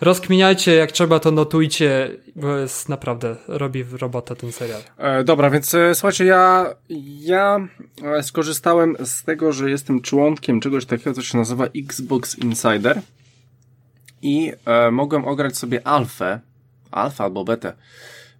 [0.00, 4.80] rozkminiajcie, jak trzeba to notujcie, bo jest naprawdę, robi robotę ten serial.
[4.98, 6.74] E, dobra, więc e, słuchajcie, ja,
[7.20, 7.68] ja
[8.02, 13.00] e, skorzystałem z tego, że jestem członkiem czegoś takiego, co się nazywa Xbox Insider
[14.22, 16.40] i e, mogłem ograć sobie alfę,
[16.90, 17.72] alfa albo betę.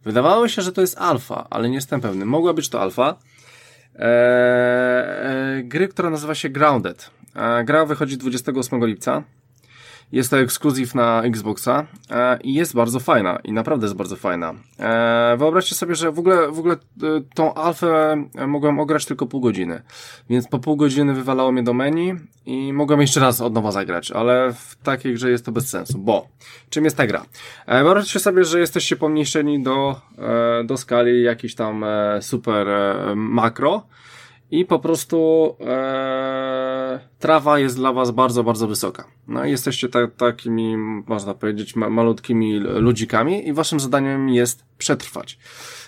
[0.05, 2.25] Wydawało się, że to jest alfa, ale nie jestem pewny.
[2.25, 3.17] Mogła być to alfa.
[3.95, 7.11] E, e, gry, która nazywa się Grounded.
[7.65, 9.23] Gra wychodzi 28 lipca.
[10.13, 14.55] Jest to ekskluzyw na Xboxa e, i jest bardzo fajna i naprawdę jest bardzo fajna.
[14.79, 16.79] E, wyobraźcie sobie, że w ogóle, w ogóle e,
[17.35, 19.83] tą alfę mogłem ograć tylko pół godziny,
[20.31, 22.15] więc po pół godziny wywalało mnie do menu
[22.47, 25.99] i mogłem jeszcze raz od nowa zagrać, ale w takiej grze jest to bez sensu,
[25.99, 26.29] bo
[26.71, 27.25] czym jest ta gra?
[27.69, 30.01] Wyobraźcie sobie, że jesteście pomniejszeni do,
[30.65, 31.85] do skali jakiś tam
[32.21, 32.67] super
[33.17, 33.83] makro,
[34.51, 39.05] i po prostu e, trawa jest dla was bardzo, bardzo wysoka.
[39.29, 45.39] No i jesteście ta, takimi, można powiedzieć, ma, malutkimi ludzikami i waszym zadaniem jest przetrwać.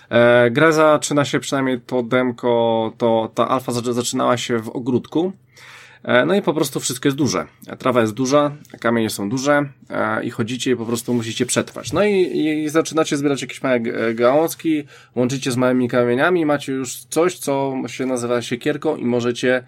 [0.09, 5.31] E, gra zaczyna się, przynajmniej to demko, to ta alfa zaczynała się w ogródku,
[6.25, 7.45] no i po prostu wszystko jest duże.
[7.79, 11.93] Trawa jest duża, kamienie są duże e, i chodzicie i po prostu musicie przetrwać.
[11.93, 13.79] No i, i zaczynacie zbierać jakieś małe
[14.13, 14.83] gałązki,
[15.15, 19.63] łączycie z małymi kamieniami macie już coś, co się nazywa siekierką i możecie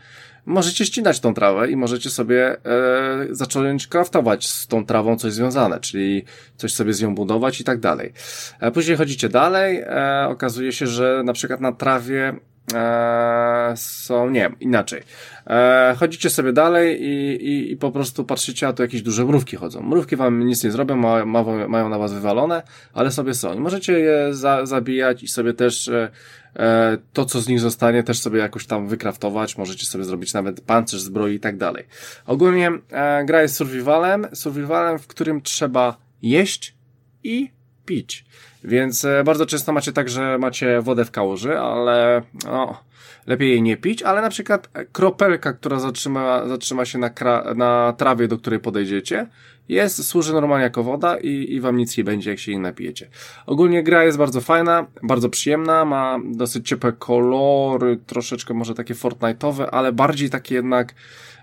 [0.45, 5.79] możecie ścinać tą trawę i możecie sobie e, zacząć craftować z tą trawą coś związane,
[5.79, 6.25] czyli
[6.57, 8.13] coś sobie z nią budować i tak dalej.
[8.59, 12.33] E, później chodzicie dalej, e, okazuje się, że na przykład na trawie
[12.73, 15.03] e, są, nie, inaczej.
[15.47, 19.57] E, chodzicie sobie dalej i, i, i po prostu patrzycie, a tu jakieś duże mrówki
[19.57, 19.81] chodzą.
[19.81, 22.63] Mrówki wam nic nie zrobią, ma, ma, mają na was wywalone,
[22.93, 23.53] ale sobie są.
[23.53, 26.09] I możecie je za, zabijać i sobie też e,
[26.55, 29.57] e, to, co z nich zostanie, też sobie jakoś tam wykraftować.
[29.57, 31.85] Możecie sobie zrobić nawet pancerz zbroi i tak dalej.
[32.25, 36.75] Ogólnie e, gra jest survivalem, survivalem, w którym trzeba jeść
[37.23, 37.51] i
[37.85, 38.25] pić.
[38.63, 42.83] Więc e, bardzo często macie tak, że macie wodę w kałuży, ale no,
[43.27, 47.09] lepiej jej nie pić, ale na przykład kropelka, która zatrzyma, zatrzyma się na,
[47.55, 49.27] na trawie, do której podejdziecie,
[49.69, 53.07] jest, służy normalnie jako woda i, i wam nic nie będzie, jak się jej napijecie.
[53.45, 59.67] Ogólnie gra jest bardzo fajna, bardzo przyjemna, ma dosyć ciepłe kolory, troszeczkę może takie Fortnite'owe,
[59.71, 60.95] ale bardziej takie jednak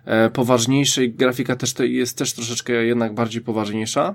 [0.05, 4.15] e, poważniejsze i grafika też to jest też troszeczkę jednak bardziej poważniejsza.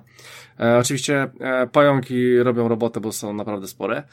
[0.59, 4.03] E, oczywiście e, pająki robią robotę, bo są naprawdę spore.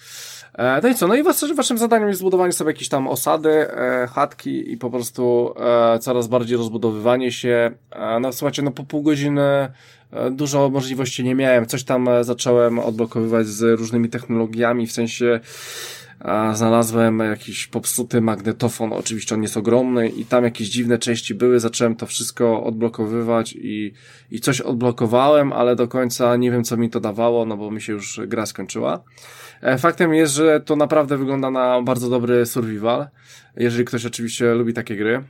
[0.54, 1.08] E, no i co?
[1.08, 4.90] No i was, waszym zadaniem jest zbudowanie sobie jakieś tam osady, e, chatki i po
[4.90, 5.54] prostu
[5.94, 7.70] e, coraz bardziej rozbudowywanie się.
[7.90, 9.68] E, no słuchajcie, no po pół godziny
[10.30, 11.66] dużo możliwości nie miałem.
[11.66, 15.40] Coś tam e, zacząłem odblokowywać z różnymi technologiami, w sensie
[16.20, 21.60] a znalazłem jakiś popsuty magnetofon, oczywiście on jest ogromny i tam jakieś dziwne części były,
[21.60, 23.92] zacząłem to wszystko odblokowywać i,
[24.30, 27.80] i coś odblokowałem, ale do końca nie wiem co mi to dawało, no bo mi
[27.82, 29.02] się już gra skończyła.
[29.62, 33.06] E, faktem jest, że to naprawdę wygląda na bardzo dobry survival,
[33.56, 35.24] jeżeli ktoś oczywiście lubi takie gry.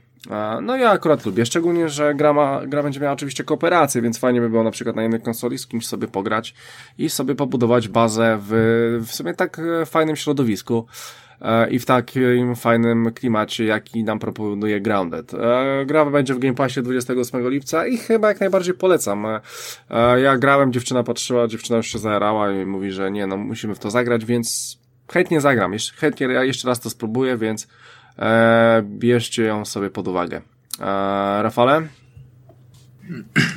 [0.61, 4.41] No ja akurat lubię, szczególnie, że gra, ma, gra będzie miała oczywiście kooperację, więc fajnie
[4.41, 6.53] by było na przykład na jednej konsoli z kimś sobie pograć
[6.97, 10.85] i sobie pobudować bazę w, w sobie tak e, fajnym środowisku
[11.41, 15.33] e, i w takim fajnym klimacie, jaki nam proponuje Grounded.
[15.33, 19.27] E, gra będzie w Game Passie 28 lipca i chyba jak najbardziej polecam.
[20.23, 23.79] Ja grałem, dziewczyna patrzyła, dziewczyna już się zajarała i mówi, że nie, no musimy w
[23.79, 24.77] to zagrać, więc
[25.11, 25.73] chętnie zagram.
[25.95, 27.67] Chętnie ja jeszcze raz to spróbuję, więc
[28.83, 30.41] bierzcie ją sobie pod uwagę.
[30.79, 30.83] E,
[31.43, 31.87] Rafale?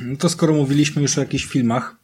[0.03, 1.95] No to skoro mówiliśmy już o jakichś filmach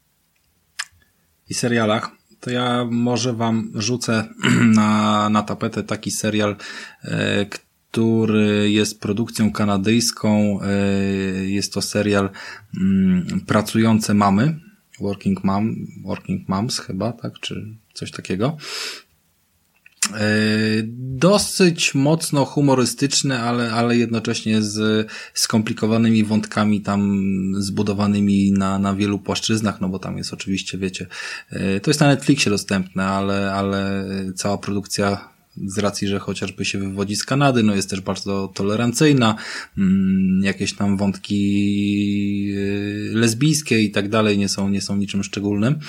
[1.50, 4.28] i serialach, to ja może wam rzucę
[4.80, 6.56] na, na tapetę taki serial,
[7.04, 10.60] e, który jest produkcją kanadyjską.
[10.62, 10.68] E,
[11.46, 12.30] jest to serial
[12.78, 14.60] mm, Pracujące Mamy.
[15.00, 18.58] Working Mom, Working Moms chyba, tak, czy coś takiego.
[20.10, 27.22] E, dosyć mocno humorystyczny, ale, ale jednocześnie z skomplikowanymi wątkami tam
[27.58, 31.08] zbudowanymi na, na wielu płaszczyznach, no bo tam jest oczywiście, wiecie,
[31.50, 34.06] e, to jest na Netflixie dostępne, ale, ale
[34.36, 35.30] cała produkcja
[35.66, 39.36] z racji, że chociażby się wywodzi z Kanady, no jest też bardzo tolerancyjna,
[39.78, 45.80] mm, jakieś tam wątki e, lesbijskie i tak dalej nie są, nie są niczym szczególnym.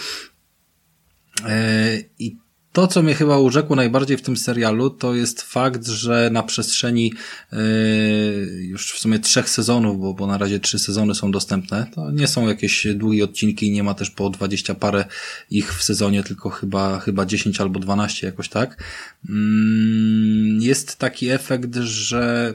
[2.19, 2.37] I
[2.73, 7.13] to, co mnie chyba urzekło najbardziej w tym serialu, to jest fakt, że na przestrzeni
[7.53, 7.59] yy,
[8.61, 12.27] już w sumie trzech sezonów, bo, bo na razie trzy sezony są dostępne, to nie
[12.27, 15.05] są jakieś długie odcinki, nie ma też po dwadzieścia parę
[15.51, 18.83] ich w sezonie, tylko chyba, chyba 10 albo 12 jakoś tak.
[19.29, 19.35] Yy,
[20.59, 22.55] jest taki efekt, że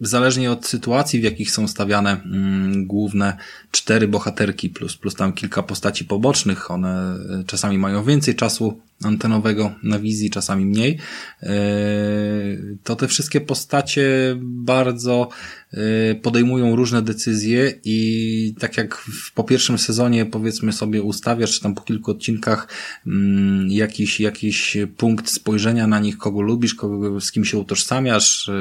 [0.00, 3.36] zależnie od sytuacji, w jakich są stawiane mm, główne
[3.70, 7.16] cztery bohaterki plus, plus tam kilka postaci pobocznych, one
[7.46, 10.98] czasami mają więcej czasu antenowego na wizji, czasami mniej,
[11.42, 11.50] e,
[12.84, 15.59] to te wszystkie postacie bardzo e,
[16.22, 21.82] podejmują różne decyzje i tak jak po pierwszym sezonie powiedzmy sobie ustawiasz, czy tam po
[21.82, 22.68] kilku odcinkach
[23.06, 28.52] mm, jakiś, jakiś punkt spojrzenia na nich, kogo lubisz, kogo, z kim się utożsamiasz, e,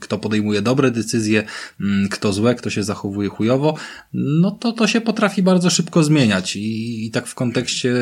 [0.00, 1.42] kto podejmuje dobre decyzje,
[1.80, 3.76] mm, kto złe, kto się zachowuje chujowo,
[4.12, 6.56] no to to się potrafi bardzo szybko zmieniać.
[6.56, 7.94] I, i tak w kontekście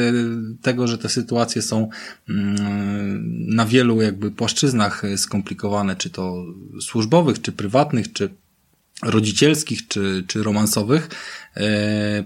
[0.62, 1.88] tego, że te sytuacje są
[2.28, 6.44] mm, na wielu jakby płaszczyznach skomplikowane, czy to
[6.80, 8.34] służbowych, czy prywatnych, czy
[9.02, 11.08] rodzicielskich, czy, czy romansowych,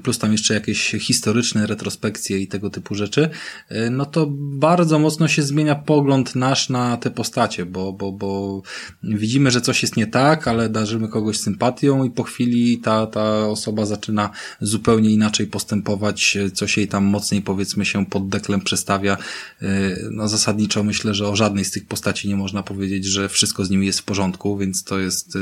[0.02, 3.30] plus tam jeszcze jakieś historyczne retrospekcje i tego typu rzeczy,
[3.68, 8.62] e, no to bardzo mocno się zmienia pogląd nasz na te postacie, bo, bo, bo
[9.02, 13.48] widzimy, że coś jest nie tak, ale darzymy kogoś sympatią i po chwili ta, ta
[13.48, 14.30] osoba zaczyna
[14.60, 19.16] zupełnie inaczej postępować, coś jej tam mocniej powiedzmy się pod deklem przestawia.
[19.62, 19.66] E,
[20.10, 23.70] no zasadniczo myślę, że o żadnej z tych postaci nie można powiedzieć, że wszystko z
[23.70, 25.38] nimi jest w porządku, więc to jest,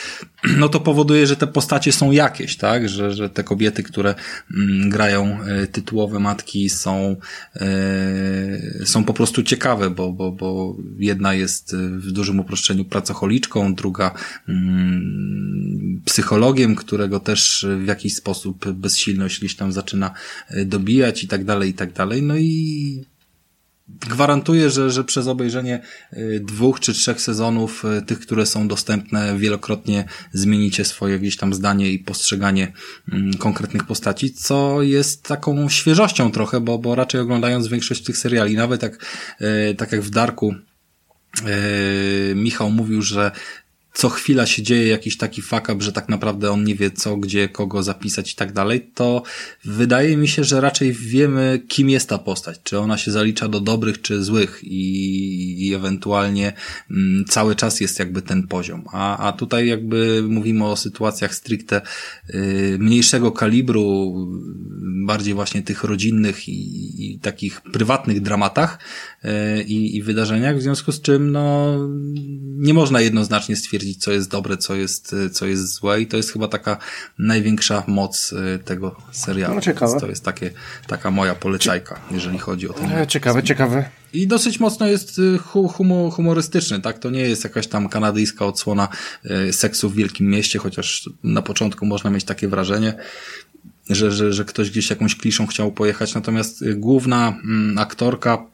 [0.58, 4.14] no to powoduje, że te postacie są jakieś, tak, że, że te kobiety, które
[4.54, 7.16] mm, grają e, tytułowe matki są,
[7.56, 7.66] e,
[8.84, 14.14] są po prostu ciekawe, bo, bo, bo jedna jest w dużym uproszczeniu pracocholiczką, druga
[14.48, 20.10] mm, psychologiem, którego też w jakiś sposób bezsilność gdzieś tam zaczyna
[20.48, 22.22] e, dobijać i tak dalej, i tak dalej.
[22.22, 23.15] No i
[23.88, 25.82] gwarantuję, że, że przez obejrzenie
[26.12, 31.54] y, dwóch czy trzech sezonów, y, tych, które są dostępne, wielokrotnie zmienicie swoje gdzieś tam
[31.54, 32.72] zdanie i postrzeganie
[33.12, 38.56] mm, konkretnych postaci, co jest taką świeżością trochę, bo, bo raczej oglądając większość tych seriali,
[38.56, 39.06] nawet jak,
[39.40, 40.54] y, tak jak w Darku,
[42.34, 43.30] Michał mówił, że
[43.96, 47.16] co chwila się dzieje jakiś taki fuck up, że tak naprawdę on nie wie co,
[47.16, 49.22] gdzie, kogo zapisać i tak dalej, to
[49.64, 52.60] wydaje mi się, że raczej wiemy, kim jest ta postać.
[52.62, 56.52] Czy ona się zalicza do dobrych, czy złych i, i ewentualnie
[56.90, 58.84] mm, cały czas jest jakby ten poziom.
[58.92, 61.82] A, a tutaj jakby mówimy o sytuacjach stricte
[62.34, 64.14] y, mniejszego kalibru,
[65.06, 68.78] bardziej właśnie tych rodzinnych i, i takich prywatnych dramatach
[69.66, 71.76] i, i wydarzeniach, w związku z czym no
[72.56, 76.32] nie można jednoznacznie stwierdzić, co jest dobre, co jest, co jest złe i to jest
[76.32, 76.78] chyba taka
[77.18, 79.54] największa moc y, tego serialu.
[79.54, 80.00] No ciekawe.
[80.00, 80.50] To jest takie,
[80.86, 82.92] taka moja polecajka, jeżeli chodzi o ten.
[82.92, 83.90] E, ciekawe, ciekawe.
[84.12, 86.98] I dosyć mocno jest humor, humorystyczny, tak?
[86.98, 88.88] To nie jest jakaś tam kanadyjska odsłona
[89.50, 92.94] seksu w wielkim mieście, chociaż na początku można mieć takie wrażenie,
[93.90, 98.46] że, że, że ktoś gdzieś jakąś kliszą chciał pojechać, natomiast główna mm, aktorka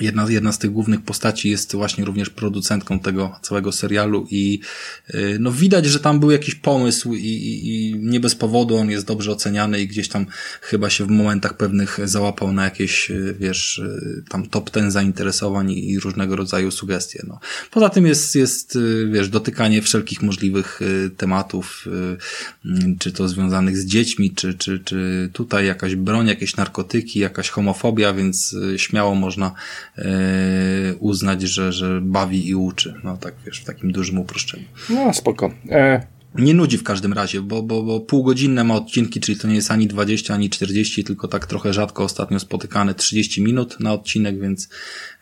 [0.00, 4.60] Jedna, jedna z tych głównych postaci jest właśnie również producentką tego całego serialu i
[5.14, 8.90] y, no widać, że tam był jakiś pomysł i, i, i nie bez powodu on
[8.90, 10.26] jest dobrze oceniany i gdzieś tam
[10.60, 15.70] chyba się w momentach pewnych załapał na jakieś, y, wiesz, y, tam top ten zainteresowań
[15.70, 17.24] i, różnego rodzaju sugestie.
[17.28, 17.40] No.
[17.70, 18.78] Poza tym jest, jest,
[19.12, 20.80] wiesz, dotykanie wszelkich możliwych
[21.16, 21.86] tematów,
[22.98, 28.12] czy to związanych z dziećmi, czy, czy, czy tutaj jakaś broń, jakieś narkotyki, jakaś homofobia,
[28.12, 29.54] więc śmiało można
[30.98, 32.94] uznać, że, że bawi i uczy.
[33.04, 34.64] No tak, wiesz, w takim dużym uproszczeniu.
[34.90, 35.50] No, spoko.
[35.70, 36.02] E...
[36.34, 39.70] Nie nudzi w każdym razie, bo, bo, bo półgodzinne ma odcinki, czyli to nie jest
[39.70, 44.68] ani 20, ani 40, tylko tak trochę rzadko ostatnio spotykane 30 minut na odcinek, więc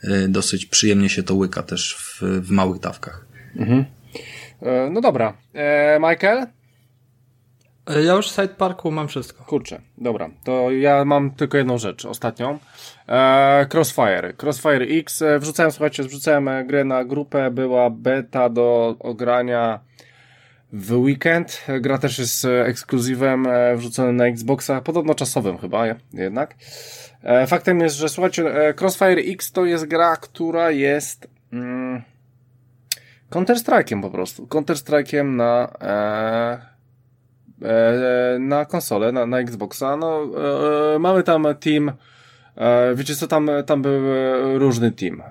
[0.03, 3.27] e, dosyć przyjemnie się to łyka też w, w małych dawkach.
[3.57, 3.85] Mhm.
[4.63, 5.37] E, no dobra.
[5.55, 6.47] E, Michael?
[7.87, 9.45] E, ja już w Side Parku mam wszystko.
[9.45, 10.31] Kurczę, dobra.
[10.45, 12.59] To ja mam tylko jedną rzecz, ostatnią.
[13.09, 14.35] E, Crossfire.
[14.43, 15.23] Crossfire X.
[15.23, 17.51] E, wrzucałem, słuchajcie, wrzucałem e, grę na grupę.
[17.51, 19.81] Była beta do ogrania
[20.73, 21.65] w weekend.
[21.81, 26.55] Gra też jest ekskluzywem wrzuconym na Xboxa, podobno czasowym chyba jednak.
[27.47, 32.03] Faktem jest, że słuchajcie, Crossfire X to jest gra, która jest mm,
[33.31, 34.47] Counter-Strike'iem po prostu.
[34.47, 36.76] Counter-Strike'iem na E,
[38.39, 39.97] na konsolę, na, na Xboxa.
[39.97, 40.23] No,
[40.95, 41.93] e, mamy tam team,
[42.57, 44.03] e, wiecie co, tam, tam był
[44.59, 45.23] różny team.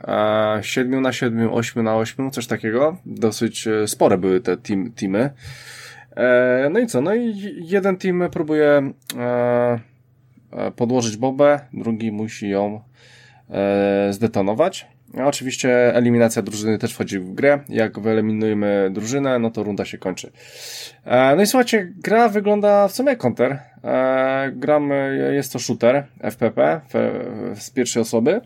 [0.62, 2.98] 7 na 7, 8 na 8, coś takiego.
[3.06, 5.30] Dosyć spore były te team, teamy.
[6.72, 8.92] No i co, no i jeden team próbuje
[10.76, 12.82] podłożyć bobę, drugi musi ją
[14.10, 14.95] zdetonować.
[15.16, 17.60] No, oczywiście eliminacja drużyny też wchodzi w grę.
[17.70, 20.32] Jak wyeliminujemy drużynę, no to runda się kończy.
[21.06, 23.60] E, no i słuchajcie, gra wygląda w sumie jak counter.
[23.84, 26.82] E, gramy, jest to shooter, FPP,
[27.56, 28.42] z pierwszej osoby.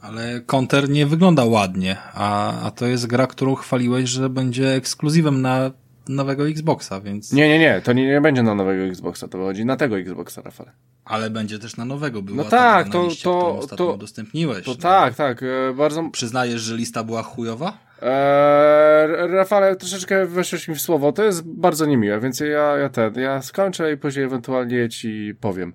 [0.00, 5.42] Ale counter nie wygląda ładnie, a, a to jest gra, którą chwaliłeś, że będzie ekskluzywem
[5.42, 5.70] na
[6.08, 7.32] nowego Xboxa, więc...
[7.32, 10.42] Nie, nie, nie, to nie, nie będzie na nowego Xboxa, to chodzi na tego Xboxa,
[10.42, 10.72] Rafale.
[11.04, 14.64] Ale będzie też na nowego, była no tak, to, liście, to, to udostępniłeś.
[14.64, 14.76] To no.
[14.76, 16.10] tak, tak, e, bardzo...
[16.12, 17.88] Przyznajesz, że lista była chujowa?
[18.02, 23.14] Eee, Rafale, troszeczkę weszłeś mi w słowo, to jest bardzo niemiłe, więc ja, ja ten,
[23.14, 25.72] ja skończę i później ewentualnie ci powiem.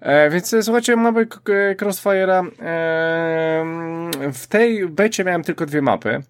[0.00, 1.26] Eee, więc słuchajcie, mamy
[1.80, 6.22] Crossfire'a, eee, w tej becie miałem tylko dwie mapy.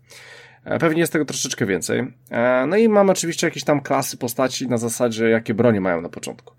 [0.64, 2.12] E, pewnie jest tego troszeczkę więcej.
[2.30, 6.08] E, no i mam oczywiście jakieś tam klasy postaci na zasadzie, jakie bronie mają na
[6.08, 6.54] początku.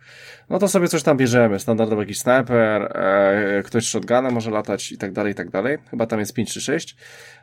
[0.50, 1.60] No to sobie coś tam bierzemy.
[1.60, 5.78] Standardowo jakiś sniper, e, ktoś shotgunem może latać i tak dalej, i tak dalej.
[5.90, 6.96] Chyba tam jest 5 czy 6.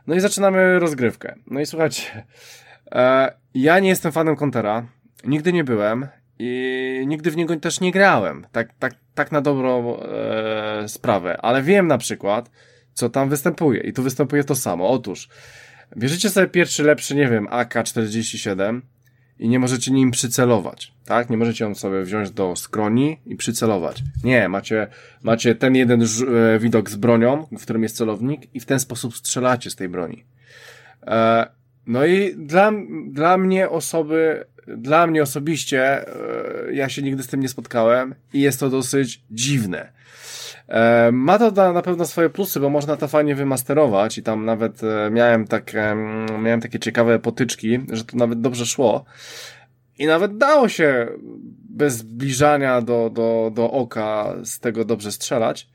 [0.07, 1.35] No i zaczynamy rozgrywkę.
[1.47, 2.25] No i słuchajcie,
[3.55, 4.87] ja nie jestem fanem Contera.
[5.25, 6.07] Nigdy nie byłem
[6.39, 8.47] i nigdy w niego też nie grałem.
[8.53, 10.01] Tak, tak, tak na dobrą
[10.87, 11.37] sprawę.
[11.43, 12.51] Ale wiem na przykład,
[12.93, 13.81] co tam występuje.
[13.81, 14.89] I tu występuje to samo.
[14.89, 15.29] Otóż,
[15.97, 18.81] Bierzecie sobie pierwszy lepszy, nie wiem, AK-47
[19.39, 21.31] i nie możecie nim przycelować, tak?
[21.31, 24.03] Nie możecie ją sobie wziąć do skroni i przycelować.
[24.25, 24.87] Nie, macie,
[25.23, 29.17] macie ten jeden e, widok z bronią, w którym jest celownik i w ten sposób
[29.17, 30.25] strzelacie z tej broni.
[31.07, 31.47] E,
[31.87, 32.73] no i dla,
[33.07, 38.41] dla mnie osoby, dla mnie osobiście, e, ja się nigdy z tym nie spotkałem i
[38.41, 39.96] jest to dosyć dziwne.
[40.69, 44.83] E, ma to na pewno swoje plusy, bo można to fajnie wymasterować i tam nawet
[44.85, 45.97] e, miałem, takie,
[46.43, 49.05] miałem takie ciekawe potyczki, że to nawet dobrze szło.
[49.99, 51.09] I nawet dało się
[51.71, 55.69] bez zbliżania do, do, do oka z tego dobrze strzelać.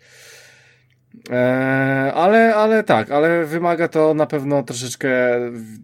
[1.30, 5.10] Eee, ale, ale tak, ale wymaga to na pewno troszeczkę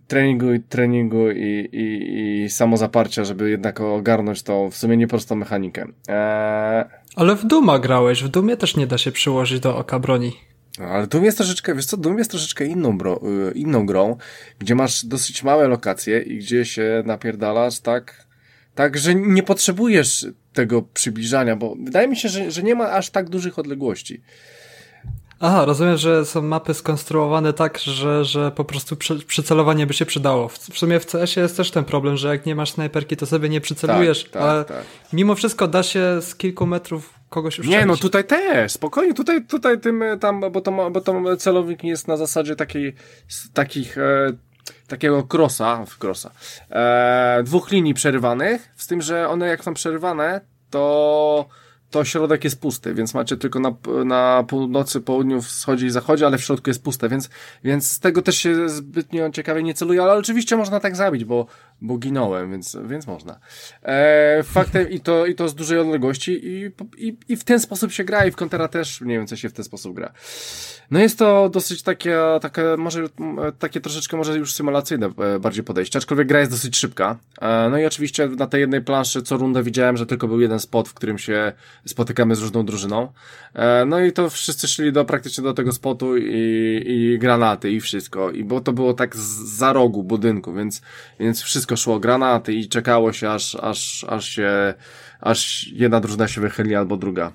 [0.08, 5.86] treningu i treningu i, i, i samozaparcia, żeby jednak ogarnąć tą w sumie nieprostą mechanikę.
[6.08, 6.86] Eee,
[7.16, 10.32] ale w Duma grałeś, w Dumie też nie da się przyłożyć do oka broni.
[10.80, 14.18] No, ale Doom jest troszeczkę, wiesz co, Doom jest troszeczkę inną, bro, y, inną grą,
[14.60, 18.28] gdzie masz dosyć małe lokacje i gdzie się napierdalasz tak,
[18.76, 23.10] tak, że nie potrzebujesz tego przybliżania, bo wydaje mi się, że, że nie ma aż
[23.10, 24.22] tak dużych odległości.
[25.40, 30.06] Aha, rozumiem, że są mapy skonstruowane tak, że, że po prostu przy, przycelowanie by się
[30.06, 30.48] przydało.
[30.48, 33.26] W, w sumie w CS jest też ten problem, że jak nie masz snajperki, to
[33.26, 34.84] sobie nie przycelujesz, tak, tak, ale tak.
[35.14, 37.80] mimo wszystko da się z kilku metrów kogoś uszczelić.
[37.80, 42.08] Nie, no tutaj też, spokojnie, tutaj, tutaj tym tam, bo to, bo to celownik jest
[42.08, 42.96] na zasadzie takiej,
[43.54, 44.32] takich, e,
[44.88, 46.32] takiego crossa, crossa,
[46.70, 51.46] e, dwóch linii przerywanych, z tym, że one jak są przerywane, to
[51.90, 53.74] to środek jest pusty, więc macie tylko na,
[54.06, 57.30] na północy, południu, wschodzie i zachodzie, ale w środku jest puste, więc,
[57.64, 61.46] więc z tego też się zbytnio ciekawie nie celuje, ale oczywiście można tak zabić, bo,
[61.82, 63.40] bo ginąłem, więc, więc można.
[63.84, 67.92] E, faktem i to, i to z dużej odległości i, i, i w ten sposób
[67.92, 70.14] się gra i w Contera też, nie wiem, się w ten sposób gra.
[70.92, 73.04] No jest to dosyć takie, takie może,
[73.60, 77.18] takie troszeczkę może już symulacyjne e, bardziej podejście, aczkolwiek gra jest dosyć szybka.
[77.42, 80.60] E, no i oczywiście na tej jednej planszy co rundę widziałem, że tylko był jeden
[80.60, 81.54] spot, w którym się
[81.86, 83.12] spotykamy z różną drużyną.
[83.54, 87.80] E, no i to wszyscy szli do praktycznie do tego spotu i, i granaty i
[87.80, 88.32] wszystko.
[88.32, 89.20] I bo to było tak z,
[89.58, 90.82] za rogu budynku, więc,
[91.20, 94.74] więc wszystko szło granaty i czekało się aż, aż, aż się,
[95.22, 97.32] aż jedna drużyna się wychyli albo druga.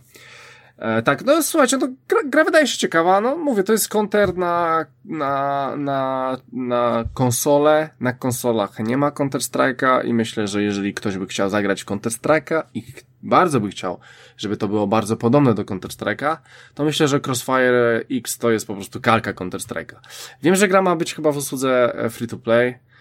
[0.82, 4.36] E, tak, no słuchajcie, no, gra, gra wydaje się ciekawa, no mówię, to jest konter
[4.36, 11.18] na, na, na, na konsolę, na konsolach nie ma Counter-Strike'a i myślę, że jeżeli ktoś
[11.18, 12.84] by chciał zagrać w Counter-Strike'a i
[13.22, 13.98] bardzo by chciał,
[14.36, 16.36] żeby to było bardzo podobne do Counter-Strike'a,
[16.74, 19.96] to myślę, że Crossfire X to jest po prostu kalka Counter-Strike'a.
[20.42, 22.91] Wiem, że gra ma być chyba w usłudze e, free-to-play, E,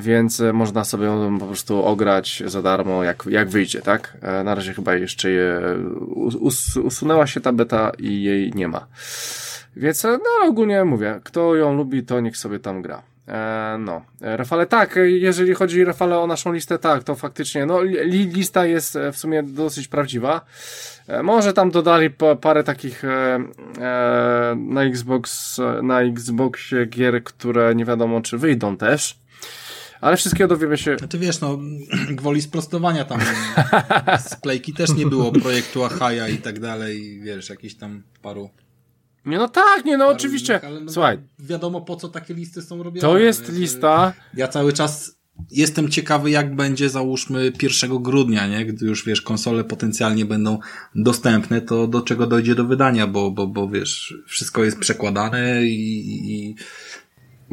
[0.00, 4.16] więc można sobie ją po prostu ograć za darmo, jak, jak wyjdzie, tak?
[4.22, 5.60] E, na razie chyba jeszcze je,
[6.16, 8.86] us, usunęła się ta beta i jej nie ma.
[9.76, 13.02] Więc, e, no ogólnie mówię, kto ją lubi, to niech sobie tam gra.
[13.28, 18.26] E, no, Rafale, tak, jeżeli chodzi Rafale o naszą listę, tak, to faktycznie, no, li,
[18.26, 20.40] lista jest w sumie dosyć prawdziwa.
[21.08, 22.10] E, może tam dodali
[22.40, 23.38] parę takich e,
[24.56, 29.17] na Xbox, na Xboxie gier, które nie wiadomo czy wyjdą też.
[30.00, 30.96] Ale wszystkiego dowiemy się.
[30.96, 31.58] Ty wiesz, no,
[32.20, 33.20] gwoli sprostowania tam
[34.28, 38.50] z Playki też nie było projektu Ahaja i tak dalej, wiesz, jakiś tam paru.
[39.26, 40.60] Nie, no tak, nie, no oczywiście.
[40.60, 41.18] Ale no, Słuchaj.
[41.38, 43.00] Wiadomo, po co takie listy są robione.
[43.00, 44.12] To jest lista.
[44.34, 45.18] Ja cały czas
[45.50, 48.66] jestem ciekawy, jak będzie, załóżmy, 1 grudnia, nie?
[48.66, 50.58] Gdy już, wiesz, konsole potencjalnie będą
[50.94, 56.08] dostępne, to do czego dojdzie do wydania, bo, bo, bo wiesz, wszystko jest przekładane i,
[56.32, 56.54] i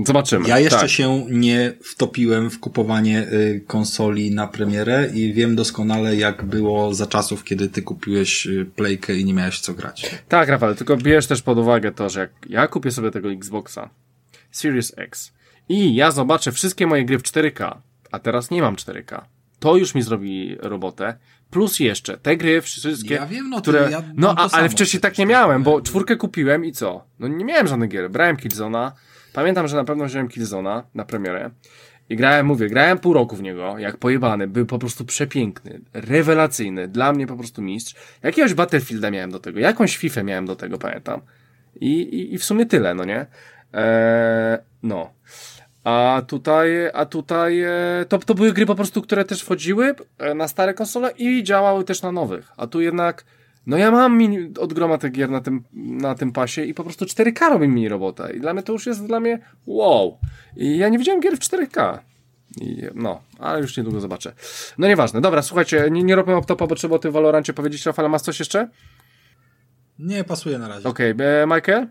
[0.05, 0.49] Zobaczymy.
[0.49, 0.89] Ja jeszcze tak.
[0.89, 7.07] się nie wtopiłem w kupowanie y, konsoli na premierę i wiem doskonale, jak było za
[7.07, 10.15] czasów, kiedy ty kupiłeś y, playkę i nie miałeś co grać.
[10.30, 13.89] Tak, Rafał, tylko bierz też pod uwagę to, że jak ja kupię sobie tego Xboxa
[14.51, 15.34] Series X
[15.69, 17.77] i ja zobaczę wszystkie moje gry w 4K,
[18.11, 19.22] a teraz nie mam 4K,
[19.59, 21.17] to już mi zrobi robotę.
[21.51, 23.88] Plus jeszcze te gry wszystkie, ja wiem, no, które...
[23.91, 27.03] Ja no, a, ale wcześniej tak nie miałem, bo czwórkę kupiłem i co?
[27.19, 28.09] No nie miałem żadnych gier.
[28.09, 28.91] Brałem Killzona,
[29.36, 31.49] Pamiętam, że na pewno wziąłem Killzona na premierę
[32.10, 36.88] i grałem, mówię, grałem pół roku w niego, jak pojebany, był po prostu przepiękny, rewelacyjny,
[36.88, 37.95] dla mnie po prostu mistrz.
[38.24, 41.22] Jakiegoś Battlefielda miałem do tego, jakąś FIFA miałem do tego, pamiętam.
[41.76, 43.26] I, i, i w sumie tyle, no nie?
[43.74, 45.14] Eee, no.
[45.84, 50.34] A tutaj, a tutaj e, to, to były gry po prostu, które też wchodziły e,
[50.34, 52.52] na stare konsole i działały też na nowych.
[52.57, 53.26] A tu jednak
[53.67, 56.83] no ja mam mini, od groma tych gier na tym, na tym pasie i po
[56.83, 58.33] prostu 4K robi mi robotę.
[58.33, 60.17] I dla mnie to już jest dla mnie wow.
[60.55, 61.99] I ja nie widziałem gier w 4K.
[62.61, 64.33] I, no, ale już niedługo zobaczę.
[64.77, 65.21] No nieważne.
[65.21, 67.85] Dobra, słuchajcie, nie, nie robimy optopa, bo trzeba o tym Valorancie powiedzieć.
[67.85, 68.69] Rafale, masz coś jeszcze?
[69.99, 70.89] Nie, pasuje na razie.
[70.89, 71.27] Okej, okay.
[71.27, 71.87] E, Michael?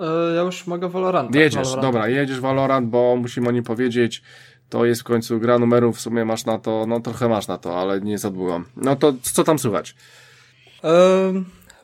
[0.00, 1.34] E, ja już mogę Valorant.
[1.34, 1.82] Jedziesz, Valorant.
[1.82, 4.22] dobra, jedziesz Valorant, bo musimy o nim powiedzieć.
[4.68, 7.58] To jest w końcu gra numerów, w sumie masz na to, no trochę masz na
[7.58, 8.64] to, ale nie zadłużam.
[8.76, 9.94] No to co tam słychać?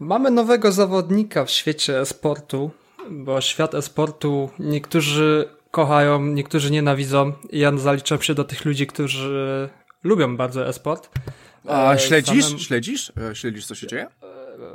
[0.01, 2.71] Mamy nowego zawodnika w świecie esportu,
[3.11, 7.33] bo świat esportu niektórzy kochają, niektórzy nienawidzą.
[7.53, 9.69] Ja zaliczam się do tych ludzi, którzy
[10.05, 11.11] lubią bardzo esport.
[11.69, 12.45] A e, śledzisz?
[12.45, 12.59] Samym...
[12.59, 13.13] Śledzisz?
[13.31, 14.07] E, śledzisz, co się dzieje?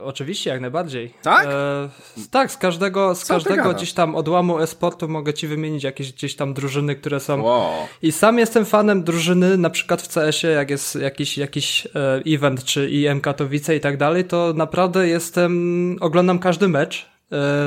[0.04, 1.14] Oczywiście, jak najbardziej.
[1.22, 1.46] Tak?
[1.46, 1.90] E,
[2.32, 6.36] tak, z każdego, z Co każdego gdzieś tam odłamu e-sportu mogę ci wymienić jakieś gdzieś
[6.36, 7.42] tam drużyny, które są.
[7.42, 7.72] Wow.
[8.02, 11.90] I sam jestem fanem drużyny, na przykład w CS-ie, jak jest jakiś, jakiś e,
[12.26, 17.06] event, czy IM Katowice i tak dalej, to naprawdę jestem, oglądam każdy mecz e,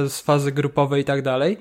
[0.08, 1.58] z fazy grupowej i tak dalej.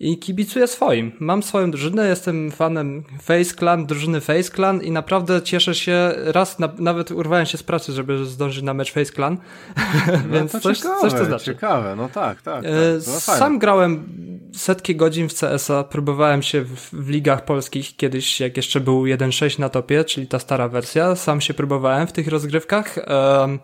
[0.00, 1.12] I kibicuję swoim.
[1.20, 6.12] Mam swoją drużynę, jestem fanem Face Clan, drużyny Face Clan i naprawdę cieszę się.
[6.16, 9.36] Raz na, nawet urwałem się z pracy, żeby zdążyć na mecz Face Clan.
[10.32, 11.44] Więc no to coś, ciekawe, coś to znaczy.
[11.44, 12.62] Ciekawe, no tak, tak.
[12.62, 12.64] tak.
[12.64, 13.38] E, fajne.
[13.38, 14.08] Sam grałem
[14.56, 19.58] setki godzin w CS-a, próbowałem się w, w ligach polskich kiedyś, jak jeszcze był 1.6
[19.58, 21.16] na topie, czyli ta stara wersja.
[21.16, 23.58] Sam się próbowałem w tych rozgrywkach em,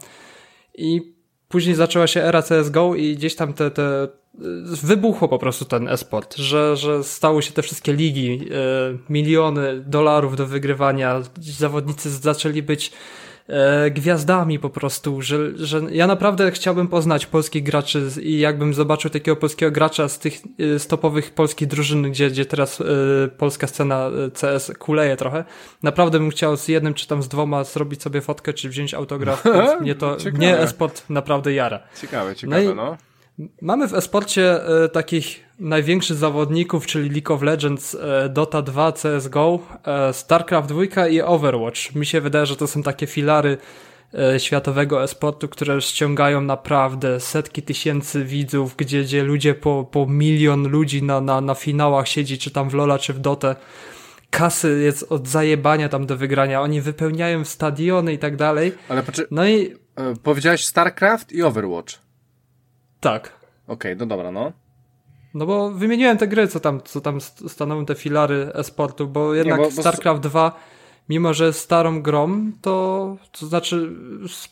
[0.74, 1.14] i
[1.48, 4.08] później zaczęła się era CSGO i gdzieś tam te, te
[4.82, 10.36] wybuchło po prostu ten e-sport, że, że stały się te wszystkie ligi, e, miliony dolarów
[10.36, 12.92] do wygrywania, zawodnicy zaczęli być
[13.48, 19.10] e, gwiazdami po prostu, że, że ja naprawdę chciałbym poznać polskich graczy i jakbym zobaczył
[19.10, 20.34] takiego polskiego gracza z tych
[20.74, 22.82] e, z topowych polskich drużyn, gdzie, gdzie teraz
[23.38, 25.44] polska scena CS kuleje trochę,
[25.82, 29.44] naprawdę bym chciał z jednym czy tam z dwoma zrobić sobie fotkę, czy wziąć autograf,
[29.80, 30.38] mnie to, Ciekawe.
[30.38, 31.80] mnie e-sport naprawdę jara.
[32.00, 32.96] Ciekawe, ciekawe, No i- no.
[33.62, 39.58] Mamy w esporcie e, takich największych zawodników, czyli League of Legends, e, Dota 2, CSGO,
[39.84, 41.94] e, StarCraft 2 i Overwatch.
[41.94, 43.58] Mi się wydaje, że to są takie filary
[44.14, 50.68] e, światowego esportu, które ściągają naprawdę setki tysięcy widzów, gdzie, gdzie ludzie po, po milion
[50.68, 53.56] ludzi na, na, na finałach siedzi, czy tam w Lola, czy w Dotę.
[54.30, 56.62] Kasy jest od zajebania tam do wygrania.
[56.62, 58.72] Oni wypełniają stadiony i tak dalej.
[58.88, 59.26] Ale poczy...
[59.30, 59.74] No i
[60.22, 62.09] powiedziałeś StarCraft i Overwatch.
[63.00, 63.32] Tak.
[63.66, 64.52] Okej, no dobra, no.
[65.34, 69.34] No bo wymieniłem te gry, co tam, co tam st- stanowią te filary e-sportu, bo
[69.34, 70.60] jednak bo- bo- StarCraft 2,
[71.10, 73.92] mimo że starą grą, to, to znaczy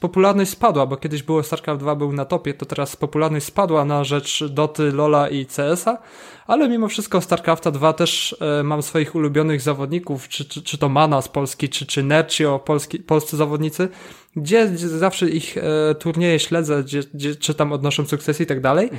[0.01, 4.05] popularność spadła, bo kiedyś było StarCraft 2 był na topie, to teraz popularność spadła na
[4.05, 5.99] rzecz Doty, Lola i CS-a,
[6.47, 10.89] ale mimo wszystko StarCrafta 2 też e, mam swoich ulubionych zawodników, czy, czy, czy to
[10.89, 13.89] Mana z Polski, czy, czy Nercio, polski, polscy zawodnicy,
[14.37, 18.91] gdzie, gdzie zawsze ich e, turnieje śledzę, gdzie, gdzie czytam odnoszą sukcesy i tak dalej.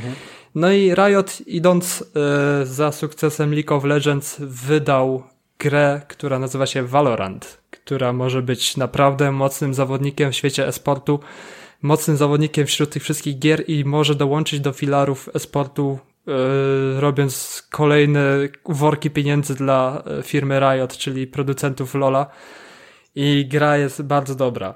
[0.56, 2.03] No i Riot idąc
[2.61, 5.23] e, za sukcesem League of Legends wydał
[5.60, 11.19] grę, która nazywa się Valorant, która może być naprawdę mocnym zawodnikiem w świecie esportu,
[11.81, 18.23] mocnym zawodnikiem wśród tych wszystkich gier i może dołączyć do filarów esportu e, robiąc kolejne
[18.65, 22.27] worki pieniędzy dla e, firmy Riot, czyli producentów LoLa
[23.15, 24.73] i gra jest bardzo dobra.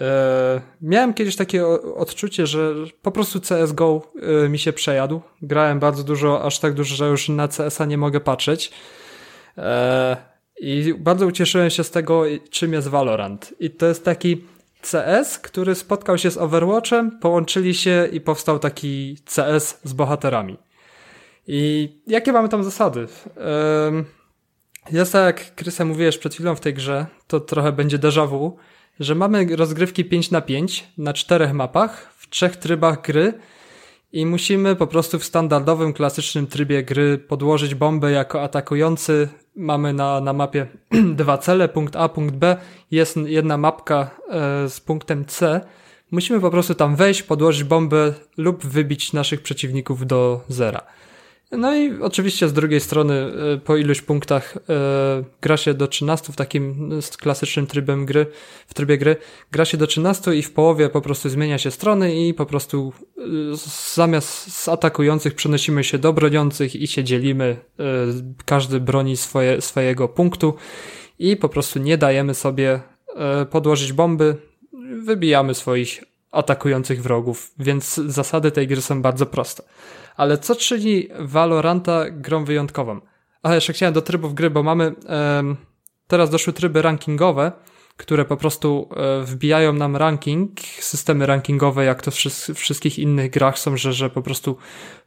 [0.00, 1.66] E, miałem kiedyś takie
[1.96, 4.12] odczucie, że po prostu CSGO
[4.48, 5.20] mi się przejadł.
[5.42, 8.72] Grałem bardzo dużo, aż tak dużo, że już na CS-a nie mogę patrzeć.
[9.58, 10.16] E,
[10.60, 13.54] I bardzo ucieszyłem się z tego, czym jest Valorant.
[13.60, 14.44] I to jest taki
[14.82, 20.56] CS, który spotkał się z Overwatchem, połączyli się i powstał taki CS z bohaterami.
[21.46, 23.06] I jakie mamy tam zasady?
[24.92, 28.56] Jest tak, jak Krysa mówiłeś przed chwilą w tej grze, to trochę będzie déjà vu,
[29.00, 33.32] że mamy rozgrywki 5 na 5 na czterech mapach, w trzech trybach gry
[34.12, 39.28] i musimy po prostu w standardowym, klasycznym trybie gry podłożyć bombę jako atakujący.
[39.58, 40.66] Mamy na, na mapie
[41.20, 42.56] dwa cele, punkt A, punkt B,
[42.90, 45.60] jest jedna mapka e, z punktem C.
[46.10, 50.82] Musimy po prostu tam wejść, podłożyć bombę lub wybić naszych przeciwników do zera.
[51.52, 53.14] No i oczywiście z drugiej strony
[53.54, 54.60] e, po iluś punktach e,
[55.40, 58.26] gra się do 13 w takim e, z klasycznym trybem gry,
[58.66, 59.16] w trybie gry,
[59.52, 62.92] gra się do 13 i w połowie po prostu zmienia się strony i po prostu
[63.18, 63.22] e,
[63.94, 67.84] zamiast z atakujących przenosimy się do broniących i się dzielimy, e,
[68.44, 70.54] każdy broni swoje, swojego punktu
[71.18, 72.80] i po prostu nie dajemy sobie
[73.50, 74.36] podłożyć bomby,
[75.02, 79.62] wybijamy swoich atakujących wrogów, więc zasady tej gry są bardzo proste.
[80.18, 83.00] Ale co czyni Valoranta grą wyjątkową?
[83.42, 85.56] A jeszcze chciałem do trybów gry, bo mamy em,
[86.06, 87.52] teraz doszły tryby rankingowe,
[87.96, 93.30] które po prostu e, wbijają nam ranking, systemy rankingowe, jak to w wszy- wszystkich innych
[93.30, 94.56] grach są, że, że po prostu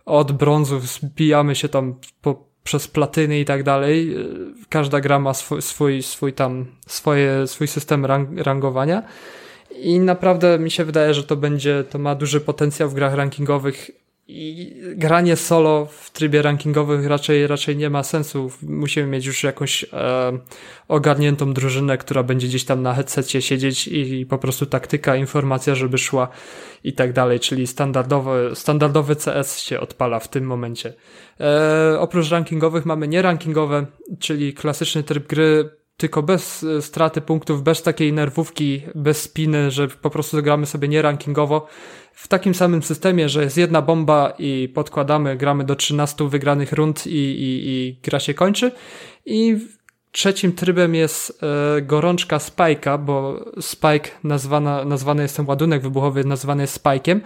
[0.05, 4.15] od brązu zbijamy się tam po, przez platyny i tak dalej.
[4.15, 4.23] E,
[4.69, 9.03] Każda gra ma swój, swój, swój tam, swoje, swój system rang, rangowania.
[9.75, 13.91] I naprawdę mi się wydaje, że to będzie, to ma duży potencjał w grach rankingowych
[14.31, 18.51] i granie solo w trybie rankingowym raczej, raczej nie ma sensu.
[18.61, 20.31] Musimy mieć już jakąś e,
[20.87, 25.97] ogarniętą drużynę, która będzie gdzieś tam na headsetie siedzieć i, po prostu taktyka, informacja, żeby
[25.97, 26.27] szła
[26.83, 30.93] i tak dalej, czyli standardowy, standardowy CS się odpala w tym momencie.
[31.39, 33.85] E, oprócz rankingowych mamy nierankingowe,
[34.19, 39.87] czyli klasyczny tryb gry, tylko bez e, straty punktów, bez takiej nerwówki, bez spiny, że
[39.87, 41.67] po prostu gramy sobie nie rankingowo.
[42.13, 47.07] W takim samym systemie, że jest jedna bomba i podkładamy, gramy do 13 wygranych rund
[47.07, 48.71] i, i, i gra się kończy.
[49.25, 49.57] I
[50.11, 51.43] trzecim trybem jest
[51.77, 57.19] e, gorączka Spike'a, bo Spike nazwana, nazwany jest ten ładunek wybuchowy, nazwany jest Spike'iem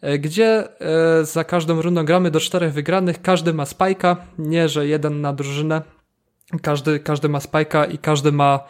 [0.00, 4.86] e, gdzie e, za każdą rundą gramy do czterech wygranych, każdy ma spajka, nie że
[4.86, 5.82] jeden na drużynę,
[6.62, 8.60] każdy, każdy ma spajka i każdy ma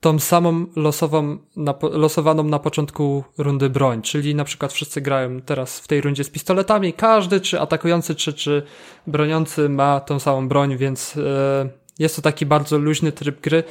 [0.00, 5.80] tą samą losową, na, losowaną na początku rundy broń, czyli na przykład wszyscy grają teraz
[5.80, 8.62] w tej rundzie z pistoletami, każdy, czy atakujący, czy, czy
[9.06, 13.64] broniący ma tą samą broń, więc e, jest to taki bardzo luźny tryb gry,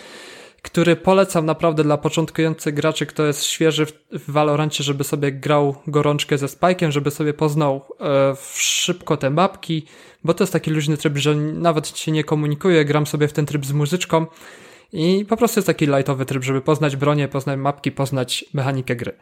[0.64, 5.76] który polecam naprawdę dla początkujących graczy, kto jest świeży w, w Valorancie, żeby sobie grał
[5.88, 9.86] gorączkę ze Spike'em, żeby sobie poznał e, szybko te mapki,
[10.24, 13.46] bo to jest taki luźny tryb, że nawet się nie komunikuję, gram sobie w ten
[13.46, 14.26] tryb z muzyczką
[14.94, 19.14] i po prostu jest taki lightowy tryb, żeby poznać bronię, poznać mapki, poznać mechanikę gry.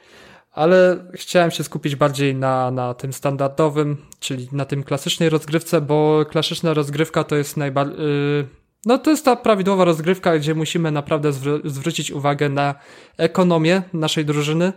[0.52, 6.26] Ale chciałem się skupić bardziej na, na tym standardowym, czyli na tym klasycznej rozgrywce, bo
[6.30, 7.98] klasyczna rozgrywka to jest najbardziej...
[7.98, 12.76] Yy, no to jest ta prawidłowa rozgrywka, gdzie musimy naprawdę zwr zwrócić uwagę na
[13.18, 14.74] ekonomię naszej drużyny,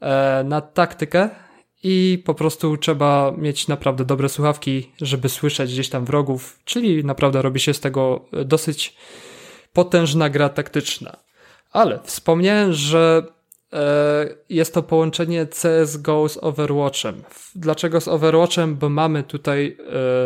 [0.00, 1.30] e, na taktykę
[1.82, 7.42] i po prostu trzeba mieć naprawdę dobre słuchawki, żeby słyszeć gdzieś tam wrogów, czyli naprawdę
[7.42, 8.96] robi się z tego dosyć
[9.72, 11.16] potężna gra taktyczna.
[11.72, 13.22] Ale wspomniałem, że
[13.72, 17.22] e, jest to połączenie CSGO z Overwatchem.
[17.54, 18.76] Dlaczego z Overwatchem?
[18.76, 19.76] Bo mamy tutaj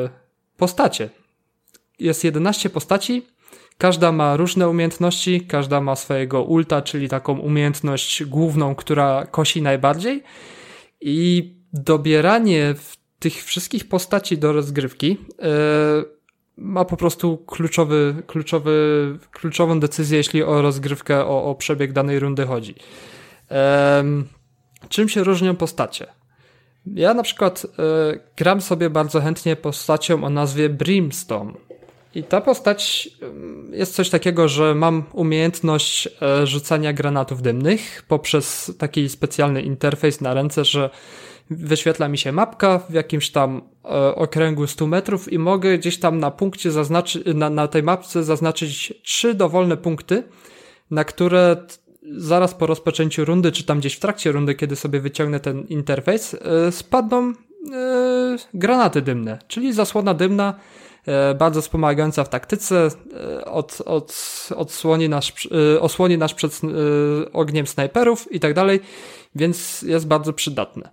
[0.05, 0.09] e,
[0.57, 1.11] postacie.
[1.99, 3.27] Jest 11 postaci,
[3.79, 10.23] każda ma różne umiejętności, każda ma swojego ulta, czyli taką umiejętność główną, która kosi najbardziej.
[11.01, 12.75] I dobieranie
[13.19, 16.19] tych wszystkich postaci do rozgrywki yy,
[16.57, 22.47] ma po prostu kluczowy, kluczowy, kluczową decyzję, jeśli o rozgrywkę, o, o przebieg danej rundy
[22.47, 22.75] chodzi.
[23.51, 24.29] Um,
[24.89, 26.07] czym się różnią postacie?
[26.95, 27.69] Ja na przykład e,
[28.37, 31.53] gram sobie bardzo chętnie postacią o nazwie Brimstone.
[32.19, 33.11] I ta postać
[33.71, 40.35] jest coś takiego, że mam umiejętność e, rzucania granatów dymnych poprzez taki specjalny interfejs na
[40.35, 40.91] ręce, że
[41.51, 46.19] wyświetla mi się mapka w jakimś tam e, okręgu 100 metrów i mogę gdzieś tam
[46.19, 50.23] na punkcie zaznaczyć, na, na tej mapce zaznaczyć trzy dowolne punkty,
[50.91, 51.57] na które
[52.17, 56.35] zaraz po rozpoczęciu rundy, czy tam gdzieś w trakcie rundy, kiedy sobie wyciągnę ten interfejs,
[56.35, 57.33] e, spadną
[58.55, 60.55] granaty dymne, czyli zasłona dymna,
[61.39, 62.89] bardzo wspomagająca w taktyce,
[63.39, 65.33] e, od, od, odsłoni nas,
[65.75, 66.61] e, osłoni nas przed
[67.33, 68.81] ogniem snajperów i tak dalej,
[69.35, 70.91] więc jest bardzo przydatne.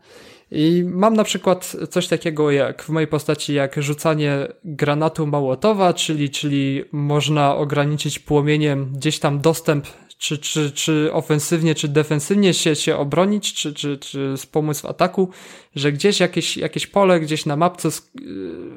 [0.52, 6.30] I mam na przykład coś takiego jak w mojej postaci, jak rzucanie granatu Małotowa, czyli,
[6.30, 9.86] czyli można ograniczyć płomieniem gdzieś tam dostęp,
[10.18, 15.30] czy, czy, czy ofensywnie, czy defensywnie się, się obronić, czy, czy, czy wspomóc w ataku,
[15.76, 17.90] że gdzieś jakieś, jakieś pole, gdzieś na mapce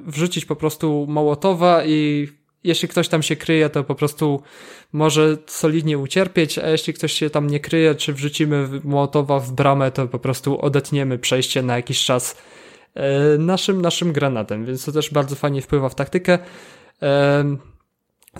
[0.06, 2.28] wrzucić po prostu Małotowa i
[2.64, 4.42] jeśli ktoś tam się kryje, to po prostu
[4.92, 9.90] może solidnie ucierpieć, a jeśli ktoś się tam nie kryje, czy wrzucimy Mołotowa w bramę,
[9.90, 12.36] to po prostu odetniemy przejście na jakiś czas
[12.94, 16.38] e, naszym, naszym granatem, więc to też bardzo fajnie wpływa w taktykę.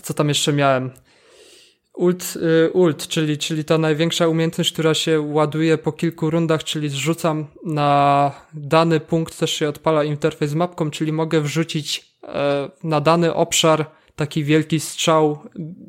[0.03, 0.91] Co tam jeszcze miałem?
[1.99, 2.35] Ult,
[2.67, 7.47] e, ult czyli, czyli ta największa umiejętność, która się ładuje po kilku rundach, czyli zrzucam
[7.65, 12.09] na dany punkt, też się odpala interfejs z mapką, czyli mogę wrzucić
[12.85, 15.39] na dany obszar taki wielki strzał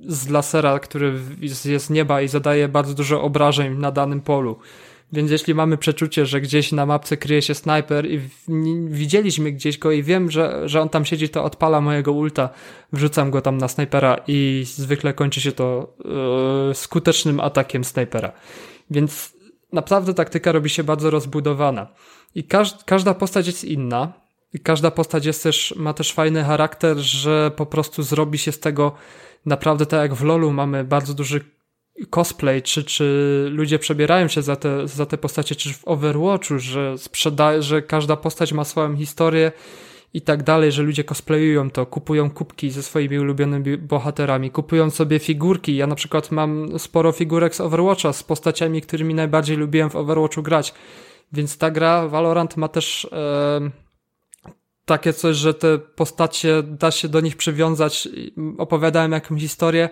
[0.08, 4.60] z lasera, który jest z nieba i zadaje bardzo dużo obrażeń na danym polu.
[5.14, 8.22] Więc jeśli mamy przeczucie, że gdzieś na mapce kryje się snajper i
[8.88, 12.50] widzieliśmy gdzieś go i wiem, że, że on tam siedzi, to odpala mojego ulta,
[12.94, 15.94] wrzucam go tam na snajpera i zwykle kończy się to
[16.68, 18.32] yy, skutecznym atakiem snajpera.
[18.92, 19.36] Więc
[19.74, 21.88] naprawdę taktyka robi się bardzo rozbudowana.
[22.36, 24.14] I każ każda postać jest inna,
[24.54, 28.60] i każda postać jest też, ma też fajny charakter, że po prostu zrobi się z
[28.60, 28.92] tego
[29.46, 31.42] naprawdę tak jak w LoLu mamy bardzo duży
[32.06, 36.98] cosplay, czy, czy ludzie przebierają się za te, za te postacie, czy w Overwatchu, że
[36.98, 39.52] sprzeda, że każda postać ma swoją historię
[40.14, 45.20] i tak dalej, że ludzie cosplayują to, kupują kubki ze swoimi ulubionymi bohaterami, kupują sobie
[45.20, 45.76] figurki.
[45.76, 50.44] Ja na przykład mam sporo figurek z Overwatcha z postaciami, którymi najbardziej lubiłem w Overwatchu
[50.44, 50.74] grać.
[51.34, 53.70] Więc ta gra Valorant ma też e,
[54.86, 58.10] takie coś, że te postacie da się do nich przywiązać.
[58.58, 59.90] Opowiadałem jakąś historię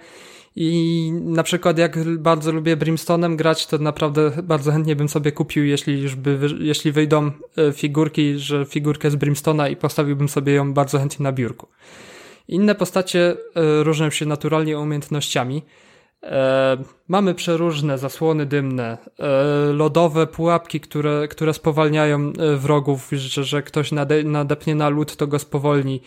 [0.59, 5.65] i na przykład jak bardzo lubię Brimstone'em grać, to naprawdę bardzo chętnie bym sobie kupił,
[5.65, 10.73] jeśli już by, jeśli wyjdą e, figurki, że figurkę z Brimstone'a i postawiłbym sobie ją
[10.73, 11.67] bardzo chętnie na biurku.
[12.47, 15.61] Inne postacie e, różnią się naturalnie umiejętnościami.
[16.23, 16.77] E,
[17.07, 18.97] mamy przeróżne zasłony dymne,
[19.73, 25.39] lodowe pułapki, które, które spowalniają wrogów, że, że ktoś nade, nadepnie na lód, to go
[25.39, 26.01] spowolni.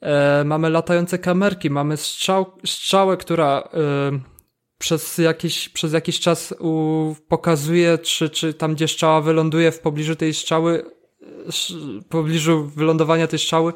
[0.00, 4.34] E, mamy latające kamerki, mamy strzał, strzałę, która e,
[4.78, 10.16] przez jakiś, przez jakiś czas u, pokazuje, czy, czy tam, gdzie strzała wyląduje w pobliżu
[10.16, 10.84] tej strzały,
[12.00, 13.72] w pobliżu wylądowania tej strzały,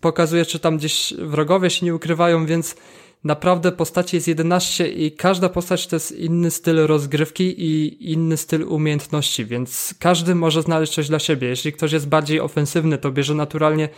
[0.00, 2.76] pokazuje, czy tam gdzieś wrogowie się nie ukrywają, więc
[3.24, 8.62] naprawdę postaci jest 11 i każda postać to jest inny styl rozgrywki i inny styl
[8.68, 11.48] umiejętności, więc każdy może znaleźć coś dla siebie.
[11.48, 13.88] Jeśli ktoś jest bardziej ofensywny, to bierze naturalnie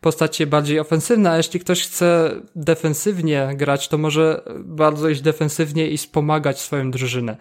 [0.00, 5.98] postacie bardziej ofensywne, a jeśli ktoś chce defensywnie grać, to może bardzo iść defensywnie i
[5.98, 7.36] wspomagać swoją drużynę.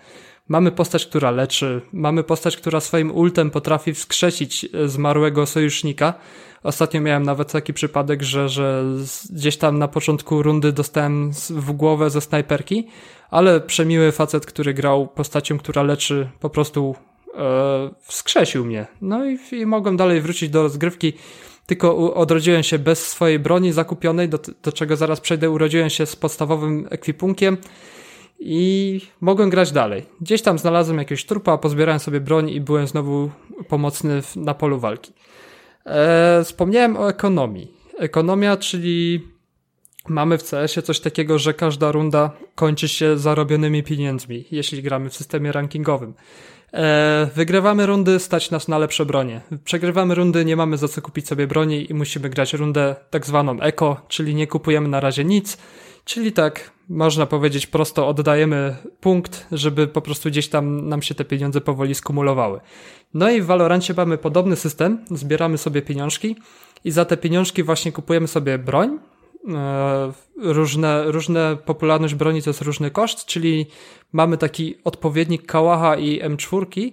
[0.48, 6.14] Mamy postać, która leczy, mamy postać, która swoim ultem potrafi wskrzesić zmarłego sojusznika,
[6.64, 8.84] Ostatnio miałem nawet taki przypadek, że, że
[9.30, 12.88] gdzieś tam na początku rundy dostałem w głowę ze snajperki,
[13.30, 16.96] ale przemiły facet, który grał postacią, która leczy, po prostu
[17.38, 18.88] e, wskrzesił mnie.
[19.02, 21.14] No i, i mogłem dalej wrócić do rozgrywki
[21.70, 26.16] tylko odrodziłem się bez swojej broni zakupionej, do, do czego zaraz przejdę, urodziłem się z
[26.16, 27.58] podstawowym ekwipunkiem
[28.40, 30.06] i mogłem grać dalej.
[30.22, 33.30] Gdzieś tam znalazłem jakiegoś trupa, pozbierałem sobie broń i byłem znowu
[33.68, 35.14] pomocny na polu walki.
[35.86, 37.72] E, wspomniałem o ekonomii.
[38.00, 39.28] Ekonomia, czyli
[40.08, 45.16] mamy w CS-ie coś takiego, że każda runda kończy się zarobionymi pieniędzmi, jeśli gramy w
[45.16, 46.14] systemie rankingowym.
[46.74, 49.42] E, wygrywamy rundy, stać nas na lepsze bronie.
[49.64, 53.60] Przegrywamy rundy, nie mamy za co kupić sobie broni i musimy grać rundę tak zwaną
[53.60, 55.58] eko, czyli nie kupujemy na razie nic,
[56.04, 61.26] czyli tak można powiedzieć prosto oddajemy punkt, żeby po prostu gdzieś tam nam się te
[61.26, 62.60] pieniądze powoli skumulowały.
[63.14, 66.36] No i w Valorancie mamy podobny system, zbieramy sobie pieniążki
[66.84, 69.00] i za te pieniążki właśnie kupujemy sobie broń,
[69.48, 73.66] e, różne, różne popularność broni to jest różny koszt, czyli
[74.12, 76.92] mamy taki odpowiednik Kałacha i M4,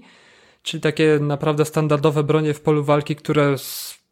[0.62, 3.54] czyli takie naprawdę standardowe bronie w polu walki, które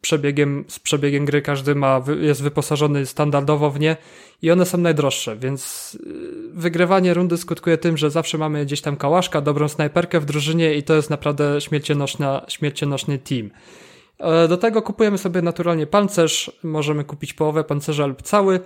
[0.05, 3.97] przebiegiem, z przebiegiem gry każdy ma, jest wyposażony standardowo w nie
[4.43, 5.99] i one są najdroższe, więc y,
[6.53, 10.83] wygrywanie rundy skutkuje tym, że zawsze mamy gdzieś tam kałaszka, dobrą snajperkę w drużynie i
[10.83, 13.51] to jest naprawdę śmiercionośna, śmiercionośny team.
[14.19, 18.61] E, do tego kupujemy sobie naturalnie pancerz, możemy kupić połowę pancerza lub cały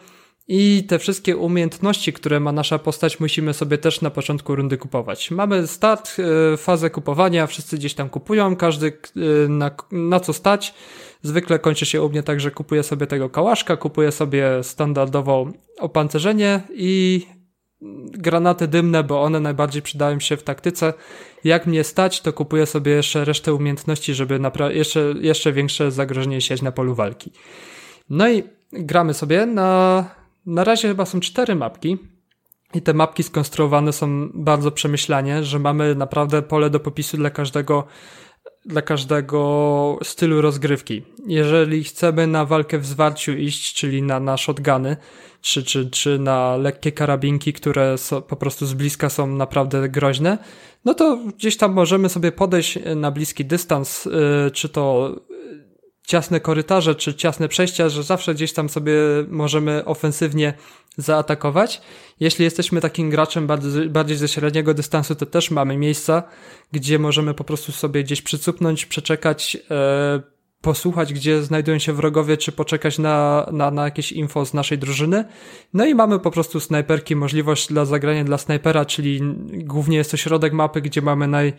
[0.48, 5.30] i te wszystkie umiejętności, które ma nasza postać, musimy sobie też na początku rundy kupować.
[5.30, 6.16] Mamy start,
[6.52, 10.74] e, fazę kupowania, wszyscy gdzieś tam kupują, każdy e, na, na co stać.
[11.22, 15.46] Zwykle kończy się u mnie tak, że kupuję sobie tego kałaszka, kupuję sobie standardowo
[15.78, 17.26] opancerzenie i
[18.12, 20.94] granaty dymne, bo one najbardziej przydają się w taktyce.
[21.44, 26.62] Jak mnie stać, to kupuję sobie jeszcze resztę umiejętności, żeby jeszcze, jeszcze większe zagrożenie sieć
[26.62, 27.32] na polu walki.
[28.10, 28.42] No i
[28.72, 30.04] gramy sobie na,
[30.48, 31.98] na razie chyba są cztery mapki.
[32.74, 37.84] I te mapki skonstruowane są bardzo przemyślanie, że mamy naprawdę pole do popisu dla każdego
[38.66, 41.02] dla każdego stylu rozgrywki.
[41.26, 44.96] Jeżeli chcemy na walkę w zwarciu iść, czyli na, na shotguny,
[45.40, 50.38] czy, czy, czy na lekkie karabinki, które so, po prostu z bliska są naprawdę groźne,
[50.84, 55.14] no to gdzieś tam możemy sobie podejść na bliski dystans, yy, czy to
[56.09, 58.93] ciasne korytarze, czy ciasne przejścia, że zawsze gdzieś tam sobie
[59.28, 60.55] możemy ofensywnie
[60.97, 61.82] zaatakować.
[62.20, 63.47] Jeśli jesteśmy takim graczem
[63.89, 66.22] bardziej, ze średniego dystansu, to też mamy miejsca,
[66.72, 70.20] gdzie możemy po prostu sobie gdzieś przycupnąć, przeczekać, e,
[70.60, 75.24] posłuchać, gdzie znajdują się wrogowie, czy poczekać na, na, na jakieś info z naszej drużyny.
[75.74, 79.20] No i mamy po prostu snajperki, możliwość dla zagrania dla snajpera, czyli
[79.64, 81.52] głównie jest to środek mapy, gdzie mamy naj,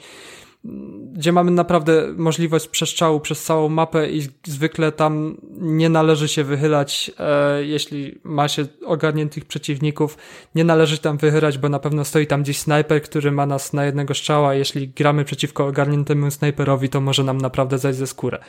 [1.13, 7.11] gdzie mamy naprawdę możliwość przestrzału przez całą mapę i zwykle tam nie należy się wychylać,
[7.19, 10.17] e, jeśli ma się ogarniętych przeciwników,
[10.55, 13.85] nie należy tam wychylać, bo na pewno stoi tam gdzieś snajper, który ma nas na
[13.85, 18.39] jednego strzała, jeśli gramy przeciwko ogarniętemu snajperowi, to może nam naprawdę zajść ze skórę.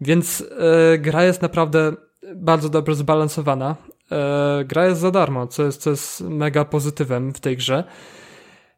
[0.00, 1.92] Więc e, gra jest naprawdę
[2.34, 3.76] bardzo dobrze zbalansowana.
[4.12, 7.84] E, gra jest za darmo, co jest, co jest mega pozytywem w tej grze.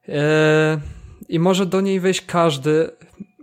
[0.09, 0.98] E,
[1.29, 2.91] i może do niej wejść każdy,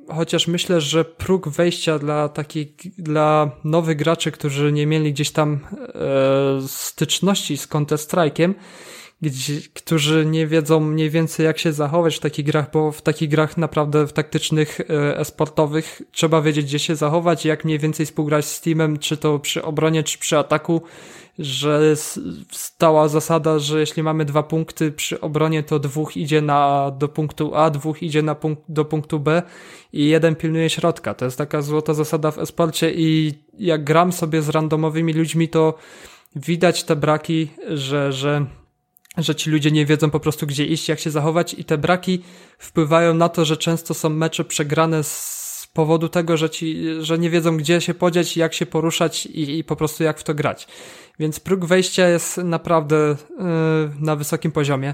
[0.07, 5.59] chociaż myślę, że próg wejścia dla takich, dla nowych graczy, którzy nie mieli gdzieś tam
[5.73, 8.53] e, styczności z Counter-Strike'iem,
[9.73, 13.57] którzy nie wiedzą mniej więcej jak się zachować w takich grach, bo w takich grach
[13.57, 18.61] naprawdę w taktycznych, e, esportowych trzeba wiedzieć gdzie się zachować, jak mniej więcej współgrać z
[18.61, 20.81] teamem, czy to przy obronie, czy przy ataku,
[21.39, 21.95] że
[22.51, 27.55] stała zasada, że jeśli mamy dwa punkty przy obronie, to dwóch idzie na, do punktu
[27.55, 29.43] A, dwóch idzie na punkt, do punktu B
[29.93, 31.13] i jeden pilnuje środka.
[31.13, 35.73] To jest taka złota zasada w esporcie i jak gram sobie z randomowymi ludźmi, to
[36.35, 38.45] widać te braki, że, że
[39.17, 42.23] że ci ludzie nie wiedzą po prostu gdzie iść, jak się zachować i te braki
[42.59, 47.29] wpływają na to, że często są mecze przegrane z powodu tego, że ci, że nie
[47.29, 50.67] wiedzą gdzie się podzieć, jak się poruszać i, i po prostu jak w to grać.
[51.19, 53.45] Więc próg wejścia jest naprawdę yy,
[53.99, 54.93] na wysokim poziomie.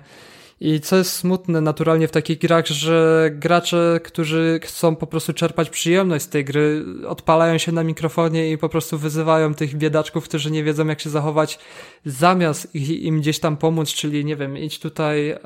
[0.64, 5.70] I co jest smutne naturalnie w takich grach, że gracze, którzy chcą po prostu czerpać
[5.70, 10.52] przyjemność z tej gry, odpalają się na mikrofonie i po prostu wyzywają tych biedaczków, którzy
[10.52, 11.60] nie wiedzą jak się zachować,
[12.06, 15.30] zamiast im gdzieś tam pomóc, czyli nie wiem, idź tutaj.
[15.30, 15.40] E,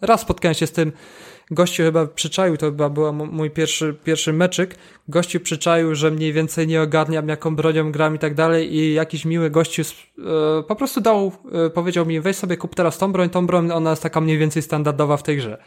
[0.00, 0.92] raz spotkałem się z tym,
[1.54, 4.74] gościu chyba przyczaił, to chyba był mój pierwszy, pierwszy meczyk,
[5.08, 9.24] gościu przyczaił, że mniej więcej nie ogarniam jaką bronią gram i tak dalej i jakiś
[9.24, 13.30] miły gościu e, po prostu dał, e, powiedział mi weź sobie kup teraz tą broń,
[13.30, 15.58] tą broń, ona jest taka mniej więcej standardowa w tej grze.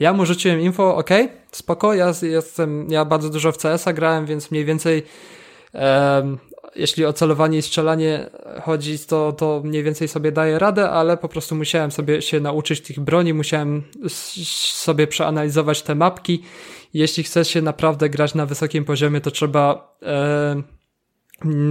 [0.00, 1.10] Ja mu rzuciłem info, ok,
[1.52, 5.02] spoko, ja jestem, ja bardzo dużo w CS-a grałem, więc mniej więcej
[6.78, 8.30] jeśli o celowanie i strzelanie
[8.62, 12.80] chodzi, to, to mniej więcej sobie daję radę, ale po prostu musiałem sobie się nauczyć
[12.80, 13.82] tych broni, musiałem
[14.72, 16.42] sobie przeanalizować te mapki.
[16.94, 20.62] Jeśli chce się naprawdę grać na wysokim poziomie, to trzeba e,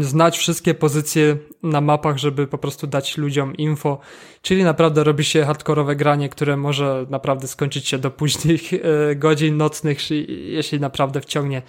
[0.01, 3.99] znać wszystkie pozycje na mapach, żeby po prostu dać ludziom info,
[4.41, 9.57] czyli naprawdę robi się hardkorowe granie, które może naprawdę skończyć się do późnych e, godzin
[9.57, 11.61] nocnych, jeśli naprawdę wciągnie.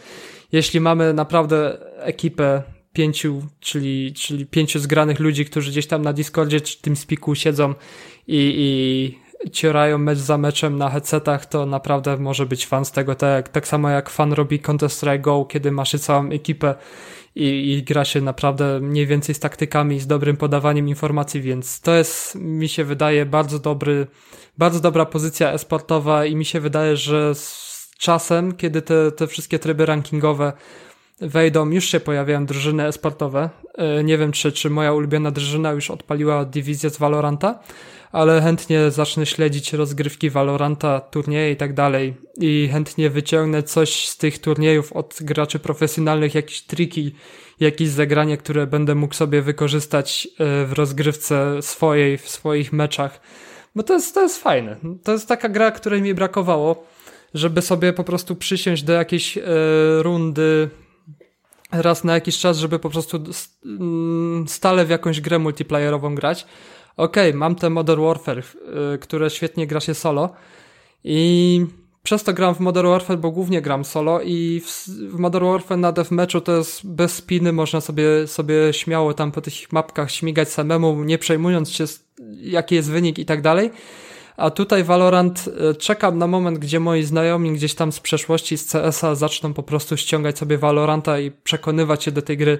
[0.53, 2.63] Jeśli mamy naprawdę ekipę
[2.99, 7.75] pięciu, czyli, czyli pięciu zgranych ludzi, którzy gdzieś tam na Discordzie czy tym spiku siedzą
[8.27, 13.15] i, i ciorają mecz za meczem na headsetach, to naprawdę może być fan z tego,
[13.15, 16.75] tak, tak samo jak fan robi Counter-Strike Go, kiedy masz całą ekipę
[17.35, 21.95] i, i gra się naprawdę mniej więcej z taktykami, z dobrym podawaniem informacji, więc to
[21.95, 24.07] jest, mi się wydaje, bardzo dobry,
[24.59, 27.69] bardzo dobra pozycja esportowa i mi się wydaje, że z
[27.99, 30.53] czasem, kiedy te, te wszystkie tryby rankingowe
[31.21, 33.51] wejdą, już się pojawiają drużyny esportowe.
[33.75, 37.59] E, nie wiem, czy, czy moja ulubiona drużyna już odpaliła dywizję z Valoranta,
[38.13, 44.17] ale chętnie zacznę śledzić rozgrywki Valoranta, turnieje i tak dalej i chętnie wyciągnę coś z
[44.17, 47.15] tych turniejów od graczy profesjonalnych, jakieś triki,
[47.61, 53.21] jakieś zagranie, które będę mógł sobie wykorzystać e, w rozgrywce swojej, w swoich meczach.
[53.75, 54.77] Bo to jest, to jest fajne.
[55.05, 56.87] To jest taka gra, której mi brakowało,
[57.35, 59.43] żeby sobie po prostu przysiąść do jakiejś e,
[60.03, 60.71] rundy
[61.73, 63.19] raz na jakiś czas, żeby po prostu
[63.65, 66.47] mm, stale w jakąś grę multiplayerową grać.
[66.97, 68.39] Okej, okay, mam te Modern Warfare,
[68.95, 70.31] y, które świetnie gra się solo
[71.05, 71.67] i
[72.03, 75.79] przez to gram w Modern Warfare, bo głównie gram solo i w, w Modern Warfare
[75.79, 80.49] na deathmatchu to jest bez spiny, można sobie, sobie śmiało tam po tych mapkach śmigać
[80.49, 81.85] samemu, nie przejmując się
[82.37, 83.71] jaki jest wynik i tak dalej.
[84.39, 88.73] A tutaj Valorant e, czekam na moment, gdzie moi znajomi gdzieś tam z przeszłości, z
[88.73, 92.59] CS-a zaczną po prostu ściągać sobie Valoranta i przekonywać się do tej gry,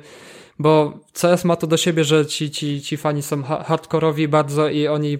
[0.59, 4.87] bo CS ma to do siebie, że ci, ci, ci fani są hardkorowi bardzo i
[4.87, 5.19] oni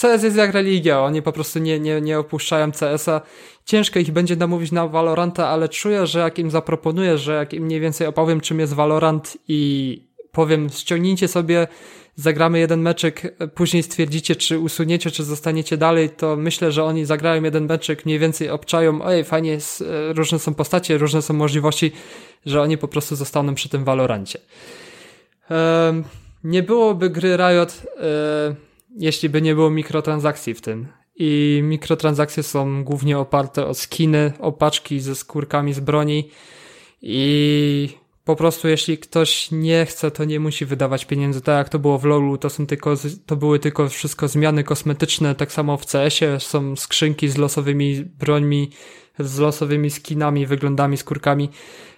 [0.00, 3.20] CS jest jak religia, oni po prostu nie, nie, nie opuszczają CS-a.
[3.64, 7.64] Ciężko ich będzie namówić na Valoranta, ale czuję, że jak im zaproponuję, że jak im
[7.64, 11.66] mniej więcej opowiem, czym jest Valorant i powiem, ściągnijcie sobie
[12.16, 17.42] zagramy jeden meczek, później stwierdzicie, czy usuniecie, czy zostaniecie dalej, to myślę, że oni zagrają
[17.42, 21.92] jeden meczek, mniej więcej obczają, oj, fajnie jest, e, różne są postacie, różne są możliwości,
[22.46, 24.38] że oni po prostu zostaną przy tym Valorancie.
[26.44, 28.54] nie byłoby gry Riot, e,
[28.98, 30.86] jeśli by nie było mikrotransakcji w tym.
[31.16, 36.30] I mikrotransakcje są głównie oparte o skiny, opaczki ze skórkami z broni
[37.02, 37.88] i
[38.24, 41.40] po prostu jeśli ktoś nie chce, to nie musi wydawać pieniędzy.
[41.40, 42.94] Tak jak to było w LoLu, to są tylko,
[43.26, 45.34] to były tylko wszystko zmiany kosmetyczne.
[45.34, 48.70] Tak samo w CS-ie są skrzynki z losowymi brońmi,
[49.18, 51.50] z losowymi skinami, wyglądami, skórkami.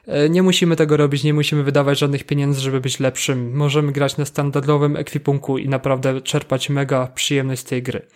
[0.07, 3.57] E, nie musimy tego robić, nie musimy wydawać żadnych pieniędzy, żeby być lepszym.
[3.57, 8.07] Możemy grać na standardowym ekwipunku i naprawdę czerpać mega przyjemność z tej gry.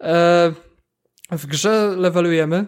[0.00, 0.52] E,
[1.30, 2.66] w grze levelujemy.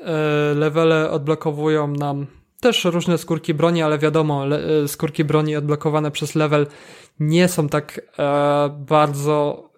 [0.00, 2.26] E, levele odblokowują nam
[2.64, 6.66] też różne skórki broni, ale wiadomo, e, skórki broni odblokowane przez level
[7.20, 9.68] nie są tak e, bardzo.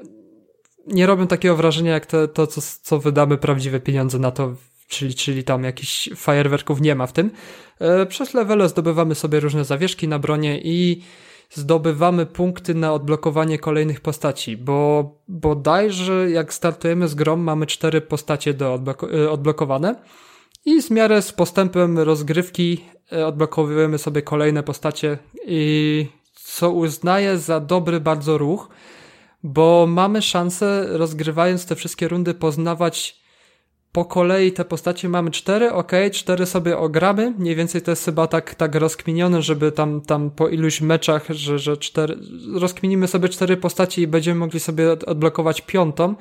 [0.87, 4.55] Nie robią takiego wrażenia jak te, to, co, co wydamy prawdziwe pieniądze na to,
[4.89, 7.31] czyli, czyli tam jakichś fajerwerków nie ma w tym.
[7.79, 11.03] E, przez levele zdobywamy sobie różne zawieszki na bronie i
[11.51, 18.55] zdobywamy punkty na odblokowanie kolejnych postaci, bo bodajże jak startujemy z grom mamy cztery postacie
[18.55, 19.95] do odblok e, odblokowane
[20.67, 27.61] i z miarę z postępem rozgrywki e, odblokowujemy sobie kolejne postacie i co uznaję za
[27.61, 28.69] dobry bardzo ruch,
[29.43, 33.21] bo mamy szansę rozgrywając te wszystkie rundy poznawać
[33.93, 35.09] po kolei te postacie.
[35.09, 39.73] Mamy cztery, ok, cztery sobie ogramy, mniej więcej to jest chyba tak, tak rozkminione, żeby
[39.73, 42.17] tam, tam po iluś meczach, że, że cztery,
[42.55, 46.15] rozkminimy sobie cztery postacie i będziemy mogli sobie odblokować piątą,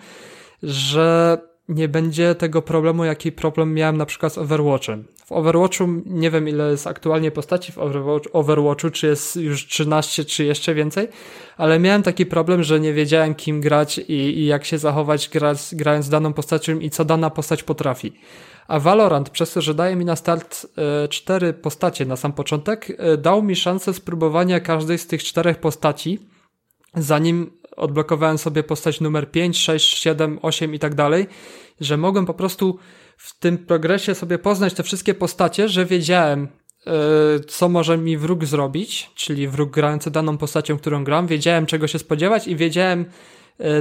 [0.64, 1.38] że
[1.70, 5.06] nie będzie tego problemu, jaki problem miałem na przykład z Overwatchem.
[5.26, 10.26] W Overwatchu nie wiem ile jest aktualnie postaci w Overwatch, Overwatchu, czy jest już 13,
[10.26, 11.08] czy jeszcze więcej,
[11.58, 15.60] ale miałem taki problem, że nie wiedziałem kim grać i, i jak się zachować grać,
[15.72, 18.14] grając daną postacią i co dana postać potrafi.
[18.68, 22.94] A Valorant, przez to, że daje mi na start e, cztery postacie na sam początek,
[22.98, 26.20] e, dał mi szansę spróbowania każdej z tych czterech postaci,
[26.96, 31.28] zanim odblokowałem sobie postać numer 5, 6, 7, 8 i tak dalej,
[31.82, 32.80] że mogłem po prostu
[33.18, 36.48] w tym progresie sobie poznać te wszystkie postacie, że wiedziałem,
[36.86, 36.94] yy,
[37.48, 42.00] co może mi wróg zrobić, czyli wróg grający daną postacią, którą gram, wiedziałem czego się
[42.00, 43.06] spodziewać i wiedziałem,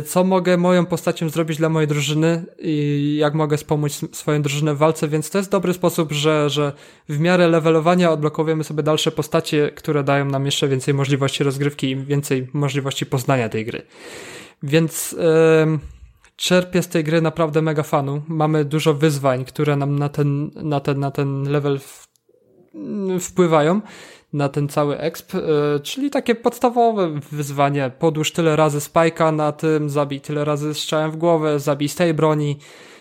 [0.06, 4.78] co mogę moją postacią zrobić dla mojej drużyny i jak mogę wspomóc swoją drużynę w
[4.78, 6.72] walce, więc to jest dobry sposób, że, że
[7.08, 11.96] w miarę levelowania odblokowujemy sobie dalsze postacie, które dają nam jeszcze więcej możliwości rozgrywki i
[11.96, 13.82] więcej możliwości poznania tej gry.
[14.62, 15.78] Więc yy,
[16.36, 18.22] czerpię z tej gry naprawdę mega fanu.
[18.28, 22.08] Mamy dużo wyzwań, które nam na ten, na ten, na ten level w,
[23.20, 23.80] wpływają,
[24.34, 25.40] na ten cały exp, yy,
[25.82, 27.90] czyli takie podstawowe wyzwanie.
[27.98, 32.14] Podłóż tyle razy spajka na tym, zabij tyle razy strzałem w głowę, zabij z tej
[32.14, 32.58] broni,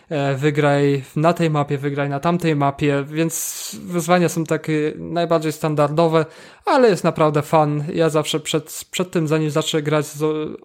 [0.10, 6.26] E, wygraj na tej mapie, wygraj na tamtej mapie, więc wyzwania są takie najbardziej standardowe,
[6.66, 7.84] ale jest naprawdę fan.
[7.94, 10.06] Ja zawsze przed, przed tym, zanim zacznę grać,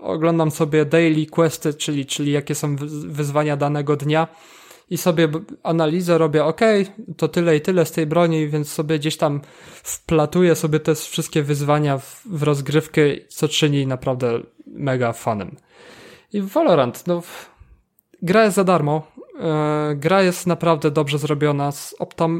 [0.00, 2.76] oglądam sobie daily questy, czyli, czyli jakie są
[3.08, 4.28] wyzwania danego dnia
[4.90, 5.28] i sobie
[5.62, 6.60] analizę robię, ok,
[7.16, 9.40] to tyle i tyle z tej broni, więc sobie gdzieś tam
[9.72, 15.56] wplatuję sobie te wszystkie wyzwania w, w rozgrywkę, co czyni naprawdę mega fanem.
[16.32, 17.22] I Valorant, no,
[18.22, 21.72] gra jest za darmo, E, gra jest naprawdę dobrze zrobiona,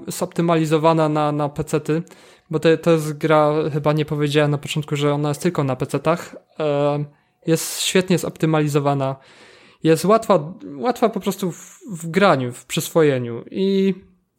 [0.09, 2.03] zoptymalizowana na, na pecety,
[2.51, 5.77] bo to, to jest gra, chyba nie powiedziałem na początku, że ona jest tylko na
[5.77, 6.37] pecetach.
[6.61, 7.05] E,
[7.47, 9.17] jest świetnie zoptymalizowana.
[9.83, 13.95] Jest łatwa, łatwa po prostu w, w graniu, w przyswojeniu i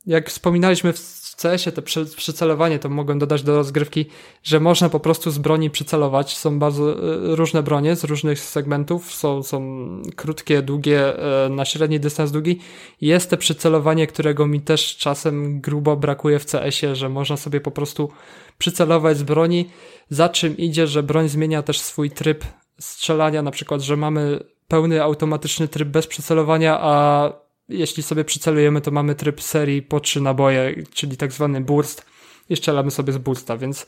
[0.05, 4.05] jak wspominaliśmy w CS-ie to przy, przycelowanie, to mogłem dodać do rozgrywki,
[4.43, 6.37] że można po prostu z broni przycelować.
[6.37, 9.13] Są bardzo e, różne bronie z różnych segmentów.
[9.13, 12.59] Są, są krótkie, długie, e, na średni dystans długi.
[13.01, 17.71] Jest te przycelowanie, którego mi też czasem grubo brakuje w CS-ie, że można sobie po
[17.71, 18.09] prostu
[18.57, 19.69] przycelować z broni.
[20.09, 22.45] Za czym idzie, że broń zmienia też swój tryb
[22.79, 24.39] strzelania, na przykład, że mamy
[24.69, 27.33] pełny automatyczny tryb bez przycelowania, a
[27.69, 32.05] jeśli sobie przycelujemy, to mamy tryb serii po trzy naboje, czyli tak zwany burst
[32.49, 33.87] i strzelamy sobie z bursta, więc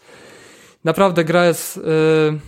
[0.84, 2.40] naprawdę gra jest yy,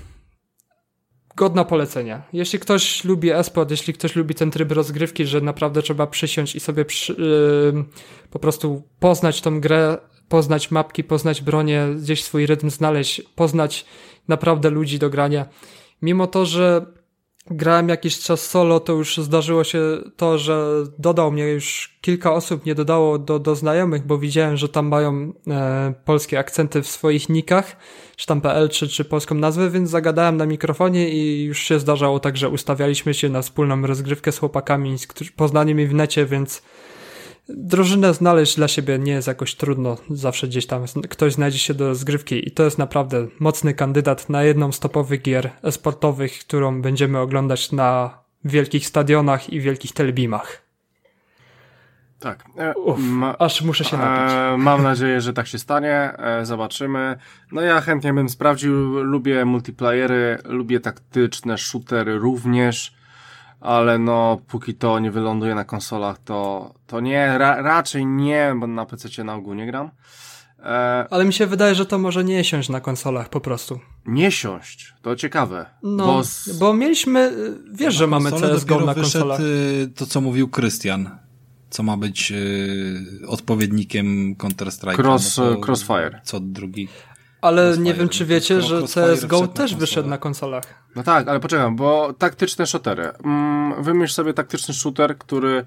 [1.36, 2.24] godna polecenia.
[2.34, 6.60] Jeśli ktoś lubi esport, jeśli ktoś lubi ten tryb rozgrywki, że naprawdę trzeba przysiąść i
[6.60, 7.84] sobie przy, yy,
[8.30, 9.98] po prostu poznać tą grę,
[10.30, 13.86] poznać mapki, poznać bronię, gdzieś swój rytm znaleźć, poznać
[14.28, 15.46] naprawdę ludzi do grania.
[16.02, 16.86] Mimo to, że
[17.52, 19.80] grałem jakiś czas solo, to już zdarzyło się
[20.18, 24.70] to, że dodał mnie już kilka osób, nie dodało do, do znajomych, bo widziałem, że
[24.70, 27.76] tam mają e, polskie akcenty w swoich nikach,
[28.16, 32.20] czy tam PL, czy, czy polską nazwę, więc zagadałem na mikrofonie i już się zdarzało
[32.20, 36.62] tak, że ustawialiśmy się na wspólną rozgrywkę z chłopakami, z poznanymi w necie, więc
[37.50, 39.98] drużynę znaleźć dla siebie nie jest jakoś trudno.
[40.10, 44.44] Zawsze gdzieś tam ktoś znajdzie się do rozgrywki i to jest naprawdę mocny kandydat na
[44.44, 50.64] jedną z topowych gier esportowych, którą będziemy oglądać na wielkich stadionach i wielkich telebimach.
[52.20, 52.44] Tak.
[52.58, 54.34] E, Uf, ma, aż muszę się napić.
[54.36, 56.14] E, mam nadzieję, że tak się stanie.
[56.18, 57.18] E, zobaczymy.
[57.52, 59.04] No ja chętnie bym sprawdził.
[59.04, 62.96] Lubię multiplayery, lubię taktyczne shootery również
[63.64, 68.68] ale no, póki to nie wyląduje na konsolach, to, to nie, ra, raczej nie, bo
[68.68, 69.90] na PC na ogół nie gram.
[70.60, 70.64] E...
[71.10, 73.80] Ale mi się wydaje, że to może nie siąść na konsolach po prostu.
[74.06, 75.66] Nie siąść, to ciekawe.
[75.84, 76.58] No, bo, z...
[76.60, 77.32] bo mieliśmy,
[77.72, 79.40] wiesz, że mamy CSGO na konsolach.
[79.40, 81.18] Y, to, co mówił Krystian,
[81.70, 84.96] co ma być y, odpowiednikiem Counter-Strike.
[84.96, 86.22] Cross, no Crossfire.
[86.24, 86.88] Co drugi.
[87.44, 90.64] Ale nie wiem, czy wiecie, że CSGO też wyszedł na konsolach.
[90.96, 93.12] No tak, ale poczekam, bo taktyczne shootery.
[93.24, 95.66] Mm, wymyśl sobie taktyczny shooter, który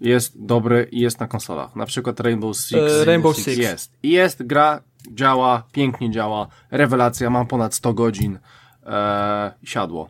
[0.00, 1.76] jest dobry i jest na konsolach.
[1.76, 2.80] Na przykład Rainbow Six.
[3.02, 3.56] E, Rainbow Six.
[3.56, 3.92] Jest.
[4.02, 4.82] I jest, gra,
[5.14, 6.46] działa, pięknie działa.
[6.70, 8.38] Rewelacja, mam ponad 100 godzin.
[8.86, 10.08] E, siadło.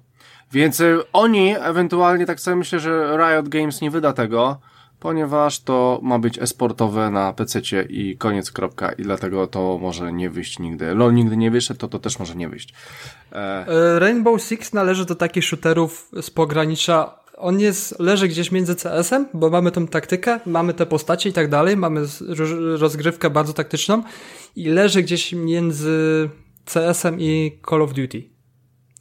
[0.53, 4.61] Więc e, oni ewentualnie, tak sobie myślę, że Riot Games nie wyda tego,
[5.01, 8.93] ponieważ to ma być esportowe na PC i koniec, kropka.
[8.93, 10.95] I dlatego to może nie wyjść nigdy.
[10.95, 12.75] LOL nigdy nie wyszedł, to to też może nie wyjść.
[13.33, 13.67] E...
[13.67, 19.27] e Rainbow Six należy do takich shooterów z pogranicza on jest, leży gdzieś między CS-em,
[19.35, 22.01] bo mamy tą taktykę, mamy te postacie i tak dalej, mamy
[22.79, 24.03] rozgrywkę bardzo taktyczną
[24.57, 26.29] i leży gdzieś między
[26.65, 28.23] CS-em i Call of Duty.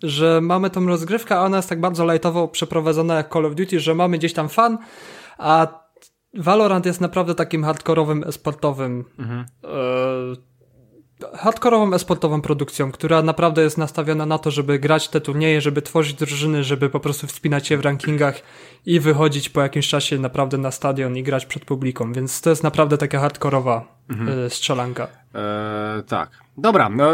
[0.04, 3.80] Że mamy tą rozgrywkę, a ona jest tak bardzo lightowo przeprowadzona jak Call of Duty,
[3.80, 4.78] że mamy gdzieś tam fan,
[5.38, 5.80] a
[6.34, 9.46] Valorant jest naprawdę takim hardkorowym, esportowym mhm.
[9.64, 10.50] e
[11.34, 16.14] hardkorową esportową produkcją, która naprawdę jest nastawiona na to, żeby grać te turnieje, żeby tworzyć
[16.14, 18.42] drużyny, żeby po prostu wspinać się w rankingach
[18.86, 22.64] i wychodzić po jakimś czasie naprawdę na stadion i grać przed publiką, więc to jest
[22.64, 24.46] naprawdę taka hardkorowa mhm.
[24.46, 25.08] E, strzelanka.
[25.34, 26.30] Eee, tak.
[26.58, 27.12] Dobra, no,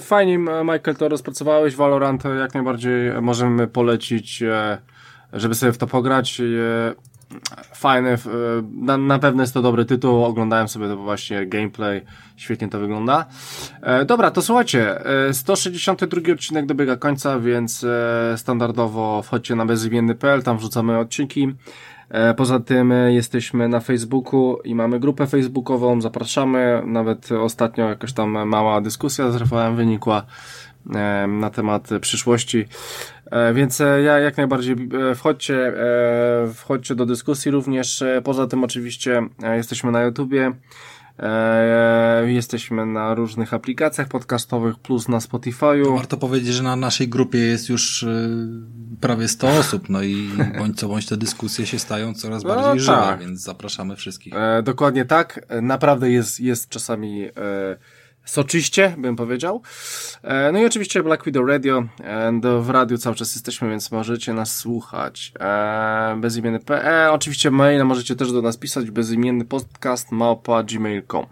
[0.00, 4.78] fajnie Michael to rozpracowałeś, Valorant jak najbardziej możemy polecić, e,
[5.32, 6.42] żeby sobie w to pograć.
[7.36, 8.18] E, fajny, e,
[8.72, 12.02] na, na pewno jest to dobry tytuł, oglądałem sobie to właśnie gameplay,
[12.36, 13.26] świetnie to wygląda.
[13.82, 14.98] E, dobra, to słuchajcie,
[15.32, 17.86] 162 e, odcinek dobiega końca, więc
[18.36, 21.54] standardowo wchodźcie na bezimienny.pl, tam wrzucamy odcinki.
[22.36, 28.80] Poza tym jesteśmy na Facebooku i mamy grupę facebookową, zapraszamy, nawet ostatnio jakaś tam mała
[28.80, 30.22] dyskusja z Rafałem wynikła
[31.28, 32.64] na temat przyszłości.
[33.30, 34.76] E, więc e, ja jak najbardziej
[35.10, 35.72] e, wchodźcie,
[36.54, 38.04] wchodźcie do dyskusji również.
[38.24, 39.22] Poza tym oczywiście
[39.54, 40.52] jesteśmy na YouTubie.
[42.26, 45.96] Jesteśmy na różnych aplikacjach podcastowych plus na Spotify'u.
[45.96, 48.06] Warto powiedzieć, że na naszej grupie jest już
[49.00, 52.72] prawie 100 osób, no i bądź co bądź te dyskusje się stają coraz no bardziej
[52.74, 53.20] no, żywe, tak.
[53.20, 54.34] więc zapraszamy wszystkich.
[54.62, 55.46] dokładnie tak.
[55.62, 57.28] Naprawdę jest, jest czasami
[58.26, 59.62] soczyście, bym powiedział.
[60.22, 61.84] E, no i oczywiście Black Widow Radio.
[62.04, 65.32] E, w radiu cały czas jesteśmy, więc możecie nas słuchać.
[65.40, 67.10] E, bezimienny.pl.
[67.10, 68.90] Oczywiście maila możecie też do nas pisać.
[68.90, 71.26] Bezimienny podcast małpa gmail.com.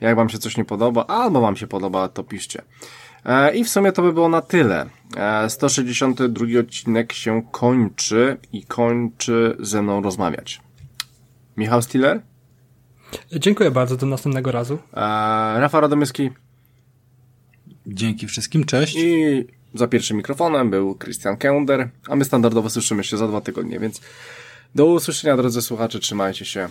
[0.00, 2.62] Jak wam się coś nie podoba, albo wam się podoba, to piszcie.
[3.54, 4.86] I w sumie to by było na tyle.
[5.48, 10.60] 162 odcinek się kończy i kończy ze mną rozmawiać.
[11.56, 12.22] Michał Stiller?
[13.32, 14.74] Dziękuję bardzo, do następnego razu.
[14.74, 16.30] Eee, Rafał Radomyski.
[17.86, 18.96] Dzięki wszystkim, cześć.
[18.96, 23.78] I za pierwszym mikrofonem był Christian Kender, a my standardowo słyszymy się za dwa tygodnie,
[23.78, 24.00] więc
[24.74, 26.68] do usłyszenia drodzy słuchacze, trzymajcie się.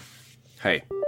[0.60, 1.01] Hej.